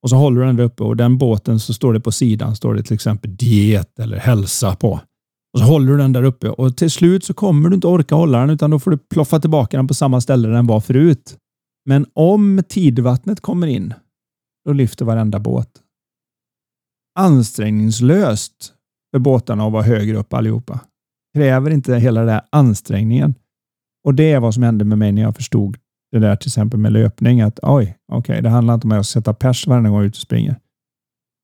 Och 0.02 0.10
så 0.10 0.16
håller 0.16 0.40
du 0.40 0.46
den 0.46 0.56
där 0.56 0.64
uppe 0.64 0.82
och 0.82 0.96
den 0.96 1.18
båten 1.18 1.60
så 1.60 1.74
står 1.74 1.92
det 1.92 2.00
på 2.00 2.12
sidan, 2.12 2.56
står 2.56 2.74
det 2.74 2.82
till 2.82 2.94
exempel 2.94 3.36
diet 3.36 3.98
eller 3.98 4.16
hälsa 4.16 4.76
på. 4.76 5.00
Och 5.52 5.58
så 5.58 5.64
håller 5.64 5.92
du 5.92 5.98
den 5.98 6.12
där 6.12 6.22
uppe 6.22 6.48
och 6.48 6.76
till 6.76 6.90
slut 6.90 7.24
så 7.24 7.34
kommer 7.34 7.68
du 7.68 7.74
inte 7.74 7.86
orka 7.86 8.14
hålla 8.14 8.40
den 8.40 8.50
utan 8.50 8.70
då 8.70 8.78
får 8.78 8.90
du 8.90 8.98
ploffa 8.98 9.40
tillbaka 9.40 9.76
den 9.76 9.88
på 9.88 9.94
samma 9.94 10.20
ställe 10.20 10.48
den 10.48 10.66
var 10.66 10.80
förut. 10.80 11.36
Men 11.86 12.06
om 12.12 12.62
tidvattnet 12.68 13.40
kommer 13.40 13.66
in, 13.66 13.94
då 14.64 14.72
lyfter 14.72 15.04
varenda 15.04 15.38
båt. 15.38 15.70
Ansträngningslöst 17.18 18.74
för 19.10 19.18
båtarna 19.18 19.66
att 19.66 19.72
vara 19.72 19.82
högre 19.82 20.16
upp 20.16 20.34
allihopa. 20.34 20.80
Kräver 21.34 21.70
inte 21.70 21.96
hela 21.96 22.20
den 22.20 22.28
där 22.28 22.42
ansträngningen. 22.50 23.34
Och 24.04 24.14
det 24.14 24.32
är 24.32 24.40
vad 24.40 24.54
som 24.54 24.62
hände 24.62 24.84
med 24.84 24.98
mig 24.98 25.12
när 25.12 25.22
jag 25.22 25.36
förstod 25.36 25.76
det 26.12 26.18
där 26.18 26.36
till 26.36 26.48
exempel 26.48 26.80
med 26.80 26.92
löpning. 26.92 27.40
Att 27.40 27.58
oj, 27.62 27.96
okej, 28.12 28.42
det 28.42 28.48
handlar 28.48 28.74
inte 28.74 28.86
om 28.86 28.92
att 28.92 29.06
sätta 29.06 29.34
pers 29.34 29.66
varje 29.66 29.82
gång 29.82 29.94
jag 29.94 30.02
är 30.02 30.06
ute 30.06 30.16
och 30.16 30.22
springer. 30.22 30.56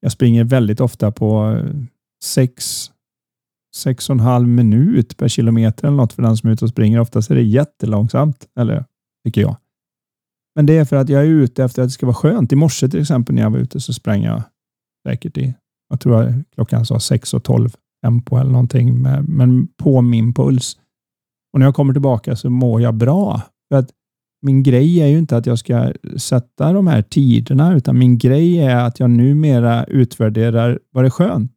Jag 0.00 0.12
springer 0.12 0.44
väldigt 0.44 0.80
ofta 0.80 1.12
på 1.12 1.52
eh, 1.52 1.82
sex, 2.24 2.86
sex 3.76 4.10
och 4.10 4.14
en 4.14 4.20
halv 4.20 4.48
minut 4.48 5.16
per 5.16 5.28
kilometer 5.28 5.86
eller 5.86 5.96
något 5.96 6.12
för 6.12 6.22
den 6.22 6.36
som 6.36 6.48
är 6.48 6.52
ute 6.52 6.64
och 6.64 6.70
springer. 6.70 7.00
Oftast 7.00 7.30
är 7.30 7.34
det 7.34 7.42
jättelångsamt, 7.42 8.48
eller 8.58 8.84
tycker 9.24 9.40
jag. 9.40 9.56
Men 10.54 10.66
det 10.66 10.76
är 10.76 10.84
för 10.84 10.96
att 10.96 11.08
jag 11.08 11.22
är 11.22 11.26
ute 11.26 11.64
efter 11.64 11.82
att 11.82 11.88
det 11.88 11.92
ska 11.92 12.06
vara 12.06 12.14
skönt. 12.14 12.52
I 12.52 12.56
morse 12.56 12.88
till 12.88 13.00
exempel 13.00 13.34
när 13.34 13.42
jag 13.42 13.50
var 13.50 13.58
ute 13.58 13.80
så 13.80 13.92
sprang 13.92 14.22
jag 14.22 14.42
säkert 15.08 15.38
i, 15.38 15.54
jag 15.88 16.00
tror 16.00 16.22
jag, 16.22 16.42
klockan 16.54 16.86
sa 16.86 17.00
6 17.00 17.34
och 17.34 17.44
12 17.44 17.70
tempo 18.02 18.36
eller 18.36 18.50
någonting, 18.50 19.02
med, 19.02 19.28
men 19.28 19.68
på 19.76 20.02
min 20.02 20.34
puls. 20.34 20.76
Och 21.52 21.58
när 21.58 21.66
jag 21.66 21.74
kommer 21.74 21.92
tillbaka 21.92 22.36
så 22.36 22.50
mår 22.50 22.82
jag 22.82 22.94
bra. 22.94 23.42
För 23.68 23.78
att 23.78 23.90
min 24.42 24.62
grej 24.62 25.00
är 25.00 25.06
ju 25.06 25.18
inte 25.18 25.36
att 25.36 25.46
jag 25.46 25.58
ska 25.58 25.92
sätta 26.16 26.72
de 26.72 26.86
här 26.86 27.02
tiderna, 27.02 27.74
utan 27.74 27.98
min 27.98 28.18
grej 28.18 28.58
är 28.58 28.76
att 28.76 29.00
jag 29.00 29.10
numera 29.10 29.84
utvärderar, 29.84 30.78
var 30.90 31.02
det 31.02 31.10
skönt? 31.10 31.52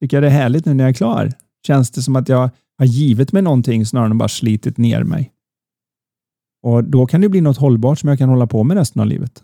Tycker 0.00 0.16
jag 0.16 0.24
det 0.24 0.28
är 0.28 0.42
härligt 0.42 0.66
nu 0.66 0.74
när 0.74 0.84
jag 0.84 0.88
är 0.88 0.94
klar? 0.94 1.32
Känns 1.66 1.90
det 1.90 2.02
som 2.02 2.16
att 2.16 2.28
jag 2.28 2.50
har 2.78 2.86
givit 2.86 3.32
mig 3.32 3.42
någonting 3.42 3.86
snarare 3.86 4.10
än 4.10 4.18
bara 4.18 4.28
slitit 4.28 4.78
ner 4.78 5.04
mig? 5.04 5.30
Och 6.62 6.84
Då 6.84 7.06
kan 7.06 7.20
det 7.20 7.28
bli 7.28 7.40
något 7.40 7.56
hållbart 7.56 7.98
som 7.98 8.08
jag 8.08 8.18
kan 8.18 8.28
hålla 8.28 8.46
på 8.46 8.64
med 8.64 8.76
resten 8.76 9.00
av 9.00 9.06
livet. 9.06 9.42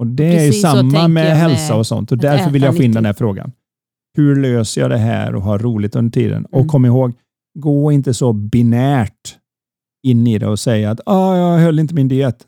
Och 0.00 0.06
Det 0.06 0.24
är 0.24 0.36
Precis 0.46 0.62
så 0.62 0.68
samma 0.68 0.82
med 0.82 1.10
med 1.10 1.36
hälsa 1.36 1.76
och 1.76 1.86
sånt 1.86 2.12
och 2.12 2.18
därför 2.18 2.50
vill 2.50 2.62
jag 2.62 2.76
få 2.76 2.82
in 2.82 2.92
den 2.92 3.04
här 3.04 3.12
frågan. 3.12 3.52
Hur 4.16 4.36
löser 4.36 4.80
jag 4.80 4.90
det 4.90 4.98
här 4.98 5.34
och 5.34 5.42
har 5.42 5.58
roligt 5.58 5.96
under 5.96 6.10
tiden? 6.12 6.44
Och 6.44 6.58
Mm. 6.58 6.68
kom 6.68 6.84
ihåg, 6.86 7.12
gå 7.58 7.92
inte 7.92 8.14
så 8.14 8.32
binärt 8.32 9.36
in 10.06 10.26
i 10.26 10.38
det 10.38 10.46
och 10.46 10.58
säga 10.58 10.90
att 10.90 11.00
ah, 11.06 11.36
jag 11.36 11.58
höll 11.58 11.78
inte 11.78 11.94
min 11.94 12.08
diet. 12.08 12.46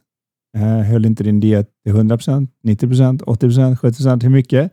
Jag 0.53 0.85
höll 0.85 1.05
inte 1.05 1.25
din 1.25 1.41
diet 1.41 1.69
till 1.85 1.95
100%, 1.95 2.49
90%, 2.65 3.23
80%, 3.23 3.77
70%, 3.77 4.23
hur 4.23 4.31
mycket? 4.31 4.73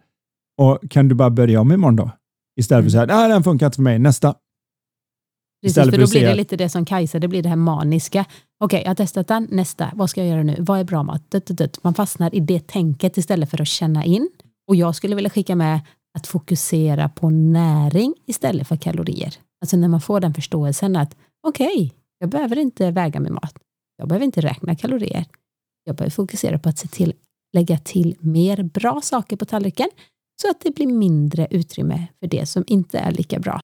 Och 0.58 0.80
kan 0.90 1.08
du 1.08 1.16
bara 1.16 1.30
börja 1.30 1.62
om 1.62 1.72
imorgon 1.72 1.96
då? 1.96 2.12
Istället 2.60 2.84
för 2.84 2.88
att 2.88 3.08
säga, 3.10 3.18
nej 3.20 3.30
den 3.30 3.44
funkar 3.44 3.66
inte 3.66 3.76
för 3.76 3.84
mig, 3.84 4.00
nästa. 4.00 4.36
Precis, 5.62 5.84
för 5.84 5.98
då 5.98 6.08
blir 6.08 6.22
det 6.22 6.36
lite 6.36 6.56
det 6.58 6.70
som 6.70 6.86
Kajsa, 6.86 7.20
det 7.20 7.28
blir 7.28 7.44
det 7.44 7.50
här 7.50 7.56
maniska. 7.56 8.26
Okej, 8.64 8.82
jag 8.82 8.90
har 8.90 8.96
testat 8.96 9.28
den, 9.28 9.48
nästa, 9.52 9.92
vad 9.94 10.10
ska 10.10 10.22
jag 10.22 10.30
göra 10.30 10.44
nu? 10.44 10.56
Vad 10.60 10.80
är 10.80 10.84
bra 10.84 11.04
mat? 11.04 11.32
Dut, 11.32 11.46
dut, 11.46 11.58
dut. 11.58 11.84
Man 11.84 11.94
fastnar 11.94 12.36
i 12.36 12.40
det 12.40 12.68
tänket 12.68 13.18
istället 13.18 13.50
för 13.50 13.62
att 13.62 13.68
känna 13.68 14.06
in. 14.06 14.30
Och 14.68 14.76
jag 14.76 14.96
skulle 14.96 15.16
vilja 15.16 15.30
skicka 15.30 15.56
med 15.56 15.80
att 16.18 16.28
fokusera 16.28 17.10
på 17.10 17.30
näring 17.30 18.14
istället 18.26 18.68
för 18.68 18.76
kalorier. 18.76 19.36
Alltså 19.62 19.78
när 19.78 19.88
man 19.88 20.02
får 20.02 20.20
den 20.20 20.34
förståelsen 20.34 20.96
att 20.96 21.16
okej, 21.48 21.94
jag 22.20 22.30
behöver 22.30 22.60
inte 22.60 22.92
väga 22.92 23.20
min 23.20 23.34
mat. 23.34 23.54
Jag 23.98 24.08
behöver 24.08 24.26
inte 24.26 24.42
räkna 24.42 24.76
kalorier. 24.76 25.26
Jag 25.84 25.96
behöver 25.96 26.12
fokusera 26.12 26.60
på 26.60 26.70
att 26.70 26.78
se 26.78 26.88
till 26.88 27.14
lägga 27.54 27.78
till 27.78 28.16
mer 28.20 28.64
bra 28.64 29.02
saker 29.04 29.36
på 29.36 29.46
tallriken 29.46 29.90
så 30.42 30.50
att 30.50 30.62
det 30.62 30.76
blir 30.76 30.88
mindre 30.88 31.48
utrymme 31.52 32.08
för 32.20 32.28
det 32.28 32.46
som 32.46 32.64
inte 32.68 33.00
är 33.00 33.12
lika 33.12 33.40
bra. 33.40 33.60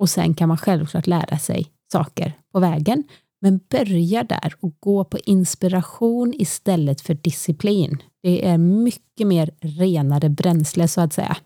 Och 0.00 0.10
sen 0.10 0.34
kan 0.34 0.48
man 0.48 0.58
självklart 0.58 1.06
lära 1.06 1.38
sig 1.38 1.66
saker 1.92 2.32
på 2.52 2.60
vägen. 2.60 3.04
Men 3.40 3.60
börja 3.70 4.24
där 4.24 4.54
och 4.60 4.76
gå 4.80 5.04
på 5.04 5.18
inspiration 5.18 6.34
istället 6.38 7.00
för 7.00 7.14
disciplin. 7.14 8.02
Det 8.22 8.48
är 8.48 8.58
mycket 8.58 9.26
mer 9.26 9.50
renare 9.60 10.28
bränsle 10.28 10.88
så 10.88 11.00
att 11.00 11.12
säga. 11.12 11.36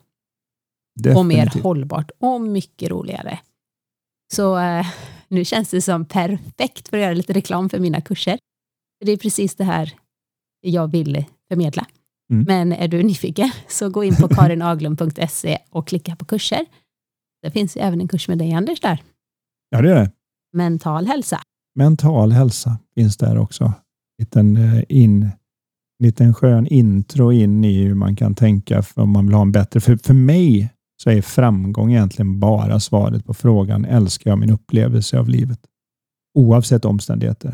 Och 1.15 1.25
mer 1.25 1.35
Definitivt. 1.35 1.63
hållbart 1.63 2.11
och 2.19 2.41
mycket 2.41 2.89
roligare. 2.89 3.39
Så 4.33 4.57
eh, 4.57 4.85
nu 5.27 5.45
känns 5.45 5.69
det 5.69 5.81
som 5.81 6.05
perfekt 6.05 6.87
för 6.87 6.97
att 6.97 7.03
göra 7.03 7.13
lite 7.13 7.33
reklam 7.33 7.69
för 7.69 7.79
mina 7.79 8.01
kurser. 8.01 8.39
Det 9.05 9.11
är 9.11 9.17
precis 9.17 9.55
det 9.55 9.63
här 9.63 9.93
jag 10.61 10.91
vill 10.91 11.25
förmedla. 11.47 11.85
Mm. 12.31 12.45
Men 12.47 12.79
är 12.79 12.87
du 12.87 13.03
nyfiken 13.03 13.51
så 13.67 13.89
gå 13.89 14.03
in 14.03 14.15
på 14.15 14.27
karinaglund.se 14.35 15.57
och 15.69 15.87
klicka 15.87 16.15
på 16.15 16.25
kurser. 16.25 16.65
Det 17.45 17.51
finns 17.51 17.77
även 17.77 18.01
en 18.01 18.07
kurs 18.07 18.27
med 18.27 18.37
dig 18.37 18.53
Anders 18.53 18.79
där. 18.79 19.03
Ja, 19.69 19.81
det 19.81 19.91
är 19.91 19.95
det. 19.95 20.11
Mental 20.53 21.05
hälsa. 21.05 21.41
Mental 21.75 22.31
hälsa 22.31 22.77
finns 22.95 23.17
där 23.17 23.37
också. 23.37 23.73
Liten, 24.19 24.57
eh, 24.57 24.83
in, 24.89 25.29
liten 26.03 26.33
skön 26.33 26.67
intro 26.67 27.31
in 27.31 27.63
i 27.63 27.83
hur 27.83 27.93
man 27.93 28.15
kan 28.15 28.35
tänka 28.35 28.83
om 28.95 29.09
man 29.09 29.25
vill 29.25 29.35
ha 29.35 29.41
en 29.41 29.51
bättre... 29.51 29.79
För, 29.79 29.97
för 29.97 30.13
mig 30.13 30.73
så 31.03 31.09
är 31.09 31.21
framgång 31.21 31.91
egentligen 31.91 32.39
bara 32.39 32.79
svaret 32.79 33.25
på 33.25 33.33
frågan 33.33 33.85
älskar 33.85 34.31
jag 34.31 34.39
min 34.39 34.51
upplevelse 34.51 35.19
av 35.19 35.29
livet? 35.29 35.59
Oavsett 36.37 36.85
omständigheter. 36.85 37.49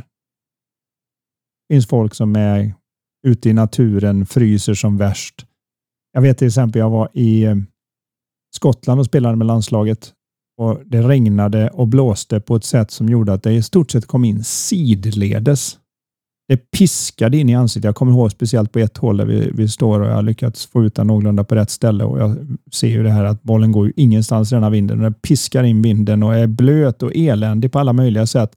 Det 1.69 1.75
finns 1.75 1.87
folk 1.87 2.15
som 2.15 2.35
är 2.35 2.73
ute 3.27 3.49
i 3.49 3.53
naturen, 3.53 4.25
fryser 4.25 4.73
som 4.73 4.97
värst. 4.97 5.45
Jag 6.11 6.21
vet 6.21 6.37
till 6.37 6.47
exempel, 6.47 6.79
jag 6.79 6.89
var 6.89 7.09
i 7.13 7.43
eh, 7.43 7.55
Skottland 8.55 8.99
och 8.99 9.05
spelade 9.05 9.35
med 9.35 9.47
landslaget. 9.47 10.13
Och 10.57 10.81
Det 10.85 11.01
regnade 11.01 11.69
och 11.69 11.87
blåste 11.87 12.39
på 12.39 12.55
ett 12.55 12.63
sätt 12.63 12.91
som 12.91 13.09
gjorde 13.09 13.33
att 13.33 13.43
det 13.43 13.53
i 13.53 13.61
stort 13.61 13.91
sett 13.91 14.05
kom 14.05 14.25
in 14.25 14.43
sidledes. 14.43 15.77
Det 16.47 16.71
piskade 16.71 17.37
in 17.37 17.49
i 17.49 17.55
ansiktet. 17.55 17.83
Jag 17.83 17.95
kommer 17.95 18.11
ihåg 18.11 18.31
speciellt 18.31 18.71
på 18.71 18.79
ett 18.79 18.97
håll 18.97 19.17
där 19.17 19.25
vi, 19.25 19.51
vi 19.53 19.67
står 19.67 19.99
och 19.99 20.07
jag 20.07 20.13
har 20.13 20.21
lyckats 20.21 20.65
få 20.65 20.83
ut 20.83 20.95
den 20.95 21.07
någorlunda 21.07 21.43
på 21.43 21.55
rätt 21.55 21.69
ställe. 21.69 22.03
Och 22.03 22.19
Jag 22.19 22.57
ser 22.71 22.87
ju 22.87 23.03
det 23.03 23.09
här 23.09 23.23
att 23.23 23.43
bollen 23.43 23.71
går 23.71 23.87
ju 23.87 23.93
ingenstans 23.95 24.51
i 24.51 24.55
denna 24.55 24.69
vinden. 24.69 24.99
Den 24.99 25.13
piskar 25.13 25.63
in 25.63 25.81
vinden 25.81 26.23
och 26.23 26.35
är 26.35 26.47
blöt 26.47 27.03
och 27.03 27.11
eländig 27.15 27.71
på 27.71 27.79
alla 27.79 27.93
möjliga 27.93 28.27
sätt. 28.27 28.51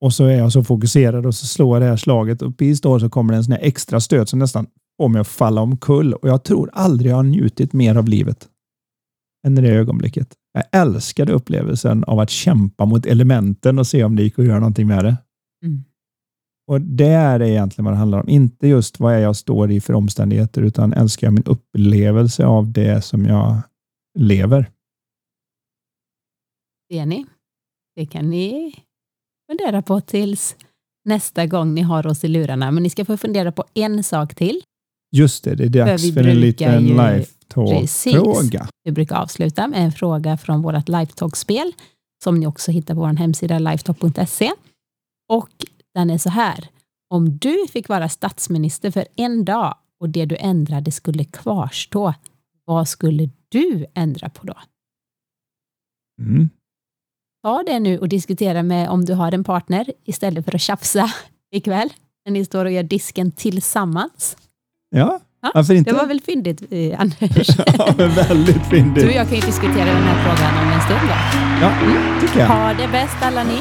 Och 0.00 0.12
så 0.12 0.24
är 0.24 0.38
jag 0.38 0.52
så 0.52 0.64
fokuserad 0.64 1.26
och 1.26 1.34
så 1.34 1.46
slår 1.46 1.76
jag 1.76 1.82
det 1.82 1.88
här 1.88 1.96
slaget 1.96 2.42
och 2.42 2.58
precis 2.58 2.80
då 2.80 3.00
så 3.00 3.08
kommer 3.08 3.32
det 3.32 3.36
en 3.36 3.44
sån 3.44 3.52
här 3.52 3.60
extra 3.62 4.00
stöt 4.00 4.28
som 4.28 4.38
nästan 4.38 4.66
får 5.00 5.08
mig 5.08 5.20
att 5.20 5.28
falla 5.28 5.60
omkull. 5.60 6.14
Och 6.14 6.28
jag 6.28 6.44
tror 6.44 6.70
aldrig 6.72 7.12
jag 7.12 7.16
har 7.16 7.22
njutit 7.22 7.72
mer 7.72 7.96
av 7.96 8.08
livet 8.08 8.48
än 9.46 9.58
i 9.58 9.60
det 9.60 9.68
ögonblicket. 9.68 10.34
Jag 10.52 10.64
älskade 10.72 11.32
upplevelsen 11.32 12.04
av 12.04 12.18
att 12.20 12.30
kämpa 12.30 12.84
mot 12.84 13.06
elementen 13.06 13.78
och 13.78 13.86
se 13.86 14.04
om 14.04 14.16
det 14.16 14.22
gick 14.22 14.38
att 14.38 14.44
göra 14.44 14.58
någonting 14.58 14.86
med 14.86 15.04
det. 15.04 15.16
Mm. 15.64 15.84
Och 16.70 16.80
Det 16.80 17.06
är 17.06 17.42
egentligen 17.42 17.84
vad 17.84 17.94
det 17.94 17.98
handlar 17.98 18.20
om. 18.20 18.28
Inte 18.28 18.68
just 18.68 19.00
vad 19.00 19.22
jag 19.22 19.36
står 19.36 19.70
i 19.70 19.80
för 19.80 19.94
omständigheter, 19.94 20.62
utan 20.62 20.92
älskar 20.92 21.26
jag 21.26 21.34
min 21.34 21.44
upplevelse 21.44 22.46
av 22.46 22.72
det 22.72 23.04
som 23.04 23.24
jag 23.26 23.60
lever. 24.18 24.70
Ser 26.92 27.06
ni? 27.06 27.26
Det 27.96 28.06
kan 28.06 28.30
ni 28.30 28.74
fundera 29.50 29.82
på 29.82 30.00
tills 30.00 30.56
nästa 31.04 31.46
gång 31.46 31.74
ni 31.74 31.80
har 31.80 32.06
oss 32.06 32.24
i 32.24 32.28
lurarna. 32.28 32.70
Men 32.70 32.82
ni 32.82 32.90
ska 32.90 33.04
få 33.04 33.16
fundera 33.16 33.52
på 33.52 33.64
en 33.74 34.04
sak 34.04 34.34
till. 34.34 34.60
Just 35.16 35.44
det, 35.44 35.54
det 35.54 35.64
är 35.64 35.68
dags 35.68 36.04
vi 36.04 36.12
för 36.12 36.24
en 36.24 36.40
liten 36.40 36.86
ju- 36.86 36.94
talk-fråga. 37.48 38.68
Vi 38.84 38.92
brukar 38.92 39.16
avsluta 39.16 39.68
med 39.68 39.84
en 39.84 39.92
fråga 39.92 40.36
från 40.36 40.62
vårt 40.62 40.88
Lifetalk-spel 40.88 41.72
som 42.24 42.40
ni 42.40 42.46
också 42.46 42.70
hittar 42.70 42.94
på 42.94 43.00
vår 43.00 43.06
hemsida 43.08 43.58
lifetalk.se. 43.58 44.52
Och 45.28 45.50
den 45.94 46.10
är 46.10 46.18
så 46.18 46.30
här. 46.30 46.68
Om 47.08 47.38
du 47.38 47.66
fick 47.72 47.88
vara 47.88 48.08
statsminister 48.08 48.90
för 48.90 49.06
en 49.16 49.44
dag 49.44 49.74
och 50.00 50.08
det 50.08 50.24
du 50.24 50.36
ändrade 50.36 50.92
skulle 50.92 51.24
kvarstå, 51.24 52.14
vad 52.64 52.88
skulle 52.88 53.30
du 53.48 53.86
ändra 53.94 54.28
på 54.28 54.46
då? 54.46 54.54
Mm. 56.20 56.50
Ta 57.42 57.62
det 57.62 57.80
nu 57.80 57.98
och 57.98 58.08
diskutera 58.08 58.62
med 58.62 58.88
om 58.88 59.04
du 59.04 59.14
har 59.14 59.32
en 59.32 59.44
partner 59.44 59.92
istället 60.04 60.44
för 60.44 60.54
att 60.54 60.60
tjafsa 60.60 61.12
ikväll 61.50 61.92
när 62.24 62.32
ni 62.32 62.44
står 62.44 62.64
och 62.64 62.72
gör 62.72 62.82
disken 62.82 63.32
tillsammans. 63.32 64.36
Ja, 64.90 65.20
Ja, 65.46 65.50
varför 65.54 65.74
inte? 65.74 65.90
Det 65.90 65.96
var 65.96 66.06
väl 66.06 66.20
fyndigt, 66.20 66.62
eh, 66.70 67.00
Anders? 67.00 67.48
ja, 67.78 67.94
men 67.98 68.10
väldigt 68.10 68.54
Du 68.54 68.60
och 68.60 68.66
fyndigt. 68.70 69.14
jag 69.14 69.26
kan 69.28 69.34
ju 69.34 69.46
diskutera 69.46 69.84
den 69.84 70.02
här 70.02 70.22
frågan 70.24 70.66
om 70.66 70.72
en 70.72 70.80
stund. 70.80 71.00
Då. 71.08 71.14
Ja, 71.60 71.72
tycker 72.20 72.40
jag. 72.40 72.46
Ha 72.48 72.68
det 72.74 72.88
bäst 72.92 73.16
alla 73.22 73.44
ni. 73.44 73.58